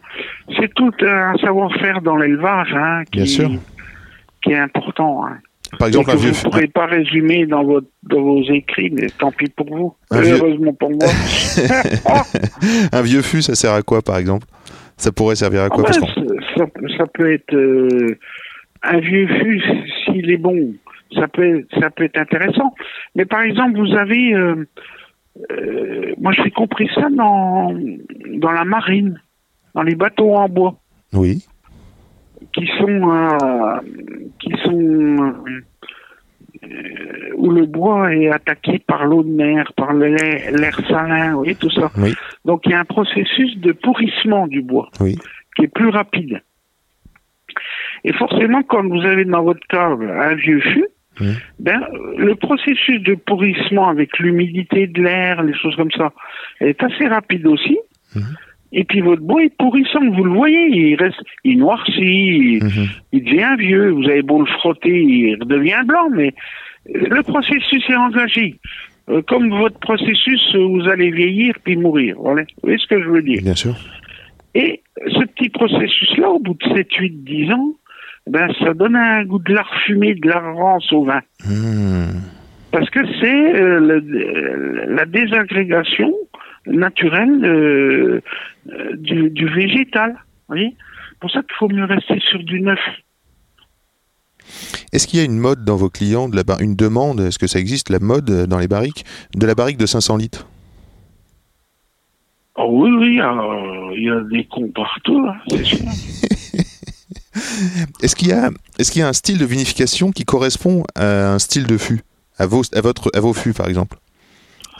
c'est 0.60 0.74
tout 0.74 0.92
un 1.02 1.36
savoir-faire 1.38 2.02
dans 2.02 2.16
l'élevage, 2.18 2.74
hein, 2.76 3.04
qui, 3.12 3.20
Bien 3.20 3.26
sûr. 3.26 3.50
qui 4.44 4.52
est 4.52 4.58
important. 4.60 5.26
hein. 5.26 5.38
Par 5.78 5.88
exemple, 5.88 6.10
un 6.12 6.16
vieux, 6.16 6.32
vous 6.32 6.38
ne 6.48 6.52
pourrez 6.52 6.68
pas 6.68 6.86
résumer 6.88 7.46
dans, 7.46 7.64
votre, 7.64 7.88
dans 8.04 8.22
vos 8.22 8.42
écrits, 8.44 8.90
mais 8.92 9.08
tant 9.20 9.32
pis 9.32 9.50
pour 9.56 9.68
vous. 9.76 9.94
Un 10.10 10.22
vieux- 10.22 10.36
Heureusement 10.36 10.74
pour 10.74 10.90
moi. 10.90 11.08
un 12.92 13.02
vieux 13.02 13.22
fût, 13.22 13.42
ça 13.42 13.56
sert 13.56 13.74
à 13.74 13.82
quoi, 13.82 14.02
par 14.02 14.18
exemple? 14.18 14.48
Ça 14.98 15.12
pourrait 15.12 15.36
servir 15.36 15.62
à 15.64 15.70
quoi 15.70 15.86
Ah 15.88 15.92
ben, 15.92 16.00
qu'on- 16.00 16.58
ça, 16.58 16.66
ça 16.98 17.06
peut 17.14 17.32
être 17.32 17.54
euh, 17.56 18.18
un 18.84 19.00
vieux 19.00 19.28
fût, 19.28 19.62
s'il 20.06 20.30
est 20.32 20.38
bon, 20.38 20.74
ça 21.16 21.28
peut, 21.28 21.64
ça 21.80 21.90
peut 21.92 22.04
être 22.06 22.20
intéressant. 22.20 22.74
Mais 23.16 23.26
par 23.26 23.42
exemple, 23.42 23.78
vous 23.80 23.96
avez, 23.96 24.34
euh, 24.34 24.68
euh, 25.52 26.14
moi 26.20 26.32
j'ai 26.34 26.52
compris 26.52 26.90
ça 26.96 27.10
dans, 27.10 27.74
dans 28.36 28.52
la 28.52 28.66
marine, 28.66 29.22
dans 29.74 29.84
les 29.84 29.96
bateaux 29.96 30.34
en 30.36 30.50
bois, 30.50 30.76
Oui. 31.14 31.46
qui 32.54 32.68
sont, 32.78 33.10
euh, 33.12 33.80
qui 34.40 34.52
sont 34.64 35.34
euh, 36.64 37.30
où 37.36 37.52
le 37.52 37.66
bois 37.66 38.14
est 38.14 38.28
attaqué 38.30 38.80
par 38.80 39.06
l'eau 39.06 39.24
de 39.24 39.30
mer, 39.32 39.72
par 39.78 39.94
l'air 39.94 40.80
salin, 40.90 41.32
vous 41.32 41.38
voyez 41.40 41.56
tout 41.56 41.72
ça. 41.72 41.90
Oui. 41.98 42.14
Donc 42.46 42.62
il 42.66 42.72
y 42.72 42.76
a 42.76 42.80
un 42.80 42.86
processus 42.86 43.58
de 43.60 43.72
pourrissement 43.72 44.48
du 44.48 44.62
bois 44.62 44.90
Oui. 45.00 45.18
qui 45.56 45.64
est 45.66 45.68
plus 45.74 45.90
rapide. 45.90 46.42
Et 48.04 48.14
forcément, 48.14 48.62
quand 48.64 48.88
vous 48.88 49.02
avez 49.06 49.26
dans 49.26 49.44
votre 49.44 49.66
table 49.68 50.10
un 50.10 50.36
vieux 50.36 50.62
fût, 50.62 50.86
Mhm. 51.20 51.36
ben, 51.60 51.82
le 52.18 52.36
processus 52.36 53.02
de 53.02 53.16
pourrissement 53.16 53.90
avec 53.90 54.18
l'humidité 54.20 54.88
de 54.88 55.02
l'air, 55.02 55.44
les 55.44 55.54
choses 55.54 55.76
comme 55.76 55.92
ça, 55.92 56.14
est 56.62 56.82
assez 56.82 57.08
rapide 57.08 57.46
aussi. 57.48 57.78
Mhm. 58.16 58.24
Et 58.72 58.84
puis 58.84 59.02
votre 59.02 59.24
bois 59.24 59.44
est 59.44 59.56
pourrissant, 59.58 60.00
vous 60.12 60.24
le 60.24 60.32
voyez, 60.32 60.68
il 60.92 60.96
reste, 60.96 61.20
il 61.44 61.58
noircit, 61.58 62.60
il, 62.60 62.60
il 63.12 63.24
devient 63.24 63.56
vieux. 63.58 63.90
Vous 63.90 64.04
avez 64.04 64.22
beau 64.22 64.40
le 64.40 64.46
frotter, 64.46 65.02
il 65.02 65.38
redevient 65.42 65.82
blanc, 65.86 66.10
mais 66.16 66.34
euh, 66.96 67.08
le 67.10 67.24
processus 67.24 67.84
est 67.90 67.96
engagé. 67.96 68.60
Euh, 69.10 69.24
Comme 69.24 69.50
votre 69.50 69.80
processus, 69.80 70.56
vous 70.56 70.88
allez 70.88 71.10
vieillir 71.10 71.56
puis 71.64 71.76
mourir. 71.78 72.16
Voilà. 72.20 72.44
Vous 72.44 72.48
voyez 72.64 72.78
ce 72.78 72.86
que 72.88 73.02
je 73.02 73.10
veux 73.10 73.24
dire 73.24 73.42
Bien 73.42 73.56
sûr. 73.56 73.76
et 74.54 74.82
ce 75.08 75.26
petit 75.26 75.50
processus-là, 75.50 76.30
au 76.30 76.40
bout 76.40 76.54
de 76.54 76.76
7, 76.76 76.94
8, 76.94 77.24
10 77.24 77.52
ans, 77.52 77.72
ben, 78.28 78.52
ça 78.60 78.74
donne 78.74 78.96
un 78.96 79.24
goût 79.26 79.40
de 79.40 79.54
lard 79.54 79.70
fumé, 79.86 80.16
de 80.16 80.28
lard 80.28 80.56
rance 80.56 80.92
au 80.94 81.04
vin. 81.06 81.22
Hmm. 81.46 82.20
Parce 82.72 82.90
que 82.90 83.00
c'est 83.20 83.56
euh, 83.56 83.80
le- 83.80 84.86
la 84.94 85.06
désagrégation 85.06 86.14
naturelle 86.68 87.44
euh, 87.44 88.22
euh, 88.72 88.96
du, 88.98 89.30
du 89.32 89.48
végétal. 89.48 90.16
C'est 90.54 90.74
pour 91.20 91.32
ça 91.32 91.42
qu'il 91.42 91.56
faut 91.58 91.68
mieux 91.70 91.86
rester 91.86 92.20
sur 92.30 92.40
du 92.44 92.62
neuf. 92.62 92.80
Est-ce 94.94 95.08
qu'il 95.08 95.20
y 95.20 95.22
a 95.22 95.26
une 95.26 95.38
mode 95.38 95.64
dans 95.66 95.76
vos 95.76 95.90
clients, 95.90 96.30
de 96.30 96.36
la 96.36 96.44
bar- 96.44 96.62
une 96.62 96.76
demande, 96.76 97.20
est-ce 97.22 97.38
que 97.40 97.48
ça 97.48 97.60
existe, 97.60 97.90
la 97.90 98.00
mode 98.00 98.30
euh, 98.30 98.46
dans 98.48 98.58
les 98.60 98.68
barriques, 98.68 99.06
de 99.36 99.46
la 99.46 99.54
barrique 99.56 99.78
de 99.78 99.86
500 99.86 100.18
litres? 100.18 100.48
Oh 102.56 102.68
oui, 102.72 102.90
oui, 102.92 103.20
euh, 103.22 103.96
il 103.96 104.04
y 104.04 104.10
a 104.10 104.22
des 104.22 104.46
cons 104.46 104.70
partout, 104.70 105.26
hein, 105.28 105.36
c'est 105.50 105.64
sûr. 105.64 105.78
Est-ce 108.04 108.16
qu'il 108.16 108.30
y, 108.30 108.32
a- 108.34 108.50
est-ce 108.80 108.92
qu'il 108.92 109.02
y 109.02 109.04
a 109.04 109.08
un 109.08 109.14
style 109.14 109.38
de 109.38 109.46
vinification 109.46 110.12
qui 110.12 110.26
correspond 110.26 110.84
à 110.96 111.34
un 111.34 111.40
style 111.40 111.68
de 111.68 111.78
fût? 111.78 112.02
À 112.38 112.46
vos, 112.46 112.62
à, 112.74 112.82
votre, 112.82 113.10
à 113.14 113.20
vos 113.20 113.34
fûts, 113.34 113.54
par 113.54 113.68
exemple 113.68 113.98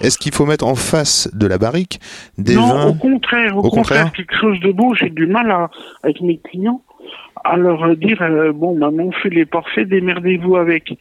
Est-ce 0.02 0.18
qu'il 0.18 0.34
faut 0.34 0.46
mettre 0.46 0.66
en 0.66 0.76
face 0.76 1.30
de 1.34 1.46
la 1.46 1.58
barrique 1.58 2.00
des 2.38 2.56
non, 2.56 2.68
vins? 2.68 2.88
au 2.88 2.94
contraire, 2.94 3.58
au, 3.58 3.60
Au 3.60 3.70
contraire, 3.70 4.06
contraire 4.06 4.14
quelque 4.14 4.36
chose 4.40 4.60
de 4.62 4.72
beau. 4.72 4.96
J'ai 4.96 5.10
du 5.10 5.28
mal 5.28 5.52
à, 5.52 5.70
avec 6.04 6.22
mes 6.22 6.38
clients 6.40 6.82
à 7.44 7.56
leur 7.58 7.96
dire 7.96 8.22
euh, 8.22 8.52
bon, 8.54 8.78
bah, 8.78 8.92
mon 8.92 9.12
fil 9.12 9.38
est 9.38 9.46
parfait, 9.46 9.86
démerdez-vous 9.86 10.56
avec. 10.56 10.94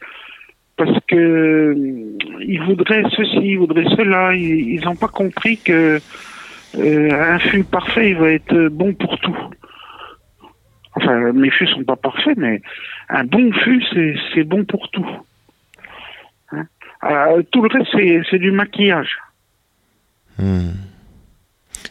Parce 0.77 0.97
que 1.07 1.15
euh, 1.15 2.17
ils 2.41 2.61
voudraient 2.63 3.03
ceci, 3.15 3.39
ils 3.41 3.57
voudraient 3.57 3.89
cela. 3.97 4.33
Ils 4.35 4.81
n'ont 4.83 4.95
pas 4.95 5.07
compris 5.09 5.57
que 5.57 5.99
euh, 6.77 7.33
un 7.33 7.39
fût 7.39 7.63
parfait, 7.63 8.11
il 8.11 8.17
va 8.17 8.31
être 8.31 8.67
bon 8.69 8.93
pour 8.93 9.17
tout. 9.19 9.35
Enfin, 11.01 11.31
mes 11.33 11.49
fûts 11.51 11.67
sont 11.67 11.83
pas 11.83 11.95
parfaits, 11.95 12.37
mais 12.37 12.61
un 13.09 13.23
bon 13.23 13.51
fût, 13.53 13.83
c'est 14.33 14.43
bon 14.43 14.65
pour 14.65 14.89
tout. 14.89 15.07
Hein? 16.51 16.65
Euh, 17.03 17.41
tout 17.51 17.61
le 17.61 17.69
reste, 17.69 18.25
c'est 18.29 18.39
du 18.39 18.51
maquillage. 18.51 19.17
Hmm. 20.37 20.71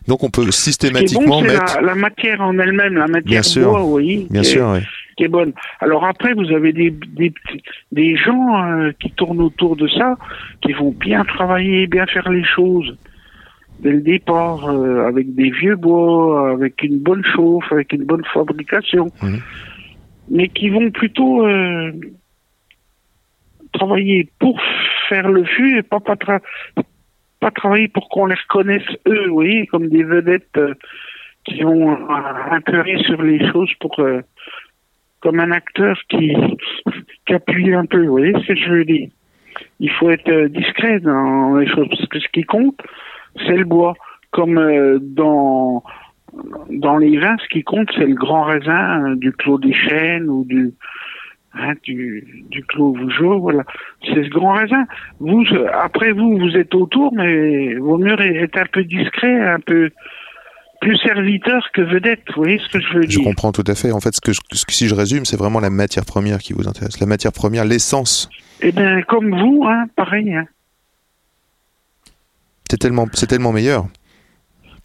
Donc 0.06 0.22
on 0.24 0.30
peut 0.30 0.42
Ce 0.42 0.46
qui 0.46 0.48
est 0.48 0.52
systématiquement 0.52 1.40
bon, 1.40 1.46
c'est 1.46 1.52
mettre... 1.58 1.76
la, 1.76 1.82
la 1.82 1.94
matière 1.94 2.40
en 2.40 2.58
elle-même, 2.58 2.94
la 2.94 3.06
matière 3.06 3.22
Bien 3.24 3.42
sûr. 3.42 3.70
bois, 3.70 3.82
voyez, 3.82 4.26
Bien 4.30 4.42
qui, 4.42 4.48
est, 4.48 4.50
sûr, 4.50 4.68
oui. 4.68 4.80
qui 5.16 5.24
est 5.24 5.28
bonne. 5.28 5.52
Alors 5.80 6.04
après, 6.04 6.32
vous 6.34 6.50
avez 6.52 6.72
des, 6.72 6.94
des 7.92 8.16
gens 8.16 8.64
euh, 8.64 8.92
qui 9.00 9.10
tournent 9.12 9.40
autour 9.40 9.76
de 9.76 9.88
ça, 9.88 10.16
qui 10.62 10.72
vont 10.72 10.90
bien 10.92 11.24
travailler, 11.24 11.86
bien 11.86 12.06
faire 12.06 12.30
les 12.30 12.44
choses 12.44 12.96
dès 13.80 13.92
le 13.92 14.00
départ, 14.00 14.68
euh, 14.68 15.06
avec 15.06 15.34
des 15.34 15.50
vieux 15.50 15.76
bois, 15.76 16.50
avec 16.50 16.82
une 16.82 16.98
bonne 16.98 17.24
chauffe, 17.24 17.70
avec 17.72 17.92
une 17.92 18.04
bonne 18.04 18.24
fabrication, 18.32 19.06
Mhm. 19.22 19.38
mais 20.30 20.48
qui 20.48 20.68
vont 20.70 20.90
plutôt 20.90 21.46
euh, 21.46 21.92
travailler 23.72 24.28
pour 24.38 24.60
faire 25.08 25.28
le 25.30 25.44
fût 25.44 25.78
et 25.78 25.82
pas, 25.82 26.00
pas, 26.00 26.14
tra- 26.14 26.40
pas 27.40 27.50
travailler 27.50 27.88
pour 27.88 28.08
qu'on 28.08 28.26
les 28.26 28.34
reconnaisse 28.34 28.82
eux, 29.06 29.28
vous 29.28 29.34
voyez, 29.34 29.66
comme 29.66 29.88
des 29.88 30.02
vedettes 30.02 30.48
euh, 30.56 30.74
qui 31.44 31.64
ont 31.64 31.90
un 32.10 32.50
intérêt 32.52 32.98
sur 33.04 33.22
les 33.22 33.38
choses 33.52 33.72
pour 33.80 33.98
euh, 34.00 34.20
comme 35.20 35.40
un 35.40 35.50
acteur 35.50 35.96
qui, 36.08 36.34
qui 37.26 37.34
appuie 37.34 37.72
un 37.74 37.86
peu, 37.86 38.02
vous 38.02 38.10
voyez 38.18 38.32
ce 38.42 38.46
que 38.48 38.54
je 38.56 38.70
veux 38.70 38.84
dire. 38.84 39.08
Il 39.80 39.90
faut 39.90 40.10
être 40.10 40.28
euh, 40.30 40.48
discret 40.48 41.00
dans 41.00 41.56
les 41.56 41.66
choses, 41.66 41.88
parce 41.88 42.06
que 42.06 42.20
ce 42.20 42.28
qui 42.32 42.42
compte, 42.44 42.80
c'est 43.46 43.56
le 43.56 43.64
bois. 43.64 43.94
Comme 44.30 44.58
euh, 44.58 44.98
dans 45.00 45.82
dans 46.70 46.98
les 46.98 47.16
vins, 47.18 47.36
ce 47.42 47.48
qui 47.48 47.62
compte, 47.64 47.88
c'est 47.96 48.04
le 48.06 48.14
grand 48.14 48.42
raisin 48.44 49.10
euh, 49.12 49.16
du 49.16 49.32
Clos 49.32 49.58
des 49.58 49.72
Chênes 49.72 50.28
ou 50.28 50.44
du 50.44 50.72
hein, 51.54 51.72
du, 51.82 52.44
du 52.50 52.62
Clos 52.64 52.92
Vougeot, 52.94 53.40
voilà. 53.40 53.64
C'est 54.04 54.22
ce 54.24 54.28
grand 54.28 54.52
raisin. 54.52 54.84
Vous, 55.18 55.42
euh, 55.52 55.66
après 55.72 56.12
vous, 56.12 56.36
vous 56.38 56.56
êtes 56.56 56.74
autour, 56.74 57.12
mais 57.14 57.74
vaut 57.76 57.96
mieux 57.98 58.20
être 58.20 58.58
un 58.58 58.66
peu 58.70 58.84
discret, 58.84 59.40
un 59.48 59.58
peu 59.60 59.90
plus 60.82 60.96
serviteur 60.98 61.66
que 61.72 61.80
vedette. 61.80 62.20
Vous 62.36 62.42
voyez 62.42 62.58
ce 62.58 62.68
que 62.68 62.80
je 62.80 62.94
veux 62.94 63.02
Je 63.02 63.08
dire? 63.08 63.24
comprends 63.24 63.50
tout 63.52 63.64
à 63.66 63.74
fait. 63.74 63.90
En 63.90 64.00
fait, 64.00 64.14
ce 64.14 64.20
que, 64.20 64.32
je- 64.32 64.40
ce 64.52 64.64
que- 64.66 64.72
si 64.72 64.86
je 64.86 64.94
résume, 64.94 65.24
c'est 65.24 65.38
vraiment 65.38 65.58
la 65.58 65.70
matière 65.70 66.04
première 66.04 66.38
qui 66.38 66.52
vous 66.52 66.68
intéresse. 66.68 67.00
La 67.00 67.06
matière 67.06 67.32
première, 67.32 67.64
l'essence. 67.64 68.28
Eh 68.60 68.70
bien, 68.70 69.00
comme 69.02 69.30
vous, 69.30 69.64
hein, 69.66 69.86
pareil. 69.96 70.32
Hein. 70.34 70.44
C'est 72.70 72.78
tellement, 72.78 73.06
c'est 73.12 73.26
tellement 73.26 73.52
meilleur. 73.52 73.86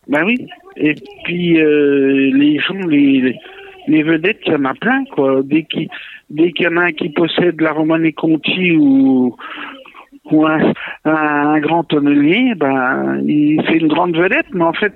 Ben 0.07 0.23
oui. 0.25 0.47
Et 0.77 0.95
puis 1.23 1.61
euh, 1.61 2.31
les 2.33 2.59
gens, 2.59 2.73
les, 2.87 3.37
les- 3.87 4.03
vedettes, 4.03 4.39
il 4.45 4.53
y 4.53 4.55
en 4.55 4.65
a 4.65 4.73
plein, 4.73 5.03
quoi. 5.13 5.41
Dès 5.43 5.63
qu'il 5.63 5.87
dès 6.29 6.51
qu'il 6.51 6.65
y 6.65 6.69
en 6.69 6.77
a 6.77 6.85
un 6.85 6.91
qui 6.91 7.09
possède 7.09 7.59
la 7.61 7.71
Romanée 7.71 8.11
Conti 8.13 8.71
ou 8.75 9.35
ou 10.31 10.45
un, 10.47 10.73
un 11.05 11.59
grand 11.59 11.83
tonnelier, 11.83 12.53
ben 12.55 13.21
il 13.25 13.61
c'est 13.67 13.77
une 13.77 13.87
grande 13.89 14.15
vedette, 14.17 14.47
mais 14.53 14.63
en 14.63 14.73
fait 14.73 14.93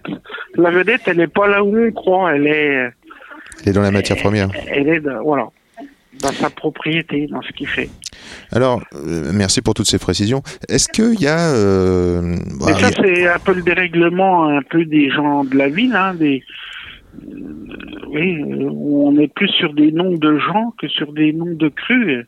la 0.55 0.71
vedette, 0.71 1.01
elle 1.07 1.17
n'est 1.17 1.27
pas 1.27 1.47
là 1.47 1.63
où 1.63 1.77
on 1.77 1.91
croit, 1.91 2.33
elle 2.35 2.47
est 2.47 2.89
Elle 3.63 3.69
est 3.69 3.73
dans 3.73 3.81
la 3.81 3.91
matière 3.91 4.17
première. 4.17 4.49
elle 4.69 4.87
est 4.87 4.99
voilà 5.23 5.47
dans 6.21 6.31
sa 6.31 6.49
propriété, 6.49 7.27
dans 7.27 7.41
ce 7.41 7.51
qu'il 7.53 7.67
fait. 7.67 7.89
Alors, 8.51 8.81
euh, 8.95 9.31
merci 9.33 9.61
pour 9.61 9.73
toutes 9.73 9.87
ces 9.87 9.99
précisions. 9.99 10.41
Est-ce 10.69 10.87
qu'il 10.89 11.19
y 11.21 11.27
a... 11.27 11.53
euh, 11.53 12.35
bah, 12.59 12.65
Mais 12.67 12.73
ça, 12.73 12.87
a- 12.87 12.91
c'est 12.91 13.27
un 13.27 13.39
peu 13.39 13.53
le 13.53 13.61
dérèglement 13.61 14.47
un 14.47 14.61
peu 14.61 14.85
des 14.85 15.09
gens 15.09 15.43
de 15.43 15.55
la 15.57 15.69
ville, 15.69 15.95
hein, 15.95 16.13
des, 16.15 16.43
euh, 17.23 17.35
oui, 18.09 18.41
où 18.43 19.07
on 19.07 19.17
est 19.19 19.31
plus 19.33 19.49
sur 19.49 19.73
des 19.73 19.91
noms 19.91 20.13
de 20.15 20.37
gens 20.39 20.73
que 20.79 20.87
sur 20.87 21.13
des 21.13 21.33
noms 21.33 21.53
de 21.55 21.69
crus. 21.69 22.25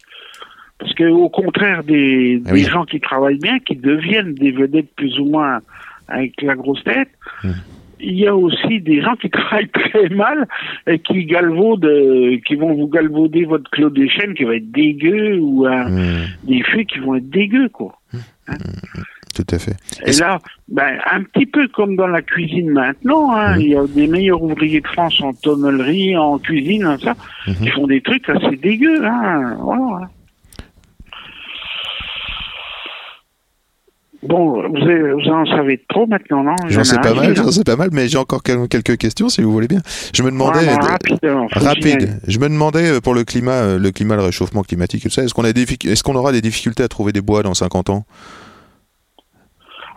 Parce 0.77 0.93
que 0.93 1.03
au 1.09 1.29
contraire 1.29 1.83
des, 1.83 2.41
Ah 2.45 2.53
des 2.53 2.63
oui. 2.63 2.69
gens 2.69 2.85
qui 2.85 2.99
travaillent 3.01 3.39
bien, 3.39 3.59
qui 3.59 3.75
deviennent 3.75 4.33
des 4.33 4.51
vedettes 4.51 4.93
plus 4.95 5.19
ou 5.19 5.25
moins 5.25 5.59
avec 6.07 6.41
la 6.41 6.55
grosse 6.55 6.83
tête, 6.83 7.09
Hmm. 7.43 7.51
Il 8.01 8.15
y 8.19 8.27
a 8.27 8.35
aussi 8.35 8.79
des 8.81 9.01
gens 9.01 9.15
qui 9.15 9.29
travaillent 9.29 9.69
très 9.69 10.09
mal 10.09 10.47
et 10.87 10.99
qui 10.99 11.25
galvaudent, 11.25 11.85
euh, 11.85 12.37
qui 12.47 12.55
vont 12.55 12.73
vous 12.73 12.87
galvauder 12.87 13.45
votre 13.45 13.69
Claude 13.71 13.93
des 13.93 14.09
Chênes 14.09 14.33
qui 14.33 14.43
va 14.43 14.55
être 14.55 14.71
dégueu 14.71 15.37
ou 15.39 15.65
un- 15.65 15.89
Hmm, 15.89 16.25
des 16.43 16.61
fûts 16.63 16.85
qui 16.85 16.99
vont 16.99 17.15
être 17.15 17.29
dégueux, 17.29 17.69
quoi. 17.69 17.95
tout 19.35 19.45
à 19.51 19.59
fait. 19.59 19.75
Et 20.05 20.11
là, 20.19 20.39
ben, 20.67 20.97
un 21.11 21.23
petit 21.23 21.45
peu 21.45 21.67
comme 21.69 21.95
dans 21.95 22.07
la 22.07 22.21
cuisine 22.21 22.71
maintenant, 22.71 23.31
hein, 23.31 23.55
Mhm. 23.55 23.61
il 23.61 23.67
y 23.69 23.75
a 23.75 23.85
des 23.87 24.07
meilleurs 24.07 24.41
ouvriers 24.41 24.81
de 24.81 24.87
France 24.87 25.21
en 25.21 25.33
tonnellerie, 25.33 26.17
en 26.17 26.37
cuisine, 26.39 26.83
hein, 26.83 26.97
ça, 27.01 27.15
qui 27.45 27.67
font 27.69 27.87
des 27.87 28.01
trucs 28.01 28.27
assez 28.29 28.55
dégueux. 28.57 29.05
Hein, 29.05 29.55
voilà. 29.61 30.09
Bon, 34.21 34.61
vous, 34.67 34.73
vous 34.73 35.29
en 35.31 35.45
savez 35.45 35.81
trop 35.87 36.05
maintenant, 36.05 36.43
non? 36.43 36.55
J'en 36.67 36.83
sais 36.83 36.97
pas 36.99 37.13
mal, 37.13 37.35
j'en 37.35 37.51
sais 37.51 37.63
pas 37.63 37.77
mal, 37.77 37.89
mais 37.93 38.09
j'ai 38.09 38.17
encore 38.17 38.43
quel- 38.43 38.67
quelques 38.67 38.97
questions 38.97 39.29
si 39.29 39.41
vous 39.41 39.51
voulez 39.51 39.69
bien. 39.69 39.79
Je 40.13 40.23
me 40.23 40.29
demandais. 40.31 40.59
Rapide. 41.53 42.19
Je 42.27 42.37
me 42.39 42.49
demandais 42.49 42.89
euh, 42.91 42.99
pour 42.99 43.13
le 43.13 43.23
climat, 43.23 43.51
euh, 43.53 43.79
le 43.79 43.91
climat, 43.91 44.17
le 44.17 44.23
réchauffement 44.23 44.61
climatique, 44.63 45.03
tout 45.03 45.09
ça, 45.09 45.23
est-ce 45.23 45.33
qu'on 45.33 45.45
a 45.45 45.49
est-ce 45.51 46.03
qu'on 46.03 46.15
aura 46.15 46.33
des 46.33 46.41
difficultés 46.41 46.83
à 46.83 46.89
trouver 46.89 47.13
des 47.13 47.21
bois 47.21 47.43
dans 47.43 47.53
50 47.53 47.89
ans? 47.89 48.05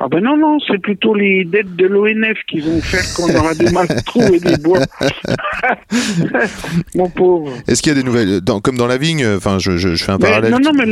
Ah 0.05 0.09
ben 0.11 0.21
non, 0.21 0.37
non, 0.37 0.59
c'est 0.67 0.79
plutôt 0.83 1.15
les 1.15 1.45
dettes 1.45 1.77
de 1.77 1.87
l'ONF 1.87 2.37
qui 2.49 2.59
vont 2.59 2.81
faire 2.81 3.05
qu'on 3.15 3.33
aura 3.39 3.55
du 3.55 3.73
mal 3.73 3.87
à 3.89 4.03
trouver 4.03 4.41
des 4.41 4.57
bois. 4.57 4.81
Mon 6.97 7.09
pauvre. 7.09 7.53
Est-ce 7.69 7.83
qu'il 7.83 7.93
y 7.93 7.97
a 7.97 8.01
des 8.01 8.05
nouvelles, 8.05 8.41
dans- 8.41 8.59
comme 8.61 8.77
dans 8.77 8.89
la 8.89 8.97
vigne, 8.99 9.23
euh, 9.23 9.37
enfin, 9.37 9.59
je, 9.61 9.77
je- 9.77 9.95
je 9.95 10.03
fais 10.03 10.11
un 10.11 10.19
Mais 10.19 10.27
parallèle. 10.29 10.51
non, 10.51 10.59
non, 10.59 10.73
mais 10.75 10.87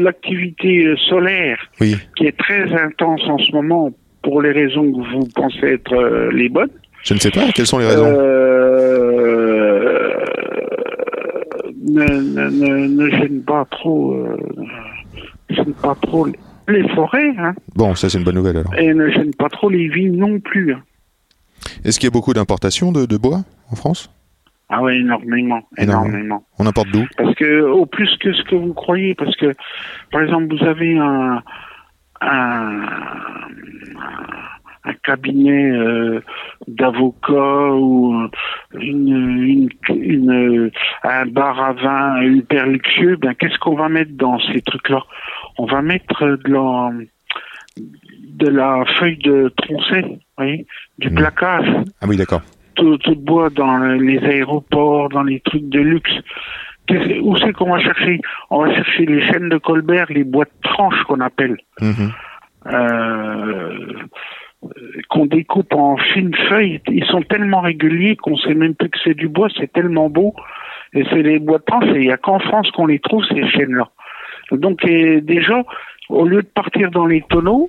l'activité 0.00 0.86
euh, 0.86 0.96
solaire, 1.08 1.58
Oui. 1.80 1.96
qui 2.16 2.26
est 2.26 2.36
très 2.36 2.64
intense 2.72 3.20
en 3.28 3.38
ce 3.38 3.52
moment, 3.52 3.92
pour 4.22 4.42
les 4.42 4.50
raisons 4.50 4.90
que 4.90 5.08
vous 5.14 5.28
pensez 5.36 5.74
être 5.74 5.94
euh, 5.94 6.28
les 6.32 6.48
bonnes, 6.48 6.70
Je 7.04 7.14
ne 7.14 7.20
sais 7.20 7.30
pas. 7.30 7.52
Quelles 7.54 7.66
sont 7.68 7.78
les 7.78 7.86
raisons 7.86 8.06
euh, 8.06 10.14
ne, 11.86 12.04
ne, 12.04 12.50
ne, 12.50 12.88
ne 13.04 13.10
gêne 13.10 13.40
pas 13.42 13.64
trop, 13.70 14.14
euh, 14.14 14.36
ne 15.50 15.54
gêne 15.54 15.72
pas 15.80 15.96
trop 16.02 16.26
les- 16.26 16.32
les 16.68 16.88
forêts, 16.90 17.32
hein, 17.38 17.54
Bon, 17.74 17.94
ça 17.94 18.08
c'est 18.08 18.18
une 18.18 18.24
bonne 18.24 18.34
nouvelle 18.36 18.58
alors. 18.58 18.74
et 18.78 18.92
ne 18.94 19.08
gêne 19.10 19.34
pas 19.34 19.48
trop 19.48 19.68
les 19.70 19.88
vignes 19.88 20.16
non 20.16 20.38
plus. 20.40 20.72
hein. 20.74 20.82
Est-ce 21.84 21.98
qu'il 21.98 22.06
y 22.06 22.12
a 22.12 22.12
beaucoup 22.12 22.32
d'importations 22.34 22.92
de, 22.92 23.06
de 23.06 23.16
bois 23.16 23.40
en 23.72 23.76
France? 23.76 24.10
Ah 24.70 24.82
oui, 24.82 24.98
énormément, 24.98 25.60
Énormément. 25.78 26.06
énormément. 26.06 26.44
On 26.58 26.66
importe 26.66 26.88
d'où? 26.90 27.04
Parce 27.16 27.34
que, 27.36 27.62
au 27.62 27.86
plus 27.86 28.14
que 28.18 28.32
ce 28.34 28.42
que 28.44 28.54
vous 28.54 28.74
croyez, 28.74 29.14
parce 29.14 29.34
que, 29.36 29.54
par 30.12 30.20
exemple, 30.22 30.54
vous 30.54 30.62
avez 30.66 30.98
un, 30.98 31.42
un, 32.20 32.82
un 34.84 34.92
cabinet 35.04 35.70
euh, 35.70 36.20
d'avocats 36.66 37.72
ou 37.72 38.28
une, 38.78 39.08
une, 39.42 39.68
une- 39.88 40.70
un 41.02 41.26
bar 41.26 41.60
à 41.60 41.72
vin 41.72 42.22
hyper 42.22 42.66
luxueux, 42.66 43.16
ben, 43.16 43.34
qu'est-ce 43.34 43.58
qu'on 43.58 43.74
va 43.76 43.88
mettre 43.88 44.12
dans 44.16 44.38
ces 44.52 44.60
trucs-là? 44.62 45.02
On 45.58 45.66
va 45.66 45.82
mettre 45.82 46.24
de 46.44 46.52
la, 46.52 46.90
de 47.76 48.48
la 48.48 48.84
feuille 48.98 49.18
de 49.18 49.52
troncet, 49.56 50.02
vous 50.02 50.18
voyez, 50.36 50.66
du 50.98 51.08
Mhm. 51.10 51.16
placage 51.16 51.66
Ah 52.00 52.06
oui, 52.08 52.16
d'accord. 52.16 52.42
tout, 52.76 52.96
bois 53.16 53.50
dans 53.50 53.78
les 53.78 54.18
aéroports, 54.20 55.08
dans 55.08 55.24
les 55.24 55.40
trucs 55.40 55.68
de 55.68 55.80
luxe. 55.80 56.12
Où 57.22 57.36
c'est 57.36 57.52
qu'on 57.52 57.70
va 57.72 57.80
chercher? 57.80 58.20
On 58.50 58.64
va 58.64 58.72
chercher 58.74 59.04
les 59.04 59.20
chaînes 59.26 59.48
de 59.48 59.58
Colbert, 59.58 60.06
les 60.10 60.24
bois 60.24 60.44
de 60.44 60.50
tranches 60.62 61.02
qu'on 61.08 61.20
appelle, 61.20 61.56
Mhm. 61.82 62.12
euh, 62.66 63.76
qu'on 65.10 65.26
découpe 65.26 65.74
en 65.74 65.96
fines 65.96 66.34
feuilles. 66.48 66.80
Ils 66.88 67.04
sont 67.06 67.22
tellement 67.22 67.60
réguliers 67.60 68.16
qu'on 68.16 68.36
sait 68.38 68.54
même 68.54 68.74
plus 68.74 68.88
que 68.90 68.98
c'est 69.04 69.14
du 69.14 69.28
bois, 69.28 69.48
c'est 69.58 69.72
tellement 69.72 70.08
beau. 70.08 70.34
Et 70.94 71.04
c'est 71.10 71.22
les 71.22 71.38
bois 71.38 71.58
de 71.58 71.64
tranches, 71.64 71.84
et 71.94 71.96
il 72.00 72.06
n'y 72.06 72.12
a 72.12 72.16
qu'en 72.16 72.38
France 72.38 72.70
qu'on 72.70 72.86
les 72.86 72.98
trouve, 73.00 73.24
ces 73.26 73.46
chaînes-là. 73.48 73.88
Donc 74.52 74.84
et 74.84 75.20
déjà, 75.20 75.62
au 76.08 76.26
lieu 76.26 76.42
de 76.42 76.48
partir 76.48 76.90
dans 76.90 77.06
les 77.06 77.22
tonneaux, 77.28 77.68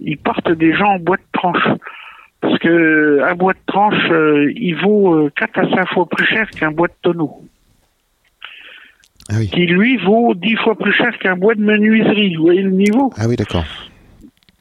ils 0.00 0.18
partent 0.18 0.52
déjà 0.52 0.86
en 0.86 0.98
bois 0.98 1.16
de 1.16 1.22
tranche. 1.32 1.68
Parce 2.40 2.58
que 2.60 3.20
un 3.24 3.34
bois 3.34 3.52
de 3.54 3.58
tranche, 3.66 4.10
euh, 4.10 4.52
il 4.54 4.76
vaut 4.76 5.14
euh, 5.14 5.32
4 5.36 5.58
à 5.58 5.76
5 5.76 5.88
fois 5.88 6.06
plus 6.08 6.24
cher 6.26 6.48
qu'un 6.50 6.70
bois 6.70 6.86
de 6.86 6.92
tonneau. 7.02 7.42
Ah 9.30 9.34
oui. 9.38 9.48
Qui 9.48 9.66
lui 9.66 9.96
vaut 9.98 10.34
10 10.34 10.56
fois 10.56 10.76
plus 10.76 10.92
cher 10.92 11.18
qu'un 11.18 11.36
bois 11.36 11.54
de 11.54 11.60
menuiserie. 11.62 12.36
Vous 12.36 12.44
voyez 12.44 12.62
le 12.62 12.70
niveau? 12.70 13.12
Ah 13.18 13.26
oui, 13.28 13.36
d'accord. 13.36 13.64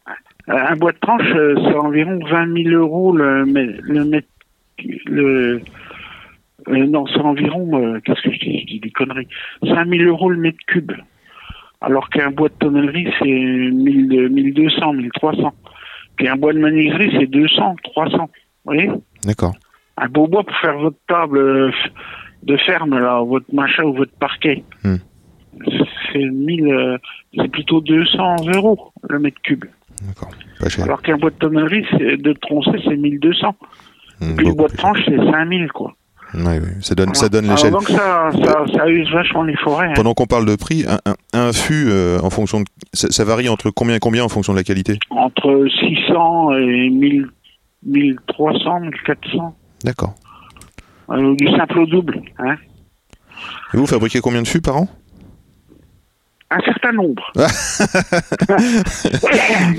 Euh, 0.09 0.13
Un 0.49 0.75
bois 0.75 0.91
de 0.91 0.97
tranche, 0.97 1.29
euh, 1.35 1.55
c'est 1.63 1.75
environ 1.75 2.19
20 2.25 2.63
000 2.63 2.75
euros 2.75 3.15
le, 3.15 3.43
le 3.43 4.05
mètre. 4.05 4.27
Le, 5.05 5.61
euh, 6.67 6.85
non, 6.87 7.05
c'est 7.07 7.19
environ, 7.19 7.81
euh, 7.81 7.99
qu'est-ce 8.03 8.21
que 8.21 8.31
je 8.31 8.39
dis? 8.39 8.59
Je 8.61 8.65
dis 8.65 8.79
des 8.79 8.91
conneries. 8.91 9.27
5 9.63 9.87
000 9.87 10.03
euros 10.03 10.29
le 10.29 10.37
mètre 10.37 10.57
cube. 10.67 10.91
Alors 11.81 12.09
qu'un 12.09 12.31
bois 12.31 12.49
de 12.49 12.53
tonnellerie, 12.55 13.07
c'est 13.19 13.25
1000, 13.25 14.29
1200, 14.29 14.93
1300. 14.93 15.53
Puis 16.15 16.27
un 16.27 16.35
bois 16.35 16.53
de 16.53 16.59
menuiserie, 16.59 17.11
c'est 17.19 17.27
200, 17.27 17.75
300. 17.83 18.17
Vous 18.17 18.27
voyez? 18.65 18.89
D'accord. 19.23 19.53
un 19.97 20.07
beau 20.09 20.27
bois 20.27 20.43
pour 20.43 20.55
faire 20.57 20.77
votre 20.77 20.97
table 21.07 21.37
euh, 21.37 21.71
de 22.43 22.57
ferme, 22.57 22.97
là, 22.99 23.21
votre 23.23 23.45
machin 23.53 23.83
ou 23.83 23.93
votre 23.93 24.11
parquet. 24.19 24.63
Hmm. 24.83 24.95
C'est 26.13 26.19
1000, 26.23 26.67
euh, 26.67 26.97
c'est 27.35 27.47
plutôt 27.51 27.81
200 27.81 28.35
euros 28.55 28.91
le 29.09 29.19
mètre 29.19 29.41
cube. 29.41 29.65
D'accord. 30.07 30.29
Pas 30.59 30.69
cher. 30.69 30.85
Alors 30.85 31.01
qu'un 31.01 31.17
bois 31.17 31.31
de 31.31 31.35
tonnerie, 31.35 31.85
c'est- 31.91 32.17
de 32.17 32.33
troncer, 32.33 32.71
c'est 32.85 32.95
1200. 32.95 33.55
Mhm, 34.21 34.35
Puis 34.35 34.47
le 34.47 34.53
bois 34.53 34.67
de 34.67 34.75
tranche, 34.75 34.99
c'est 35.05 35.17
5000, 35.17 35.71
quoi. 35.71 35.93
Ouais, 36.33 36.59
ouais. 36.59 36.61
Ça 36.81 36.93
donne, 36.95 37.13
ça 37.15 37.27
Voilà. 37.27 37.41
donne 37.41 37.49
l'échelle. 37.51 37.71
donc 37.71 37.87
ça, 37.89 38.31
ça, 38.43 38.65
ça 38.75 38.89
use 38.89 39.09
vachement 39.11 39.43
les 39.43 39.55
forêts. 39.57 39.87
hein. 39.87 39.93
Pendant 39.95 40.13
qu'on 40.13 40.25
parle 40.27 40.45
de 40.45 40.55
prix, 40.55 40.85
un, 40.87 40.99
un, 41.05 41.15
un 41.39 41.53
fût 41.53 41.87
euh, 41.89 42.19
en 42.21 42.29
fonction 42.29 42.59
de, 42.61 42.65
ça, 42.93 43.07
ça 43.09 43.23
varie 43.23 43.47
entre 43.49 43.69
combien 43.69 43.95
et 43.95 43.99
combien 43.99 44.23
en 44.23 44.29
fonction 44.29 44.51
de 44.53 44.57
la 44.57 44.63
qualité? 44.63 44.99
Entre 45.09 45.65
600 45.79 46.51
et 46.57 46.89
1000, 46.89 47.27
1300, 47.85 48.79
1400. 48.81 49.55
D'accord. 49.83 50.15
Euh, 51.09 51.35
du 51.35 51.47
simple 51.47 51.79
au 51.79 51.85
double. 51.85 52.21
Hein. 52.39 52.55
Et 53.73 53.77
vous 53.77 53.85
fabriquez 53.87 54.19
combien 54.19 54.41
de 54.41 54.47
fûts 54.47 54.61
par 54.61 54.75
an? 54.77 54.87
Un 56.49 56.59
certain 56.61 56.91
nombre. 56.93 57.31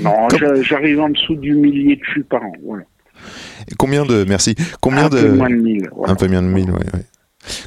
non, 0.03 0.27
j'a- 0.37 0.61
j'arrive 0.61 0.99
en 1.01 1.09
dessous 1.09 1.35
du 1.35 1.53
millier 1.55 1.95
de 1.95 2.05
fûts 2.05 2.23
par 2.23 2.43
an. 2.43 2.53
Voilà. 2.65 2.83
Et 3.71 3.75
Combien 3.77 4.05
de 4.05 4.25
merci 4.27 4.55
Combien 4.81 5.05
un 5.05 5.09
de 5.09 5.21
peu 5.21 5.29
moins 5.33 5.49
de 5.49 5.55
1000. 5.55 5.89
voilà. 5.95 6.13
un 6.13 6.15
peu 6.15 6.27
moins 6.27 6.41
de 6.41 6.47
mille, 6.47 6.71
ouais, 6.71 6.77
ouais. 6.93 7.05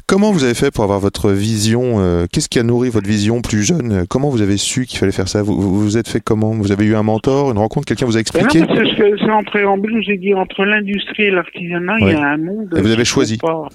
Comment 0.05 0.31
vous 0.31 0.43
avez 0.43 0.53
fait 0.53 0.69
pour 0.69 0.83
avoir 0.83 0.99
votre 0.99 1.31
vision 1.31 1.95
euh, 1.97 2.25
Qu'est-ce 2.31 2.47
qui 2.47 2.59
a 2.59 2.63
nourri 2.63 2.89
votre 2.89 3.07
vision 3.07 3.41
plus 3.41 3.63
jeune? 3.63 4.05
Comment 4.07 4.29
vous 4.29 4.41
avez 4.43 4.55
su 4.57 4.85
qu'il 4.85 4.99
fallait 4.99 5.11
faire 5.11 5.27
ça? 5.27 5.41
Vous, 5.41 5.59
vous 5.59 5.81
vous 5.81 5.97
êtes 5.97 6.07
fait 6.07 6.21
comment? 6.21 6.51
Vous 6.51 6.71
avez 6.71 6.85
eu 6.85 6.95
un 6.95 7.01
mentor, 7.03 7.51
une 7.51 7.57
rencontre 7.57 7.87
Quelqu'un 7.87 8.05
vous 8.05 8.15
a 8.15 8.21
Ben 8.21 8.41
non, 8.41 8.45
expliqué? 8.49 8.67
c'est 8.75 8.85
ce 8.85 8.95
que 8.95 9.17
c'est 9.17 9.31
en 9.31 9.43
préambule, 9.43 10.01
j'ai 10.05 10.17
dit 10.17 10.35
entre 10.35 10.63
l'industrie 10.63 11.23
et 11.23 11.31
l'artisanat, 11.31 11.95
il 12.01 12.07
y 12.09 12.13
a 12.13 12.21
un 12.23 12.37
monde. 12.37 12.73
Et 12.77 12.81
vous 12.81 12.91
avez 12.91 13.03
choisi. 13.03 13.37
pas- 13.37 13.67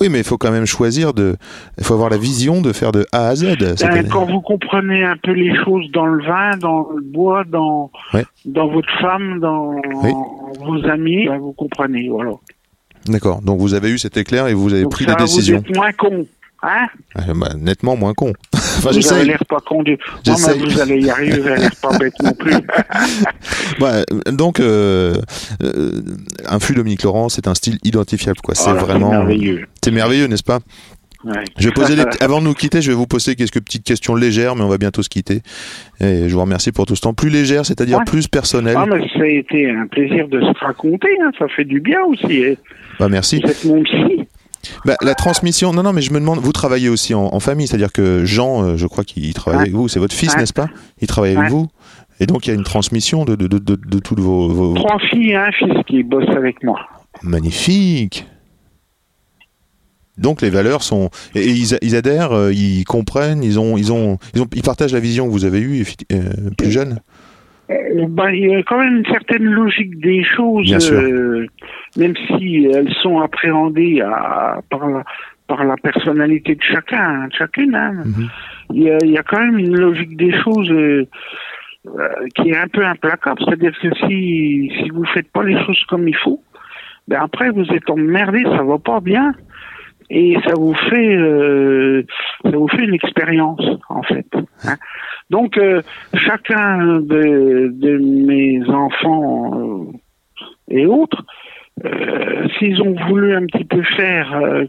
Oui, 0.00 0.08
mais 0.08 0.18
il 0.18 0.24
faut 0.24 0.38
quand 0.38 0.50
même 0.50 0.66
choisir 0.66 1.12
de. 1.14 1.36
Il 1.78 1.84
faut 1.84 1.94
avoir 1.94 2.10
la 2.10 2.16
vision 2.18 2.60
de 2.60 2.72
faire 2.72 2.92
de 2.92 3.06
A 3.12 3.28
à 3.28 3.34
Z. 3.36 3.56
Ben, 3.80 4.08
quand 4.08 4.24
vous 4.26 4.40
comprenez 4.40 5.04
un 5.04 5.16
peu 5.16 5.32
les 5.32 5.54
choses 5.64 5.90
dans 5.92 6.06
le 6.06 6.22
vin, 6.24 6.56
dans 6.58 6.88
le 6.94 7.02
bois, 7.02 7.44
dans, 7.44 7.90
Ouais. 8.12 8.24
dans 8.44 8.68
votre 8.68 8.88
femme, 9.00 9.40
dans 9.40 9.74
Oui. 10.02 10.12
vos 10.60 10.84
amis, 10.88 11.26
ben, 11.28 11.38
vous 11.38 11.52
comprenez, 11.52 12.08
voilà. 12.08 12.32
D'accord. 13.06 13.42
Donc 13.42 13.58
vous 13.60 13.74
avez 13.74 13.90
eu 13.90 13.98
cet 13.98 14.16
éclair 14.16 14.46
et 14.48 14.54
vous 14.54 14.72
avez 14.72 14.82
Donc 14.84 14.92
pris 14.92 15.06
des 15.06 15.14
décisions. 15.16 15.58
Vous 15.58 15.68
êtes 15.70 15.76
moins 15.76 15.92
con, 15.92 16.26
hein? 16.66 16.86
Ah, 17.14 17.22
bah, 17.34 17.48
nettement 17.58 17.96
moins 17.96 18.14
con. 18.14 18.32
enfin, 18.54 18.90
Vous 18.92 19.12
avez 19.12 19.24
l'air 19.24 19.44
pas 19.48 19.60
con 19.60 19.82
du... 19.82 19.92
Non, 19.92 19.98
J'essaye. 20.24 20.60
mais 20.60 20.66
vous 20.72 20.80
allez 20.80 21.00
y 21.00 21.10
arriver, 21.10 21.38
vous 21.40 21.48
avez 21.48 21.60
l'air 21.60 21.76
pas 21.82 21.96
bête 21.98 22.14
non 22.22 22.32
plus. 22.32 22.54
Ouais, 23.80 24.04
donc, 24.32 24.60
euh, 24.60 25.14
euh, 25.62 26.00
un 26.48 26.58
fût 26.60 26.74
Dominique 26.74 27.02
Laurent, 27.02 27.28
c'est 27.28 27.48
un 27.48 27.54
style 27.54 27.78
identifiable. 27.84 28.38
quoi. 28.42 28.54
C'est 28.54 28.72
vraiment. 28.72 29.10
merveilleux. 29.10 29.66
C'est 29.82 29.90
merveilleux, 29.90 30.26
n'est-ce 30.26 30.42
pas? 30.42 30.60
Ouais. 31.24 31.42
Je 31.58 31.68
vais 31.68 31.72
poser 31.72 31.96
les- 31.96 32.04
Avant 32.20 32.40
de 32.40 32.44
nous 32.44 32.52
quitter, 32.52 32.82
je 32.82 32.90
vais 32.90 32.96
vous 32.96 33.06
poser 33.06 33.34
quelques 33.34 33.60
petites 33.62 33.84
questions 33.84 34.14
légères, 34.14 34.56
mais 34.56 34.62
on 34.62 34.68
va 34.68 34.76
bientôt 34.76 35.02
se 35.02 35.08
quitter. 35.08 35.40
Et 36.00 36.28
je 36.28 36.34
vous 36.34 36.42
remercie 36.42 36.70
pour 36.70 36.84
tout 36.84 36.96
ce 36.96 37.00
temps. 37.00 37.14
Plus 37.14 37.30
légère, 37.30 37.64
c'est-à-dire 37.64 37.98
Ouais. 37.98 38.04
plus 38.04 38.28
personnel. 38.28 38.76
Ah, 38.78 38.84
mais 38.86 39.00
ça 39.16 39.22
a 39.22 39.26
été 39.26 39.70
un 39.70 39.86
plaisir 39.86 40.28
de 40.28 40.40
se 40.40 40.64
raconter, 40.64 41.08
hein, 41.22 41.30
ça 41.38 41.46
fait 41.48 41.64
du 41.64 41.80
bien 41.80 42.02
aussi. 42.06 42.44
hein. 42.44 42.54
Bah, 43.00 43.08
merci. 43.08 43.40
Vous 43.42 43.50
êtes 43.50 43.64
mon 43.64 43.82
psy. 43.84 44.23
Bah, 44.84 44.96
la 45.02 45.14
transmission, 45.14 45.72
non, 45.72 45.82
non, 45.82 45.92
mais 45.92 46.02
je 46.02 46.12
me 46.12 46.20
demande, 46.20 46.38
vous 46.40 46.52
travaillez 46.52 46.88
aussi 46.88 47.14
en, 47.14 47.24
en 47.32 47.40
famille, 47.40 47.66
c'est-à-dire 47.66 47.92
que 47.92 48.24
Jean, 48.24 48.62
euh, 48.64 48.76
je 48.76 48.86
crois 48.86 49.04
qu'il 49.04 49.32
travaille 49.34 49.58
Ouais. 49.58 49.62
avec 49.64 49.74
vous, 49.74 49.88
c'est 49.88 49.98
votre 50.00 50.14
fils, 50.14 50.32
Ouais. 50.34 50.40
n'est-ce 50.40 50.52
pas? 50.52 50.68
Il 51.00 51.06
travaille 51.06 51.36
avec 51.36 51.50
vous 51.50 51.68
Et 52.20 52.26
donc 52.26 52.46
il 52.46 52.50
y 52.50 52.52
a 52.52 52.56
une 52.56 52.64
transmission 52.64 53.24
de, 53.24 53.34
de, 53.34 53.46
de, 53.46 53.58
de, 53.58 53.74
de 53.76 53.98
toutes 53.98 54.20
vos, 54.20 54.48
vos- 54.48 54.74
Trois 54.74 54.98
filles 55.10 55.30
et 55.30 55.36
un 55.36 55.50
fils 55.52 55.74
qui 55.86 56.02
bossent 56.02 56.36
avec 56.36 56.62
moi. 56.62 56.80
Magnifique 57.22 58.26
donc 60.16 60.42
les 60.42 60.50
valeurs 60.50 60.84
sont 60.84 61.10
et, 61.34 61.40
et 61.40 61.48
ils, 61.50 61.76
ils 61.82 61.96
adhèrent, 61.96 62.30
euh, 62.32 62.52
ils 62.52 62.84
comprennent, 62.84 63.42
ils 63.42 63.58
ont, 63.58 63.76
ils 63.76 63.92
ont, 63.92 64.18
ils 64.34 64.42
ont, 64.42 64.46
ils 64.54 64.62
partagent 64.62 64.92
la 64.92 65.00
vision 65.00 65.26
que 65.26 65.32
vous 65.32 65.44
avez 65.44 65.58
eue 65.60 65.84
euh, 66.12 66.20
plus 66.56 66.70
jeune. 66.70 67.00
Ben, 67.68 68.30
il 68.32 68.48
y 68.48 68.54
a 68.54 68.62
quand 68.62 68.78
même 68.78 68.98
une 68.98 69.06
certaine 69.06 69.42
logique 69.42 69.98
des 70.00 70.22
choses, 70.22 70.66
Bien 70.66 70.78
sûr. 70.78 71.00
euh, 71.00 71.46
même 71.96 72.14
si 72.16 72.66
elles 72.72 72.92
sont 73.02 73.20
appréhendées 73.20 74.00
à- 74.02 74.60
par, 74.70 74.86
la, 74.88 75.04
par 75.46 75.64
la 75.64 75.76
personnalité 75.76 76.54
de 76.54 76.62
chacun, 76.62 76.98
hein, 77.22 77.28
de 77.28 77.32
chacune. 77.34 77.74
hein. 77.74 77.92
Mhm. 78.04 78.28
Il, 78.72 78.82
y 78.82 78.90
a, 78.90 78.98
il 79.02 79.10
y 79.10 79.18
a 79.18 79.22
quand 79.22 79.38
même 79.40 79.58
une 79.58 79.76
logique 79.76 80.16
des 80.16 80.32
choses 80.42 80.70
euh, 80.70 81.06
euh, 81.86 82.08
qui 82.34 82.50
est 82.50 82.56
un 82.56 82.68
peu 82.68 82.84
implacable. 82.84 83.40
C'est-à-dire 83.44 83.72
que 83.80 83.88
si, 84.06 84.72
si 84.82 84.88
vous 84.90 85.04
faites 85.06 85.30
pas 85.32 85.42
les 85.42 85.62
choses 85.64 85.82
comme 85.88 86.08
il 86.08 86.16
faut, 86.16 86.40
ben 87.08 87.20
après 87.20 87.50
vous 87.50 87.66
êtes 87.72 87.88
emmerdé, 87.90 88.42
ça 88.44 88.62
va 88.62 88.78
pas 88.78 89.00
bien. 89.00 89.32
Et 90.10 90.36
ça 90.46 90.52
vous 90.54 90.74
fait, 90.74 91.16
euh, 91.16 92.02
ça 92.42 92.50
vous 92.50 92.68
fait 92.68 92.84
une 92.84 92.94
expérience 92.94 93.62
en 93.88 94.02
fait. 94.02 94.26
hein. 94.66 94.76
Donc, 95.30 95.56
euh, 95.56 95.80
chacun 96.14 96.98
de, 97.00 97.70
de 97.72 97.96
mes 97.98 98.62
enfants 98.68 99.50
euh, 99.58 99.84
et 100.68 100.84
autres, 100.86 101.24
s'ils 102.58 102.80
ont 102.82 102.94
voulu 103.08 103.34
un 103.34 103.46
petit 103.46 103.64
peu 103.64 103.82
faire 103.96 104.34
euh, 104.34 104.64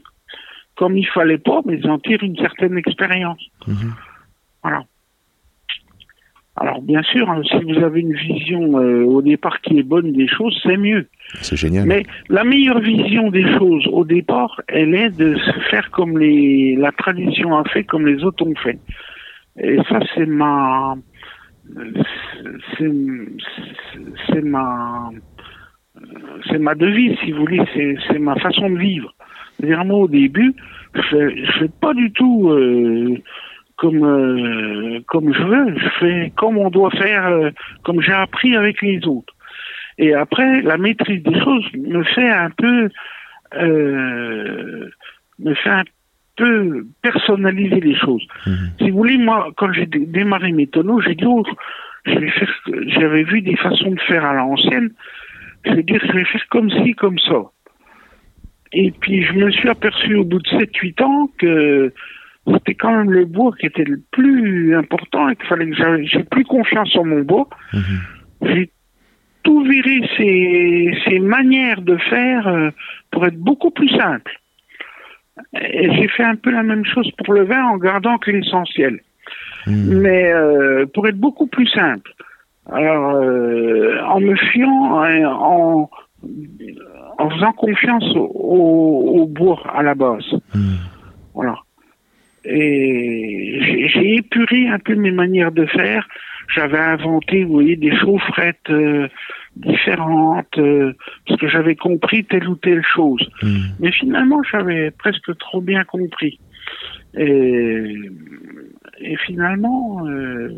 comme 0.76 0.97
il 0.97 1.07
fallait 1.07 1.38
pas, 1.38 1.61
mais 1.66 1.78
ils 1.78 1.89
en 1.89 1.99
tirent 1.99 2.24
une 2.24 2.38
certaine 2.38 2.78
expérience. 2.78 3.41
Mhm. 3.68 3.93
Voilà. 4.63 4.84
Alors, 6.57 6.82
bien 6.82 7.01
sûr, 7.03 7.30
hein, 7.30 7.41
si 7.43 7.57
vous 7.63 7.84
avez 7.84 7.99
une 7.99 8.13
vision 8.13 8.80
euh, 8.80 9.03
au 9.03 9.22
départ 9.22 9.59
qui 9.59 9.78
est 9.78 9.84
bonne 9.84 10.13
des 10.13 10.28
choses, 10.28 10.57
c'est 10.63 10.78
mieux. 10.78 11.07
C'est 11.41 11.57
génial. 11.57 11.86
Mais 11.86 12.05
la 12.30 12.45
meilleure 12.45 12.80
vision 12.80 13.30
des 13.30 13.43
choses 13.57 13.86
au 13.91 14.05
départ, 14.05 14.61
elle 14.70 14.95
est 14.95 15.09
de 15.09 15.36
se 15.36 15.59
faire 15.70 15.91
comme 15.91 16.18
les, 16.18 16.78
la 16.78 16.93
tradition 16.93 17.57
a 17.57 17.66
fait, 17.66 17.84
comme 17.84 18.07
les 18.07 18.24
autres 18.24 18.45
ont 18.45 18.55
fait. 18.55 18.80
Et 19.59 19.78
ça, 19.89 19.99
c'est 20.13 20.26
ma, 20.26 20.95
c'est 22.78 24.41
ma, 24.43 25.11
c'est 26.49 26.60
ma 26.60 26.76
devise, 26.76 27.18
si 27.24 27.32
vous 27.32 27.39
voulez, 27.41 27.62
c'est, 27.74 28.20
ma 28.20 28.36
façon 28.36 28.70
de 28.70 28.78
vivre. 28.78 29.14
C'est-à-dire, 29.58 29.86
moi, 29.86 29.99
au 29.99 30.08
début, 30.08 30.53
je 30.95 31.01
je 31.45 31.51
fais 31.60 31.70
pas 31.82 31.93
du 31.93 32.12
tout 32.12 32.49
euh, 32.49 33.18
comme 33.78 34.03
euh, 34.03 34.99
comme 35.08 35.34
je 35.34 35.43
veux. 35.43 35.78
Je 35.78 35.89
fais 35.99 36.32
comme 36.36 36.58
on 36.58 36.70
doit 36.70 36.91
faire, 36.91 37.28
euh, 37.28 37.49
comme 37.84 38.01
j'ai 38.01 38.14
appris 38.14 38.56
avec 38.56 38.82
les 38.82 39.06
autres. 39.08 39.34
Et 39.97 40.14
après, 40.14 40.62
la 40.62 40.78
maîtrise 40.78 41.24
des 41.24 41.39
choses 41.39 41.66
me 41.74 42.03
fait 42.03 42.30
un 42.30 42.49
peu, 42.49 42.89
me 45.39 45.53
fait 45.56 45.70
un 45.70 45.84
peu 46.36 46.86
personnaliser 47.01 47.80
les 47.80 47.95
choses. 47.95 48.26
Mhm. 48.45 48.56
Si 48.80 48.89
vous 48.89 48.97
voulez, 48.97 49.18
moi, 49.18 49.51
quand 49.56 49.72
j'ai 49.72 49.86
dé- 49.86 50.06
démarré 50.06 50.51
mes 50.51 50.68
tonneaux, 50.68 50.99
j'ai 51.01 51.16
dit, 51.16 51.24
oh, 51.26 51.43
j'avais 52.06 53.24
vu 53.24 53.41
des 53.41 53.56
façons 53.56 53.91
de 53.91 53.99
faire 54.01 54.26
à 54.26 54.34
l'ancienne. 54.34 54.91
Vais 55.74 55.84
dire, 55.84 56.01
je 56.05 56.11
vais 56.11 56.26
faire 56.26 56.47
comme 56.49 56.70
ci, 56.70 56.93
comme 56.93 57.20
ça. 57.20 57.43
Et 58.74 58.91
puis, 58.91 59.24
je 59.24 59.34
me 59.34 59.49
suis 59.51 59.70
aperçu 59.70 60.16
au 60.16 60.24
bout 60.26 60.39
de 60.39 60.49
7-8 60.49 61.01
ans 61.03 61.30
que 61.38 61.93
c'était 62.51 62.76
quand 62.76 62.95
même 62.95 63.11
le 63.11 63.26
bois 63.26 63.51
qui 63.59 63.66
était 63.66 63.86
le 63.86 64.01
plus 64.11 64.76
important 64.76 65.30
et 65.30 65.36
qu'il 65.36 65.45
fallait 65.47 65.70
que 65.70 65.76
j'avais- 65.76 66.05
j'ai 66.05 66.24
plus 66.24 66.43
confiance 66.43 66.95
en 66.95 67.05
mon 67.05 67.22
bois. 67.22 67.47
Mhm. 67.74 67.99
J'ai 68.43 68.70
tout 69.43 69.63
viré 69.63 70.01
ces, 70.18 70.97
ces 71.07 71.20
manières 71.20 71.82
de 71.82 71.97
faire 71.97 72.47
euh, 72.47 72.70
pour 73.11 73.26
être 73.26 73.38
beaucoup 73.38 73.72
plus 73.72 73.89
simple. 73.89 74.32
Et 75.53 75.89
j'ai 75.95 76.07
fait 76.09 76.24
un 76.24 76.36
peu 76.36 76.49
la 76.51 76.63
même 76.63 76.86
chose 76.86 77.09
pour 77.24 77.34
le 77.34 77.43
vin 77.45 77.63
en 77.66 77.78
gardant 77.78 78.18
que 78.18 78.32
l'essentiel. 78.32 78.99
Mhm. 79.68 79.99
Mais 80.01 80.32
euh, 80.34 80.86
pour 80.93 81.07
être 81.07 81.18
beaucoup 81.18 81.47
plus 81.47 81.68
simple. 81.68 82.11
Alors, 82.72 83.16
euh, 83.16 83.99
en 84.07 84.20
me 84.20 84.36
fiant, 84.36 84.99
hein, 85.01 85.26
en, 85.28 85.89
en 87.20 87.30
faisant 87.30 87.51
confiance 87.53 88.03
au, 88.16 89.11
au, 89.22 89.28
bois 89.28 89.61
à 89.74 89.84
la 89.84 89.93
base. 89.93 90.26
Mhm. 90.53 90.78
Voilà. 91.34 91.55
Et 92.45 93.89
j'ai- 93.93 94.16
épuré 94.16 94.68
un 94.68 94.80
peu 94.80 94.95
mes 94.95 95.11
manières 95.11 95.51
de 95.51 95.66
faire. 95.66 96.07
J'avais 96.53 96.78
inventé, 96.80 97.43
vous 97.43 97.53
voyez, 97.53 97.76
des 97.76 97.95
chaufferettes 97.95 98.70
euh, 98.70 99.07
différentes, 99.55 100.57
euh, 100.57 100.93
parce 101.28 101.39
que 101.39 101.47
j'avais 101.47 101.76
compris 101.76 102.24
telle 102.24 102.47
ou 102.47 102.55
telle 102.55 102.84
chose. 102.84 103.28
Mhm. 103.41 103.61
Mais 103.80 103.91
finalement, 103.91 104.41
j'avais 104.43 104.91
presque 104.91 105.36
trop 105.38 105.61
bien 105.61 105.84
compris. 105.84 106.39
Et, 107.18 107.95
et 108.99 109.18
finalement, 109.26 110.05
euh, 110.07 110.49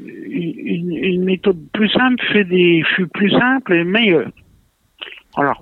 une, 0.00 0.92
une 0.92 1.24
méthode 1.24 1.58
plus 1.72 1.88
simple 1.88 2.24
fait 2.32 2.44
des 2.44 2.82
fûts 2.94 3.08
plus 3.08 3.30
simples 3.30 3.74
et 3.74 3.84
meilleurs. 3.84 4.30
Voilà. 5.36 5.54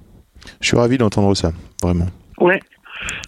Je 0.61 0.69
suis 0.69 0.77
ravi 0.77 0.99
d'entendre 0.99 1.35
ça, 1.35 1.53
vraiment. 1.83 2.07
Ouais. 2.39 2.61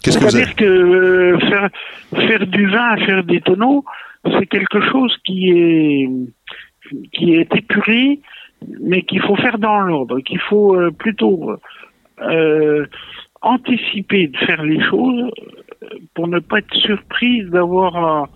Qu'est-ce 0.03 0.19
que 0.19 0.29
C'est-à-dire 0.29 0.55
que 0.55 0.65
euh, 0.65 1.39
faire, 1.39 1.69
faire 2.11 2.47
du 2.47 2.67
vin, 2.67 2.97
faire 2.97 3.23
des 3.23 3.41
tonneaux, 3.41 3.83
c'est 4.23 4.45
quelque 4.45 4.81
chose 4.91 5.15
qui 5.25 5.49
est 5.49 6.09
qui 7.11 7.33
est 7.33 7.55
épuré, 7.55 8.19
mais 8.81 9.01
qu'il 9.03 9.21
faut 9.21 9.35
faire 9.35 9.57
dans 9.57 9.79
l'ordre, 9.79 10.19
qu'il 10.19 10.39
faut 10.39 10.75
euh, 10.75 10.91
plutôt 10.91 11.53
euh, 12.21 12.85
anticiper 13.41 14.27
de 14.27 14.37
faire 14.37 14.63
les 14.63 14.81
choses 14.81 15.31
pour 16.13 16.27
ne 16.27 16.39
pas 16.39 16.59
être 16.59 16.73
surpris 16.75 17.43
d'avoir 17.45 17.95
à, 17.95 18.29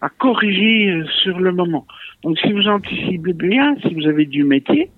à 0.00 0.08
corriger 0.08 1.02
sur 1.22 1.38
le 1.38 1.52
moment. 1.52 1.86
Donc 2.22 2.38
si 2.38 2.52
vous 2.52 2.66
anticipez 2.68 3.32
bien, 3.32 3.76
si 3.82 3.94
vous 3.94 4.06
avez 4.06 4.26
du 4.26 4.44
métier, 4.44 4.90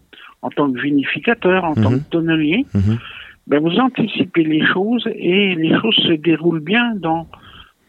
en 0.43 0.49
tant 0.51 0.73
que 0.73 0.81
vinificateur, 0.81 1.65
en 1.65 1.75
tant 1.75 1.91
Mhm. 1.91 2.01
que 2.01 2.11
tonnelier, 2.11 2.65
Mhm. 2.75 2.99
ben 3.47 3.61
vous 3.61 3.77
anticipez 3.79 4.43
les 4.45 4.65
choses 4.67 5.07
et 5.15 5.55
les 5.55 5.75
choses 5.81 5.97
se 5.97 6.13
déroulent 6.13 6.61
bien 6.65 6.95
dans, 6.97 7.27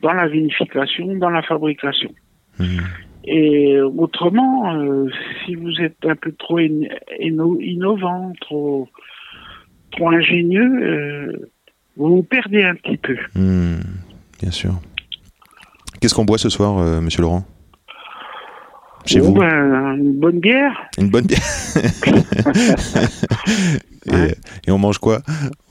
dans 0.02 0.14
la 0.14 0.28
vinification, 0.28 1.16
dans 1.16 1.30
la 1.30 1.42
fabrication. 1.44 2.12
Mhm. 2.60 2.80
Et 3.26 3.80
autrement, 3.80 4.74
euh, 4.76 5.08
si 5.46 5.56
vous 5.56 5.80
êtes 5.80 6.04
un 6.06 6.16
peu 6.16 6.32
trop 6.34 6.58
in- 6.58 6.88
inno- 7.22 7.62
innovant, 7.62 8.34
trop, 8.42 8.90
trop 9.92 10.10
ingénieux, 10.10 10.84
euh, 10.84 11.50
vous 11.96 12.16
vous 12.18 12.24
perdez 12.24 12.64
un 12.64 12.76
petit 12.76 12.98
peu. 12.98 13.16
Mhm. 13.36 13.80
Bien 14.42 14.52
sûr. 14.52 14.74
Qu'est-ce 16.02 16.16
qu'on 16.16 16.26
boit 16.26 16.40
ce 16.40 16.50
soir, 16.50 16.80
euh, 16.80 17.00
monsieur 17.00 17.22
Laurent? 17.22 17.46
Chez 19.06 19.20
Bon, 19.20 19.26
vous 19.28 19.34
ben, 19.40 19.96
une 19.98 20.20
bonne 20.20 20.40
bière. 20.40 20.90
Une 20.98 21.10
bonne 21.10 21.26
bière 21.26 21.40
et, 24.08 24.34
et 24.68 24.72
on 24.72 24.78
mange 24.78 24.98
quoi? 25.00 25.20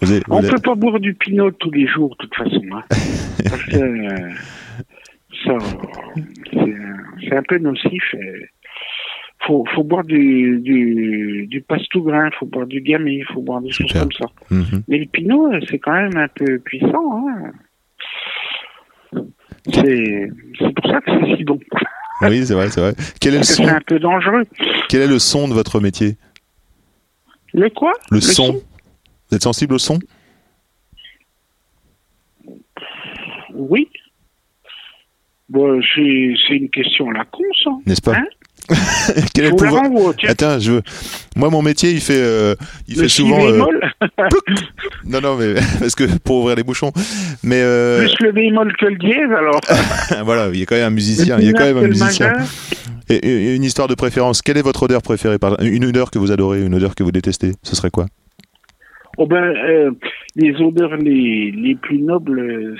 Vous 0.00 0.10
avez- 0.10 0.20
vous 0.26 0.34
On 0.34 0.38
avez- 0.38 0.48
peut 0.50 0.60
pas 0.62 0.74
boire 0.74 1.00
du 1.00 1.14
pinot 1.14 1.50
tous 1.52 1.70
les 1.70 1.86
jours, 1.86 2.16
de 2.20 2.26
toute 2.26 2.34
façon. 2.34 2.62
hein. 2.72 2.82
Parce 3.44 3.64
que 3.64 3.76
euh, 3.76 4.30
ça, 5.44 5.56
c'est 7.22 7.36
un 7.36 7.42
peu 7.42 7.58
nocif. 7.58 8.14
et 8.14 8.48
Faut, 9.46 9.64
faut 9.74 9.84
boire 9.84 10.04
du, 10.04 10.58
du, 10.60 11.46
du 11.48 11.60
passe-tout-grain, 11.62 12.30
faut 12.38 12.46
boire 12.46 12.66
du 12.66 12.80
gamay, 12.80 13.22
faut 13.32 13.40
boire 13.42 13.60
des 13.62 13.70
choses 13.70 13.92
comme 13.92 14.12
ça. 14.12 14.26
Mhm. 14.50 14.82
Mais 14.88 14.98
le 14.98 15.06
pinot, 15.06 15.52
euh, 15.52 15.60
c'est 15.68 15.78
quand 15.78 15.92
même 15.94 16.16
un 16.16 16.28
peu 16.28 16.58
puissant. 16.58 17.26
Hein. 17.28 17.52
C'est 19.72 20.30
c'est 20.58 20.74
pour 20.74 20.86
ça 20.90 21.00
que 21.00 21.10
c'est 21.10 21.36
si 21.36 21.44
bon. 21.44 21.58
Oui, 22.22 22.46
c'est 22.46 22.54
vrai, 22.54 22.68
c'est 22.70 22.80
vrai. 22.80 22.94
Quel 23.20 23.34
est, 23.34 23.38
le 23.38 23.44
son, 23.44 23.64
c'est 23.64 23.70
un 23.70 23.80
peu 23.86 23.98
dangereux. 23.98 24.44
quel 24.88 25.02
est 25.02 25.06
le 25.06 25.18
son 25.18 25.48
de 25.48 25.54
votre 25.54 25.80
métier? 25.80 26.16
Le 27.52 27.68
quoi? 27.70 27.92
Le, 28.10 28.20
son? 28.20 28.52
Vous 29.30 29.36
êtes 29.36 29.42
sensible 29.42 29.74
au 29.74 29.78
son? 29.78 29.98
Oui. 33.54 33.88
Bon, 35.48 35.80
c'est 35.94 36.34
c'est 36.46 36.56
une 36.56 36.70
question 36.70 37.10
à 37.10 37.12
la 37.12 37.24
con, 37.24 37.42
ça. 37.64 37.70
N'est-ce 37.86 38.02
pas? 38.02 38.16
Hein? 38.16 38.26
Quel 39.34 39.46
est 39.46 39.50
le 39.50 39.56
pouvoir. 39.56 39.82
Attends, 40.28 40.58
je 40.58 40.72
veux... 40.72 40.82
Moi, 41.36 41.50
mon 41.50 41.62
métier, 41.62 41.90
il 41.90 42.00
fait, 42.00 42.14
euh, 42.20 42.54
il 42.88 42.96
Le 42.96 43.02
fait 43.02 43.08
souvent. 43.08 43.40
euh, 43.46 43.62
Non, 45.06 45.20
non, 45.20 45.36
mais 45.36 45.54
parce 45.80 45.94
que 45.94 46.04
pour 46.18 46.38
ouvrir 46.38 46.56
les 46.56 46.62
bouchons. 46.62 46.92
Mais 47.42 47.60
euh, 47.62 48.00
plus 48.06 48.26
le 48.26 48.32
bémol 48.32 48.72
que 48.76 48.86
le 48.86 48.96
dièse, 48.96 49.30
alors. 49.36 49.60
voilà, 50.24 50.48
il 50.52 50.58
y 50.58 50.62
a 50.62 50.66
quand 50.66 50.74
même 50.76 50.86
un 50.86 50.90
musicien. 50.90 51.38
Il 51.38 51.46
y 51.46 51.50
a 51.50 51.52
quand 51.52 51.64
même 51.64 51.78
un 51.78 51.88
musicien. 51.88 52.32
Et, 53.08 53.54
une 53.56 53.64
histoire 53.64 53.88
de 53.88 53.94
préférence. 53.94 54.42
Quelle 54.42 54.56
est 54.58 54.62
votre 54.62 54.82
odeur 54.84 55.02
préférée 55.02 55.38
par... 55.38 55.60
Une 55.62 55.84
odeur 55.84 56.10
que 56.10 56.18
vous 56.18 56.30
adorez, 56.30 56.64
une 56.64 56.74
odeur 56.74 56.94
que 56.94 57.02
vous 57.02 57.12
détestez. 57.12 57.52
Ce 57.62 57.74
serait 57.74 57.90
quoi? 57.90 58.06
Oh 59.18 59.26
ben, 59.26 59.52
les 60.36 60.54
odeurs 60.60 60.96
les, 60.96 61.50
les 61.50 61.74
plus 61.74 61.98
nobles 61.98 62.76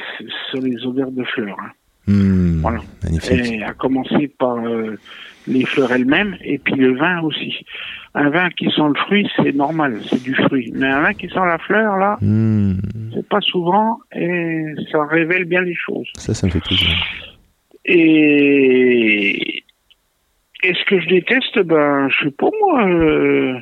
sont 0.52 0.60
les 0.62 0.86
odeurs 0.86 1.10
de 1.10 1.24
fleurs. 1.24 1.56
hein. 1.60 1.70
Hmm, 2.06 2.60
Voilà. 2.62 2.78
Magnifique. 3.02 3.52
Et 3.52 3.62
à 3.62 3.72
commencer 3.74 4.28
par 4.38 4.56
les 5.46 5.64
fleurs 5.64 5.92
elles-mêmes 5.92 6.36
et 6.44 6.58
puis 6.58 6.74
le 6.74 6.96
vin 6.96 7.20
aussi. 7.22 7.54
Un 8.14 8.28
vin 8.30 8.50
qui 8.50 8.66
sent 8.66 8.82
le 8.88 8.94
fruit, 8.94 9.28
c'est 9.36 9.54
normal, 9.54 10.00
c'est 10.08 10.22
du 10.22 10.34
fruit. 10.34 10.72
Mais 10.74 10.86
un 10.88 11.02
vin 11.02 11.14
qui 11.14 11.28
sent 11.28 11.34
la 11.46 11.58
fleur, 11.58 11.96
là, 11.96 12.18
Hmm, 12.20 12.74
c'est 13.14 13.28
pas 13.28 13.40
souvent 13.40 13.98
et 14.14 14.74
ça 14.90 15.04
révèle 15.06 15.44
bien 15.44 15.60
les 15.62 15.74
choses. 15.74 16.08
ça, 16.14 16.34
ça 16.34 16.46
me 16.46 16.52
fait 16.52 16.60
plaisir. 16.60 16.88
Et, 17.84 19.64
et 20.62 20.74
ce 20.74 20.84
que 20.86 21.00
je 21.00 21.08
déteste, 21.08 21.58
ben, 21.60 22.08
je 22.10 22.24
sais 22.24 22.30
pas 22.32 22.50
moi, 22.60 22.86
euh, 22.86 23.58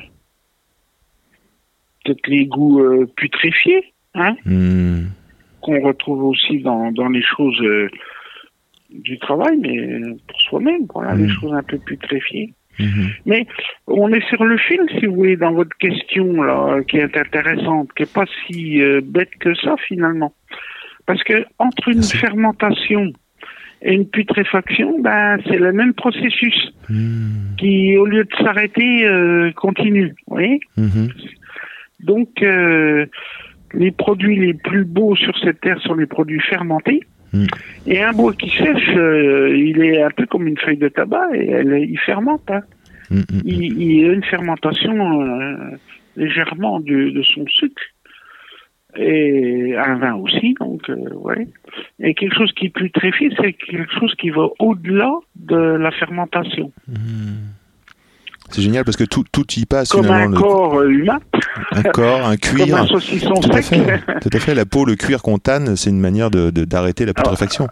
peut-être 2.05 2.27
les 2.27 2.45
goûts 2.45 2.81
euh, 2.81 3.05
putréfiés, 3.15 3.93
hein, 4.15 4.35
Hmm, 4.45 5.05
qu'on 5.61 5.81
retrouve 5.81 6.23
aussi 6.23 6.59
dans, 6.59 6.91
dans 6.91 7.09
les 7.09 7.21
choses 7.23 7.59
euh, 7.61 7.89
du 8.91 9.17
travail, 9.19 9.57
mais 9.57 9.99
pour 10.27 10.41
soi-même, 10.41 10.85
voilà, 10.93 11.13
Mhm. 11.15 11.23
les 11.27 11.33
choses 11.33 11.53
un 11.53 11.63
peu 11.63 11.77
putréfiées. 11.77 12.53
mhm. 12.79 13.09
Mais 13.25 13.45
on 13.87 14.11
est 14.13 14.25
sur 14.29 14.43
le 14.45 14.57
fil, 14.57 14.79
si 14.97 15.05
vous 15.05 15.15
voulez, 15.15 15.35
dans 15.37 15.51
votre 15.53 15.75
question 15.77 16.41
là, 16.41 16.81
qui 16.87 16.97
est 16.97 17.15
intéressante, 17.17 17.89
qui 17.95 18.03
est 18.03 18.13
pas 18.13 18.25
si 18.47 18.81
euh, 18.81 19.01
bête 19.03 19.31
que 19.39 19.53
ça 19.55 19.75
finalement, 19.87 20.33
parce 21.05 21.23
que 21.23 21.45
entre 21.59 21.89
une 21.89 22.03
fermentation 22.03 23.11
Et 23.81 23.93
une 23.93 24.09
putréfaction, 24.09 24.99
ben, 24.99 25.39
c'est 25.47 25.57
le 25.57 25.71
même 25.71 25.93
processus 25.93 26.73
Hmm. 26.89 27.55
qui, 27.57 27.95
au 27.95 28.05
lieu 28.05 28.25
de 28.25 28.35
s'arrêter, 28.43 29.05
euh, 29.07 29.51
continue. 29.53 30.09
Vous 30.27 30.33
voyez 30.35 30.59
Mhm. 30.75 31.07
Donc, 32.01 32.29
euh, 32.41 33.05
les 33.73 33.91
produits 33.91 34.35
les 34.37 34.53
plus 34.53 34.83
beaux 34.83 35.15
sur 35.15 35.37
cette 35.39 35.61
terre 35.61 35.79
sont 35.81 35.93
les 35.95 36.07
produits 36.07 36.41
fermentés. 36.41 37.01
Et 37.85 38.01
un 38.01 38.11
bois 38.13 38.33
qui 38.33 38.49
sèche, 38.49 38.89
euh, 38.95 39.55
il 39.55 39.81
est 39.81 40.01
un 40.01 40.09
peu 40.11 40.25
comme 40.25 40.47
une 40.47 40.57
feuille 40.57 40.77
de 40.77 40.89
tabac 40.89 41.27
et 41.33 41.47
elle, 41.49 41.85
il 41.89 41.97
fermente. 41.99 42.49
hein. 42.49 42.61
Mm, 43.09 43.17
mm, 43.17 43.19
mm. 43.31 43.41
Il, 43.45 43.63
il 43.81 43.91
y 44.01 44.05
a 44.05 44.11
une 44.13 44.23
fermentation 44.23 45.21
euh, 45.21 45.55
légèrement 46.15 46.79
du- 46.79 47.11
de 47.11 47.21
son 47.23 47.45
sucre. 47.47 47.81
Et 48.97 49.75
un 49.77 49.95
vin 49.99 50.15
aussi, 50.15 50.55
donc, 50.59 50.89
euh, 50.89 50.95
ouais. 51.13 51.47
Et 51.99 52.15
quelque 52.15 52.35
chose 52.35 52.51
qui 52.53 52.69
putréfie, 52.69 53.31
c'est 53.39 53.53
quelque 53.53 53.91
chose 53.93 54.15
qui 54.15 54.31
va 54.31 54.47
au-delà 54.57 55.11
de 55.35 55.55
la 55.55 55.91
fermentation. 55.91 56.71
C'est 58.51 58.61
génial 58.61 58.83
parce 58.83 58.97
que 58.97 59.03
tout, 59.03 59.23
tout 59.31 59.45
y 59.57 59.65
passe 59.65 59.89
Comme 59.89 60.03
finalement. 60.05 60.25
un 60.25 60.29
le- 60.31 60.37
corps 60.37 60.83
humain, 60.83 61.19
un 61.71 61.83
corps, 61.83 62.25
un 62.27 62.35
comme 62.37 62.57
cuir. 62.57 62.75
un 62.77 62.87
saucisson 62.87 63.33
Tout 63.35 63.51
à 63.51 63.61
fait. 63.61 64.01
Tout 64.21 64.29
à 64.33 64.39
fait. 64.39 64.55
La 64.55 64.65
peau, 64.65 64.85
le 64.85 64.95
cuir 64.95 65.21
qu'on 65.21 65.37
tanne, 65.37 65.75
c'est 65.75 65.89
une 65.89 65.99
manière 65.99 66.29
de 66.31 66.49
d'arrêter 66.51 67.05
la 67.05 67.13
putréfaction. 67.13 67.67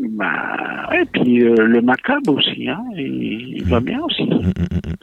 Bah, 0.00 0.26
et 0.94 1.04
puis 1.06 1.42
euh, 1.42 1.54
le 1.66 1.80
macabre 1.82 2.32
aussi, 2.34 2.68
hein, 2.68 2.80
il, 2.96 3.56
il 3.56 3.64
va 3.64 3.80
bien 3.80 3.98
aussi. 4.00 4.22
Mm, 4.22 4.36
mm, 4.36 4.36
mm, 4.36 4.76
mm. 4.76 4.94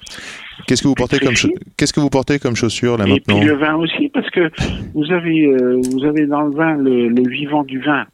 Qu'est-ce 0.68 0.82
que 0.82 0.88
vous 0.88 0.96
portez 0.96 1.20
comme 1.20 1.34
qu'est-ce 1.78 1.92
que 1.92 2.00
vous 2.00 2.10
portez 2.10 2.40
comme 2.40 2.56
chaussures 2.56 2.98
là 2.98 3.06
Et 3.06 3.10
maintenant 3.10 3.40
puis 3.40 3.46
le 3.48 3.56
vin 3.58 3.76
aussi, 3.76 4.08
parce 4.10 4.30
que 4.30 4.50
vous 4.94 5.12
avez, 5.12 5.48
euh, 5.48 5.82
vous 5.92 6.06
avez 6.06 6.26
dans 6.28 6.42
le 6.44 6.56
vin 6.56 6.76
le, 6.78 7.10
le 7.10 7.30
vivant 7.30 7.64
du 7.64 7.82
vin. 7.82 8.06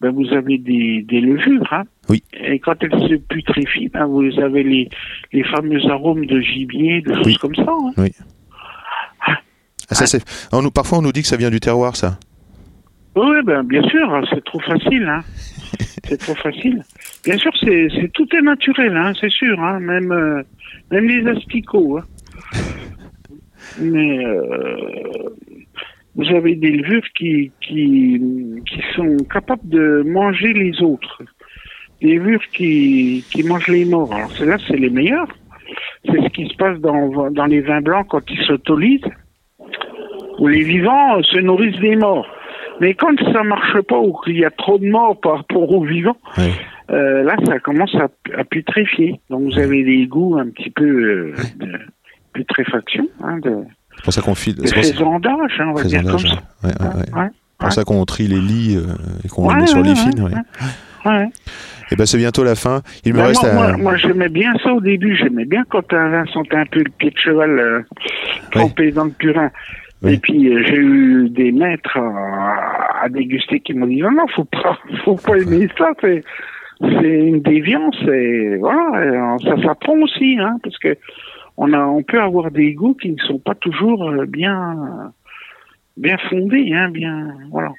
Ben, 0.00 0.12
vous 0.12 0.32
avez 0.32 0.56
des, 0.56 1.04
des 1.06 1.20
levures, 1.20 1.66
hein. 1.72 1.82
Oui. 2.10 2.22
Et 2.34 2.58
quand 2.58 2.74
elles 2.82 2.90
se 3.08 3.14
putréfient, 3.14 3.88
ben, 3.88 4.04
vous 4.06 4.38
avez 4.40 4.62
les, 4.62 4.88
les 5.32 5.44
fameux 5.44 5.80
arômes 5.88 6.26
de 6.26 6.40
gibier, 6.40 7.00
de 7.00 7.14
choses 7.14 7.26
Oui. 7.26 7.36
comme 7.40 7.54
ça. 7.54 7.72
hein. 7.96 8.06
Ah, 9.88 9.94
ça, 9.94 10.06
c'est- 10.06 10.24
on 10.52 10.62
nous, 10.62 10.70
parfois 10.70 10.98
on 10.98 11.02
nous 11.02 11.12
dit 11.12 11.22
que 11.22 11.28
ça 11.28 11.36
vient 11.36 11.50
du 11.50 11.58
terroir, 11.60 11.96
ça. 11.96 12.18
Oui, 13.16 13.36
ben, 13.44 13.62
bien 13.64 13.82
sûr, 13.88 14.24
c'est 14.32 14.44
trop 14.44 14.60
facile. 14.60 15.04
Hein. 15.08 15.22
c'est 16.04 16.16
trop 16.18 16.34
facile. 16.36 16.82
Bien 17.24 17.36
sûr, 17.38 17.50
c'est, 17.60 17.88
tout 18.14 18.26
est 18.36 18.40
naturel, 18.42 18.96
hein, 18.96 19.12
c'est 19.20 19.30
sûr. 19.30 19.58
Hein, 19.60 19.80
même, 19.80 20.12
euh, 20.12 20.42
même 20.92 21.06
les 21.08 21.26
asticots. 21.28 21.98
Hein. 21.98 22.04
Mais 23.80 24.24
euh, 24.24 25.30
vous 26.14 26.26
avez 26.34 26.54
des 26.56 26.70
levures 26.70 27.06
qui, 27.16 27.50
qui, 27.60 28.20
qui 28.66 28.80
sont 28.94 29.16
capables 29.32 29.68
de 29.68 30.02
manger 30.06 30.52
les 30.52 30.80
autres. 30.82 31.22
Des 32.02 32.14
levures 32.14 32.42
qui, 32.52 33.24
qui 33.30 33.42
mangent 33.42 33.68
les 33.68 33.84
morts. 33.84 34.12
Alors, 34.14 34.30
celles-là, 34.32 34.56
c'est 34.66 34.76
les 34.76 34.90
meilleures. 34.90 35.28
C'est 36.06 36.20
ce 36.22 36.28
qui 36.28 36.48
se 36.48 36.54
passe 36.56 36.78
dans, 36.80 37.30
dans 37.30 37.44
les 37.46 37.60
vins 37.60 37.80
blancs 37.82 38.06
quand 38.08 38.22
ils 38.30 38.42
s'autolisent, 38.46 39.04
où 40.38 40.48
les 40.48 40.62
vivants 40.62 41.22
se 41.22 41.38
nourrissent 41.38 41.78
des 41.80 41.96
morts. 41.96 42.26
Mais 42.80 42.94
quand 42.94 43.14
ça 43.32 43.42
marche 43.42 43.78
pas 43.82 43.98
ou 43.98 44.16
qu'il 44.24 44.38
y 44.38 44.44
a 44.44 44.50
trop 44.50 44.78
de 44.78 44.88
morts 44.88 45.20
par 45.20 45.36
rapport 45.38 45.70
aux 45.70 45.84
vivants, 45.84 46.16
euh, 46.90 47.22
là, 47.22 47.36
ça 47.46 47.58
commence 47.58 47.94
à, 47.96 48.08
à 48.38 48.44
putréfier. 48.44 49.20
Donc, 49.28 49.52
vous 49.52 49.58
avez 49.58 49.84
des 49.84 50.06
goûts 50.06 50.38
un 50.38 50.48
petit 50.48 50.70
peu 50.70 50.84
euh, 50.86 51.34
de 51.56 51.78
putréfaction, 52.32 53.06
hein, 53.22 53.38
de, 53.40 53.58
C'est 53.96 54.04
pour 54.04 54.12
ça 54.14 54.22
qu'on 54.22 54.34
file. 54.34 54.56
C'est 54.64 54.74
faisandage, 54.94 55.52
hein, 55.58 55.66
on 55.68 55.74
va 55.74 55.84
dire 55.84 56.02
comme 56.04 56.18
ça. 56.18 56.28
ouais. 56.64 56.70
Ouais, 56.70 56.70
ouais, 56.80 56.86
ouais. 57.14 57.20
Ouais, 57.20 57.28
C'est 57.28 57.64
pour 57.66 57.72
ça 57.72 57.84
qu'on 57.84 58.04
trie 58.06 58.26
les 58.26 58.40
lits 58.40 58.76
euh, 58.76 58.94
et 59.24 59.28
qu'on 59.28 59.50
les 59.50 59.60
met 59.60 59.66
sur 59.66 59.82
les 59.82 59.90
ouais, 59.90 61.28
Et 61.92 61.96
ben 61.96 62.06
c'est 62.06 62.18
bientôt 62.18 62.44
la 62.44 62.54
fin. 62.54 62.82
Il 63.04 63.12
me 63.14 63.18
Ben, 63.18 63.26
reste 63.26 63.42
moi, 63.42 63.50
à. 63.50 63.68
moi, 63.68 63.76
moi, 63.76 63.96
j'aimais 63.96 64.28
bien 64.28 64.52
ça 64.62 64.72
au 64.72 64.80
début. 64.80 65.16
J'aimais 65.16 65.44
bien 65.44 65.64
quand 65.68 65.92
un 65.92 66.08
vin 66.10 66.24
sentait 66.26 66.56
un 66.56 66.66
peu 66.66 66.80
le 66.80 66.90
pied 66.98 67.10
de 67.10 67.18
cheval 67.18 67.58
euh, 67.58 67.80
trempé 68.52 68.92
dans 68.92 69.04
le 69.04 69.10
purin. 69.10 69.50
Oui. 70.02 70.14
Et 70.14 70.16
puis 70.18 70.48
euh, 70.48 70.62
j'ai 70.66 70.76
eu 70.76 71.28
des 71.28 71.52
maîtres 71.52 71.98
à, 71.98 73.02
à 73.04 73.08
déguster 73.10 73.60
qui 73.60 73.74
m'ont 73.74 73.86
dit 73.86 74.00
non 74.00 74.12
non 74.12 74.26
faut 74.34 74.44
pas 74.44 74.78
faut 75.04 75.16
pas 75.16 75.36
aimer 75.36 75.68
ça 75.76 75.90
c'est 76.00 76.22
c'est 76.80 77.26
une 77.26 77.42
déviance 77.42 78.00
et 78.10 78.56
voilà 78.56 79.34
euh, 79.34 79.38
ça 79.44 79.62
s'apprend 79.62 79.98
aussi 79.98 80.38
hein 80.40 80.56
parce 80.62 80.78
que 80.78 80.96
on 81.58 81.72
a 81.74 81.80
on 81.80 82.02
peut 82.02 82.20
avoir 82.20 82.50
des 82.50 82.72
goûts 82.72 82.94
qui 82.94 83.10
ne 83.10 83.18
sont 83.18 83.38
pas 83.38 83.54
toujours 83.54 84.08
euh, 84.08 84.24
bien 84.24 85.12
bien 85.98 86.16
fondés 86.30 86.72
hein 86.72 86.88
bien 86.88 87.34
voilà 87.50 87.72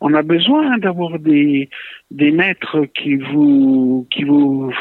on 0.00 0.14
a 0.14 0.22
besoin 0.22 0.78
d'avoir 0.78 1.18
des 1.18 1.68
des 2.10 2.30
maîtres 2.30 2.86
qui 2.94 3.16
vous 3.16 4.06
qui 4.10 4.24
vous 4.24 4.72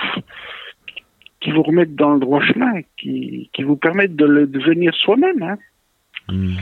qui 1.45 1.51
vous 1.51 1.61
remettent 1.61 1.95
dans 1.95 2.13
le 2.15 2.19
droit 2.19 2.41
chemin, 2.41 2.81
qui, 2.97 3.51
qui 3.53 3.61
vous 3.61 3.75
permettent 3.75 4.15
de 4.15 4.25
le 4.25 4.47
devenir 4.47 4.95
soi-même. 4.95 5.43
Hein. 5.43 5.57
Hmm. 6.27 6.55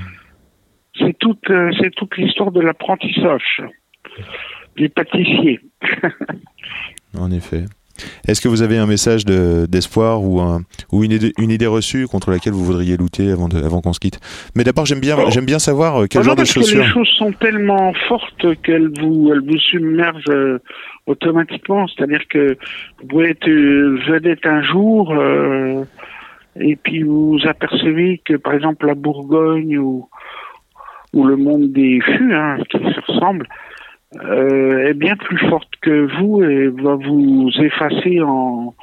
C'est 1.00 1.18
toute, 1.18 1.50
euh, 1.50 1.72
c'est 1.80 1.96
toute 1.96 2.18
l'histoire 2.18 2.52
de 2.52 2.60
l'apprentissage 2.60 3.64
des 4.78 4.90
pâtissiers. 4.90 5.62
En 7.16 7.30
effet. 7.30 7.66
Est-ce 8.28 8.42
que 8.42 8.48
vous 8.48 8.62
avez 8.62 8.78
un 8.78 8.86
message 8.88 9.26
de- 9.26 9.66
d'espoir 9.68 10.24
ou, 10.24 10.40
un- 10.42 10.62
ou 10.92 11.04
une, 11.04 11.12
idée, 11.12 11.32
une 11.38 11.52
idée 11.52 11.68
reçue 11.68 12.08
contre 12.08 12.32
laquelle 12.32 12.54
vous 12.54 12.66
voudriez 12.66 12.98
lutter 12.98 13.32
avant, 13.32 13.48
de- 13.48 13.58
avant 13.64 13.82
qu'on 13.82 13.94
se 13.94 14.00
quitte? 14.00 14.20
Mais 14.56 14.64
d'abord, 14.64 14.86
j'aime 14.86 15.00
bien, 15.00 15.30
j'aime 15.30 15.46
bien 15.46 15.60
savoir 15.60 16.02
euh, 16.02 16.08
quel 16.10 16.22
Voilà, 16.24 16.30
genre 16.30 16.36
de 16.36 16.42
parce 16.42 16.54
que 16.54 16.60
chaussures. 16.62 16.82
les 16.84 16.90
choses 16.90 17.10
sont 17.18 17.32
tellement 17.34 17.94
fortes 18.08 18.62
qu'elles 18.64 18.90
vous, 19.00 19.30
elles 19.32 19.42
vous 19.48 19.58
submergent 19.60 20.24
euh, 20.30 20.60
automatiquement. 21.08 21.88
C'est-à-dire 21.88 22.22
que 22.30 22.58
vous 23.02 23.08
pouvez 23.08 23.30
être 23.32 23.48
euh, 23.48 24.00
vedette 24.08 24.46
un 24.46 24.64
jour 24.64 25.14
euh, 25.14 25.84
et 26.60 26.76
puis 26.76 27.04
vous 27.04 27.38
apercevez 27.48 28.22
que, 28.26 28.36
par 28.36 28.54
exemple, 28.54 28.86
la 28.88 28.96
Bourgogne 28.96 29.78
ou, 29.78 30.08
ou 31.14 31.26
le 31.26 31.36
monde 31.36 31.72
des 31.72 32.00
fûts, 32.02 32.34
hein, 32.34 32.58
qui 32.70 32.78
se 32.78 33.12
ressemblent, 33.12 33.48
euh, 34.22 34.88
est 34.88 34.94
bien 34.94 35.16
plus 35.16 35.38
forte 35.50 35.70
que 35.82 36.08
vous 36.20 36.44
et 36.44 36.68
va 36.68 36.96
vous 36.96 37.50
effacer 37.60 38.22
en, 38.22 38.74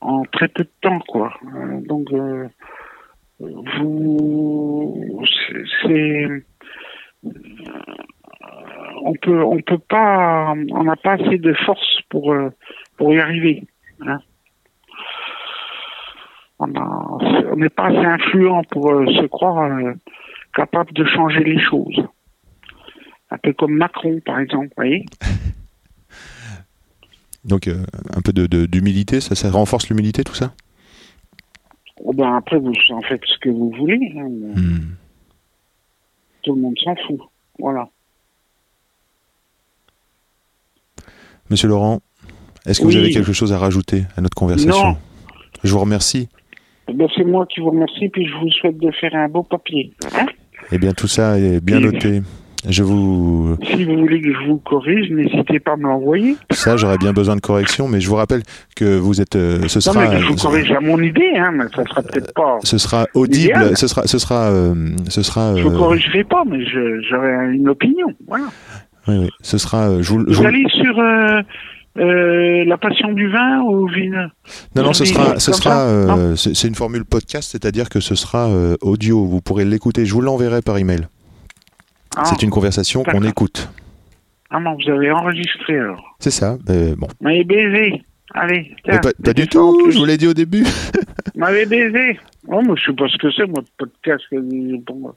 en 0.00 0.22
très 0.32 0.48
peu 0.48 0.64
de 0.64 0.70
temps, 0.80 1.00
quoi. 1.08 1.32
Euh, 1.54 1.80
donc, 1.86 2.06
euh, 2.12 2.48
vous, 3.40 5.22
c'est- 5.24 5.64
c'est, 5.82 6.28
on 9.02 9.14
peut, 9.14 9.42
on 9.42 9.60
peut 9.60 9.78
pas, 9.78 10.54
on 10.72 10.84
n'a 10.84 10.96
pas 10.96 11.12
assez 11.12 11.38
de 11.38 11.52
force 11.54 12.00
pour 12.10 12.32
euh, 12.32 12.50
pour 12.96 13.12
y 13.14 13.20
arriver. 13.20 13.64
hein. 14.06 14.18
On 16.58 17.56
n'est 17.56 17.70
pas 17.70 17.86
assez 17.86 17.96
influent 18.04 18.62
pour 18.70 18.92
euh, 18.92 19.06
se 19.06 19.24
croire 19.26 19.62
euh, 19.72 19.94
capable 20.54 20.92
de 20.92 21.04
changer 21.06 21.42
les 21.42 21.58
choses. 21.58 22.06
Un 23.30 23.38
peu 23.38 23.52
comme 23.52 23.76
Macron, 23.76 24.20
par 24.24 24.40
exemple, 24.40 24.68
vous 24.68 24.72
voyez. 24.76 25.04
Donc 27.44 27.68
euh, 27.68 27.84
un 28.14 28.20
peu 28.20 28.32
de- 28.32 28.46
de- 28.46 28.66
d'humilité, 28.66 29.20
ça, 29.20 29.34
ça 29.34 29.50
renforce 29.50 29.88
l'humilité, 29.88 30.24
tout 30.24 30.34
ça? 30.34 30.52
Oh 32.02 32.12
ben 32.12 32.34
après, 32.36 32.58
vous 32.58 32.72
en 32.90 33.00
faites 33.02 33.22
ce 33.26 33.38
que 33.38 33.48
vous 33.50 33.70
voulez. 33.78 34.12
hein, 34.18 34.28
Hmm. 34.28 34.94
Tout 36.42 36.54
le 36.54 36.60
monde 36.62 36.74
s'en 36.82 36.94
fout. 37.06 37.20
Voilà. 37.58 37.88
Monsieur 41.50 41.68
Laurent, 41.68 42.00
est-ce 42.66 42.80
que 42.80 42.86
Oui. 42.86 42.92
vous 42.92 42.98
avez 42.98 43.10
quelque 43.10 43.32
chose 43.32 43.52
à 43.52 43.58
rajouter 43.58 44.04
à 44.16 44.20
notre 44.20 44.36
conversation? 44.36 44.90
Non. 44.92 44.96
Je 45.64 45.72
vous 45.72 45.80
remercie. 45.80 46.28
Eh 46.88 46.92
Ben, 46.92 47.08
c'est 47.16 47.24
moi 47.24 47.46
qui 47.46 47.60
vous 47.60 47.70
remercie, 47.70 48.08
puis 48.08 48.26
je 48.26 48.34
vous 48.36 48.50
souhaite 48.50 48.78
de 48.78 48.90
faire 48.92 49.14
un 49.14 49.28
beau 49.28 49.42
papier. 49.42 49.92
hein? 50.14 50.26
Eh 50.72 50.78
bien, 50.78 50.92
tout 50.92 51.08
ça 51.08 51.38
est 51.38 51.60
bien 51.60 51.78
Oui. 51.78 51.84
noté. 51.92 52.22
Je 52.68 52.82
vous. 52.82 53.56
Si 53.64 53.84
vous 53.84 53.96
voulez 53.98 54.20
que 54.20 54.32
je 54.32 54.46
vous 54.46 54.58
corrige, 54.58 55.10
n'hésitez 55.10 55.58
pas 55.60 55.72
à 55.72 55.76
me 55.76 55.84
l'envoyer. 55.84 56.36
Ça, 56.50 56.76
j'aurais 56.76 56.98
bien 56.98 57.12
besoin 57.14 57.34
de 57.36 57.40
correction, 57.40 57.88
mais 57.88 58.00
je 58.00 58.08
vous 58.08 58.16
rappelle 58.16 58.42
que 58.76 58.98
vous 58.98 59.20
êtes. 59.22 59.34
euh, 59.36 59.66
ce 59.66 59.78
Non, 59.78 59.94
sera. 59.94 60.00
mais 60.08 60.14
que 60.16 60.22
je 60.22 60.26
vous 60.26 60.34
corrige 60.36 60.70
à 60.70 60.80
mon 60.80 61.00
idée, 61.00 61.32
hein, 61.36 61.52
mais 61.54 61.64
ça 61.74 61.84
sera 61.84 62.02
peut-être 62.02 62.34
pas. 62.34 62.58
Ce 62.62 62.76
sera 62.76 63.06
audible. 63.14 63.44
Idéal. 63.56 63.76
Ce 63.78 63.86
sera. 63.86 64.06
Ce 64.06 64.18
sera. 64.18 64.50
euh, 64.50 64.74
ce 65.08 65.22
sera. 65.22 65.56
Je 65.56 65.62
vous 65.62 65.74
euh, 65.74 65.78
corrigerai 65.78 66.24
pas, 66.24 66.42
mais 66.46 66.58
j'aurai 66.66 67.54
une 67.54 67.68
opinion. 67.68 68.08
Voilà. 68.28 68.44
oui, 69.08 69.16
oui. 69.20 69.30
Ce 69.40 69.56
sera. 69.56 69.88
euh, 69.88 70.02
je 70.02 70.12
vous, 70.12 70.44
allez 70.46 70.64
sur 70.68 70.98
euh, 70.98 72.64
la 72.66 72.76
passion 72.78 73.12
du 73.12 73.28
vin 73.30 73.60
ou 73.62 73.88
vin 73.88 74.28
Non, 74.76 74.82
non, 74.82 74.92
ce 74.92 75.04
sera. 75.06 75.38
Ce 75.40 75.52
sera. 75.52 75.80
euh, 75.86 76.36
c'est 76.36 76.54
c'est 76.54 76.68
une 76.68 76.74
formule 76.74 77.04
podcast, 77.06 77.50
c'est-à-dire 77.52 77.88
que 77.88 78.00
ce 78.00 78.14
sera 78.14 78.48
euh, 78.48 78.76
audio. 78.82 79.24
Vous 79.24 79.40
pourrez 79.40 79.64
l'écouter. 79.64 80.04
Je 80.04 80.12
vous 80.12 80.20
l'enverrai 80.20 80.60
par 80.60 80.76
email. 80.78 81.06
Ah, 82.16 82.24
C'est 82.24 82.42
une 82.42 82.50
conversation 82.50 83.02
qu'on 83.02 83.22
écoute. 83.24 83.68
ah 84.50 84.60
non, 84.60 84.76
vous 84.76 84.90
avez 84.90 85.10
enregistré 85.10 85.78
alors. 85.78 86.16
C'est 86.18 86.30
ça. 86.30 86.56
euh, 86.68 86.94
bon. 86.96 87.08
M'avez 87.20 87.44
baisé. 87.44 88.02
Allez, 88.32 88.70
Mais 88.86 88.92
tiens. 88.92 88.98
pas, 89.00 89.10
pas 89.24 89.32
du 89.32 89.48
tout. 89.48 89.90
Je 89.90 89.98
vous 89.98 90.04
l'ai 90.04 90.16
dit 90.16 90.28
au 90.28 90.34
début. 90.34 90.64
M'avez 91.34 91.66
baisé. 91.66 92.18
Oh, 92.46 92.60
moi, 92.62 92.76
je 92.78 92.86
sais 92.90 92.96
pas 92.96 93.08
ce 93.08 93.16
que 93.18 93.30
c'est, 93.32 93.46
moi, 93.46 93.62
podcast. 93.76 94.24
que- 94.30 94.76
Bon, 94.84 95.12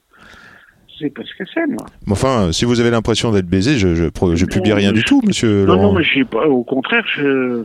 sais 0.98 1.10
pas 1.10 1.22
ce 1.24 1.34
que 1.42 1.48
c'est, 1.52 1.66
moi. 1.66 1.86
Mais 2.06 2.12
Enfin, 2.12 2.50
si 2.52 2.64
vous 2.64 2.80
avez 2.80 2.90
l'impression 2.90 3.30
d'être 3.32 3.46
baisé, 3.48 3.78
je, 3.78 3.94
je, 3.94 4.04
je 4.04 4.46
publie 4.46 4.70
Non, 4.70 4.76
rien 4.76 4.88
mais 4.88 4.94
du 4.94 5.00
je- 5.00 5.06
tout, 5.06 5.22
monsieur 5.26 5.60
Non, 5.64 5.74
Laurent. 5.74 5.82
non, 5.92 5.98
mais 5.98 6.04
j'ai 6.04 6.24
pas. 6.24 6.46
Au 6.48 6.64
contraire, 6.64 7.04
je, 7.06 7.64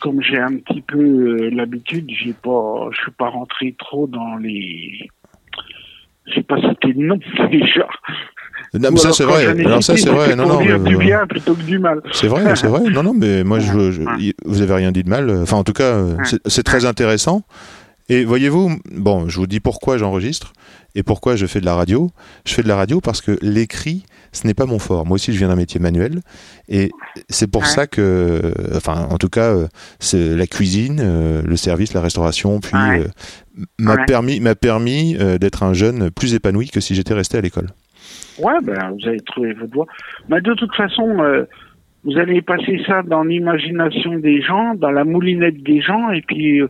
comme 0.00 0.22
j'ai 0.22 0.38
un 0.38 0.56
petit 0.56 0.80
peu 0.80 0.98
euh, 0.98 1.50
l'habitude, 1.52 2.06
j'ai 2.08 2.32
pas, 2.32 2.88
je 2.92 3.00
suis 3.02 3.10
pas 3.12 3.28
rentré 3.28 3.74
trop 3.78 4.06
dans 4.06 4.36
les. 4.36 5.08
J'ai 6.26 6.42
pas 6.42 6.56
cité 6.60 6.92
de 6.94 7.00
nom 7.02 7.18
déjà. 7.50 7.88
Non, 8.74 8.88
mais 8.90 8.96
ça 8.98 9.12
c'est 9.12 9.24
vrai. 9.24 9.46
Alors 9.46 9.82
ça 9.82 9.96
c'est 9.96 10.08
vrai. 10.08 10.34
Non, 10.34 10.46
non. 10.48 10.62
dire 10.62 10.78
mais- 10.78 10.90
du 10.90 10.96
bien 10.96 11.26
plutôt 11.26 11.54
que 11.54 11.62
du 11.62 11.78
mal. 11.78 12.00
C'est 12.12 12.26
vrai, 12.28 12.56
c'est 12.56 12.68
vrai. 12.68 12.80
Non, 12.90 13.02
non, 13.02 13.12
mais 13.14 13.44
moi, 13.44 13.58
je, 13.58 13.70
vous 14.46 14.62
avez 14.62 14.74
rien 14.74 14.92
dit 14.92 15.02
de 15.02 15.10
mal. 15.10 15.30
Enfin, 15.42 15.58
en 15.58 15.64
tout 15.64 15.72
cas, 15.74 15.84
euh, 15.94 16.16
c'est- 16.46 16.62
très 16.62 16.84
intéressant. 16.86 17.42
Et 18.08 18.24
voyez-vous, 18.24 18.78
bon, 18.94 19.28
je 19.28 19.36
vous 19.38 19.46
dis 19.46 19.60
pourquoi 19.60 19.96
j'enregistre 19.98 20.52
et 20.94 21.02
pourquoi 21.02 21.36
je 21.36 21.46
fais 21.46 21.60
de 21.60 21.64
la 21.66 21.74
radio. 21.74 22.10
Je 22.46 22.52
fais 22.54 22.62
de 22.62 22.68
la 22.68 22.76
radio 22.76 23.00
parce 23.00 23.20
que 23.20 23.38
l'écrit, 23.42 24.04
ce 24.32 24.46
n'est 24.46 24.54
pas 24.54 24.66
mon 24.66 24.78
fort. 24.78 25.06
Moi 25.06 25.14
aussi, 25.14 25.32
je 25.32 25.38
viens 25.38 25.48
d'un 25.48 25.56
métier 25.56 25.78
manuel, 25.80 26.20
et 26.68 26.90
c'est 27.28 27.46
pour 27.46 27.62
Ouais. 27.62 27.68
ça 27.68 27.86
que, 27.86 28.00
euh, 28.00 28.52
enfin, 28.76 29.06
en 29.10 29.18
tout 29.18 29.28
cas, 29.28 29.50
euh, 29.54 29.68
c'est 30.00 30.34
la 30.34 30.46
cuisine, 30.46 31.42
le 31.44 31.56
service, 31.56 31.92
la 31.94 32.00
restauration, 32.00 32.60
puis 32.60 32.72
Ouais. 32.74 33.06
m'a 33.78 33.94
Ouais. 33.96 34.04
permis, 34.06 34.40
permis 34.60 35.16
d'être 35.40 35.62
un 35.62 35.72
jeune 35.74 36.10
plus 36.10 36.34
épanoui 36.34 36.68
que 36.70 36.80
si 36.80 36.94
j'étais 36.94 37.14
resté 37.14 37.38
à 37.38 37.40
l'école. 37.40 37.68
Ouais, 38.38 38.54
ben, 38.62 38.96
vous 38.98 39.08
avez 39.08 39.20
trouvé 39.20 39.52
votre 39.52 39.72
voie. 39.74 39.86
Mais 40.28 40.40
de 40.40 40.54
toute 40.54 40.74
façon, 40.74 41.08
euh, 41.20 41.44
vous 42.04 42.16
allez 42.18 42.42
passer 42.42 42.80
ça 42.86 43.02
dans 43.02 43.22
l'imagination 43.24 44.14
des 44.18 44.40
gens, 44.42 44.74
dans 44.74 44.90
la 44.90 45.04
moulinette 45.04 45.62
des 45.62 45.80
gens, 45.80 46.10
et 46.10 46.22
puis 46.22 46.60
euh, 46.60 46.68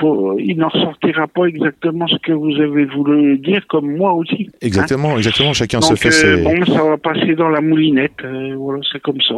faut, 0.00 0.38
il 0.38 0.56
n'en 0.56 0.70
sortira 0.70 1.26
pas 1.28 1.44
exactement 1.46 2.06
ce 2.06 2.16
que 2.18 2.32
vous 2.32 2.54
avez 2.60 2.84
voulu 2.84 3.38
dire, 3.38 3.64
comme 3.68 3.96
moi 3.96 4.12
aussi. 4.12 4.48
hein. 4.50 4.56
Exactement, 4.60 5.16
exactement. 5.16 5.52
Chacun 5.52 5.80
se 5.80 5.94
fait 5.94 6.08
euh, 6.08 6.36
ses. 6.36 6.42
bon, 6.42 6.64
ça 6.66 6.82
va 6.84 6.96
passer 6.98 7.34
dans 7.34 7.48
la 7.48 7.60
moulinette. 7.60 8.22
voilà, 8.56 8.80
c'est 8.92 9.00
comme 9.00 9.20
ça. 9.22 9.36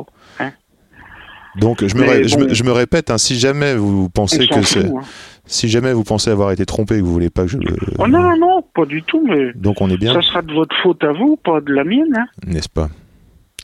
Donc 1.58 1.82
je 1.86 1.96
me, 1.96 2.28
je, 2.28 2.36
me, 2.36 2.52
je 2.52 2.64
me 2.64 2.70
répète, 2.70 3.10
hein, 3.10 3.16
si 3.16 3.38
jamais 3.38 3.74
vous 3.74 4.10
pensez 4.10 4.46
que 4.46 4.60
c'est, 4.62 4.84
hein. 4.84 5.00
Si 5.46 5.68
jamais 5.68 5.92
vous 5.92 6.04
pensez 6.04 6.30
avoir 6.30 6.50
été 6.52 6.66
trompé 6.66 6.96
et 6.96 6.98
que 7.00 7.04
vous 7.04 7.12
voulez 7.12 7.30
pas 7.30 7.42
que 7.42 7.48
je, 7.48 7.58
le- 7.58 7.76
Oh 7.98 8.06
non, 8.08 8.20
non, 8.20 8.36
non, 8.36 8.62
pas 8.74 8.84
du 8.84 9.02
tout, 9.02 9.24
mais 9.26 9.52
donc 9.54 9.80
on 9.80 9.88
est 9.90 9.96
bien, 9.96 10.12
ça 10.12 10.22
sera 10.22 10.42
de 10.42 10.52
votre 10.52 10.74
faute 10.82 11.02
à 11.04 11.12
vous, 11.12 11.36
pas 11.36 11.60
de 11.60 11.72
la 11.72 11.84
mienne. 11.84 12.14
Hein. 12.16 12.26
n'est-ce 12.46 12.68
pas? 12.68 12.88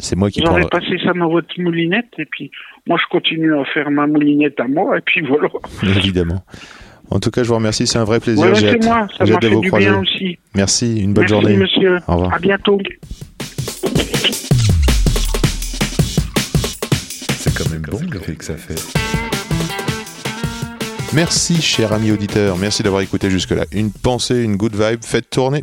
C'est 0.00 0.16
moi 0.16 0.30
qui 0.30 0.40
Vous 0.40 0.48
aurez 0.48 0.62
passé 0.70 0.98
ça 1.04 1.12
dans 1.12 1.28
votre 1.28 1.48
moulinette, 1.60 2.08
et 2.18 2.24
puis 2.24 2.50
moi, 2.88 2.98
je 3.00 3.08
continue 3.10 3.54
à 3.56 3.64
faire 3.66 3.88
ma 3.90 4.06
moulinette 4.06 4.58
à 4.58 4.66
moi, 4.66 4.98
et 4.98 5.00
puis 5.00 5.20
voilà. 5.26 5.48
Évidemment. 5.96 6.42
En 7.10 7.20
tout 7.20 7.30
cas, 7.30 7.42
je 7.42 7.48
vous 7.48 7.54
remercie, 7.56 7.86
c'est 7.86 7.98
un 7.98 8.04
vrai 8.04 8.18
plaisir. 8.20 8.42
Voilà, 8.42 8.58
j'ai 8.58 8.70
c'est 8.70 8.76
hâte, 8.76 8.84
moi, 8.84 9.06
ça 9.16 9.24
j'ai 9.24 9.32
m'a 9.32 9.36
hâte 9.36 9.42
de 9.42 9.48
fait 9.48 9.54
vous 9.54 9.60
du 9.60 9.68
croiser. 9.68 9.86
bien 9.86 10.00
aussi. 10.00 10.38
Merci, 10.54 10.98
une 11.00 11.12
bonne 11.12 11.22
Merci, 11.28 11.34
journée. 11.34 11.56
monsieur. 11.56 11.98
Au 12.08 12.12
revoir. 12.14 12.34
À 12.34 12.38
bientôt. 12.38 12.78
C'est 17.36 17.54
quand 17.56 17.70
même 17.70 17.82
bon 17.82 17.98
l'effet 18.12 18.34
que 18.34 18.44
ça 18.44 18.56
fait. 18.56 18.80
Merci, 21.14 21.60
cher 21.60 21.92
ami 21.92 22.10
auditeur. 22.10 22.56
Merci 22.56 22.82
d'avoir 22.82 23.02
écouté 23.02 23.30
jusque-là. 23.30 23.66
Une 23.70 23.90
pensée, 23.90 24.42
une 24.42 24.56
good 24.56 24.74
vibe, 24.74 25.00
faites 25.02 25.28
tourner. 25.28 25.62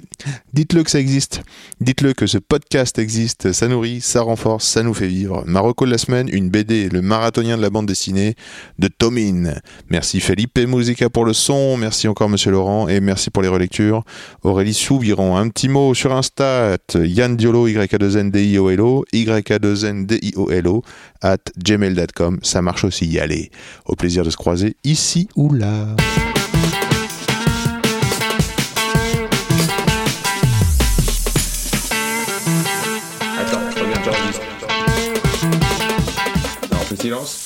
Dites-le 0.53 0.83
que 0.83 0.91
ça 0.91 0.99
existe. 0.99 1.41
Dites-le 1.81 2.13
que 2.13 2.27
ce 2.27 2.37
podcast 2.37 2.99
existe. 2.99 3.51
Ça 3.51 3.67
nourrit, 3.67 3.99
ça 3.99 4.21
renforce, 4.21 4.67
ça 4.67 4.83
nous 4.83 4.93
fait 4.93 5.07
vivre. 5.07 5.43
Marocco 5.47 5.87
de 5.87 5.91
la 5.91 5.97
semaine, 5.97 6.29
une 6.31 6.49
BD, 6.49 6.89
le 6.89 7.01
marathonien 7.01 7.57
de 7.57 7.63
la 7.63 7.71
bande 7.71 7.87
dessinée 7.87 8.35
de 8.77 8.89
Tomine. 8.89 9.59
Merci 9.89 10.19
Felipe 10.19 10.59
Musica 10.59 11.09
pour 11.09 11.25
le 11.25 11.33
son. 11.33 11.77
Merci 11.77 12.07
encore, 12.07 12.29
monsieur 12.29 12.51
Laurent. 12.51 12.87
Et 12.87 12.99
merci 12.99 13.31
pour 13.31 13.41
les 13.41 13.49
relectures. 13.49 14.03
Aurélie 14.43 14.75
Soubiron, 14.75 15.35
un 15.35 15.49
petit 15.49 15.67
mot 15.67 15.95
sur 15.95 16.13
Insta. 16.13 16.77
Yann 16.93 17.35
Diolo, 17.35 17.67
Y-A-2-N-D-I-O-L-O, 17.67 19.05
Y-A-2-N-D-I-O-L-O, 19.11 20.83
at 21.21 21.37
gmail.com. 21.57 22.39
Ça 22.43 22.61
marche 22.61 22.83
aussi. 22.83 23.17
Allez. 23.19 23.49
Au 23.85 23.95
plaisir 23.95 24.23
de 24.23 24.29
se 24.29 24.37
croiser 24.37 24.75
ici 24.83 25.27
ou 25.39 25.53
là. 25.53 25.85
Attends, 33.39 33.59
reviens, 33.79 34.03
j'enregistre. 34.03 34.41
Non, 36.69 36.77
on 36.81 36.83
fait 36.83 37.01
silence. 37.01 37.45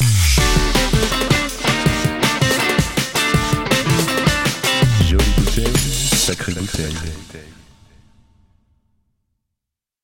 Jolie 5.07 5.23
bouteille, 5.37 5.67
sacrée 6.15 6.53
bouteille. 6.53 6.95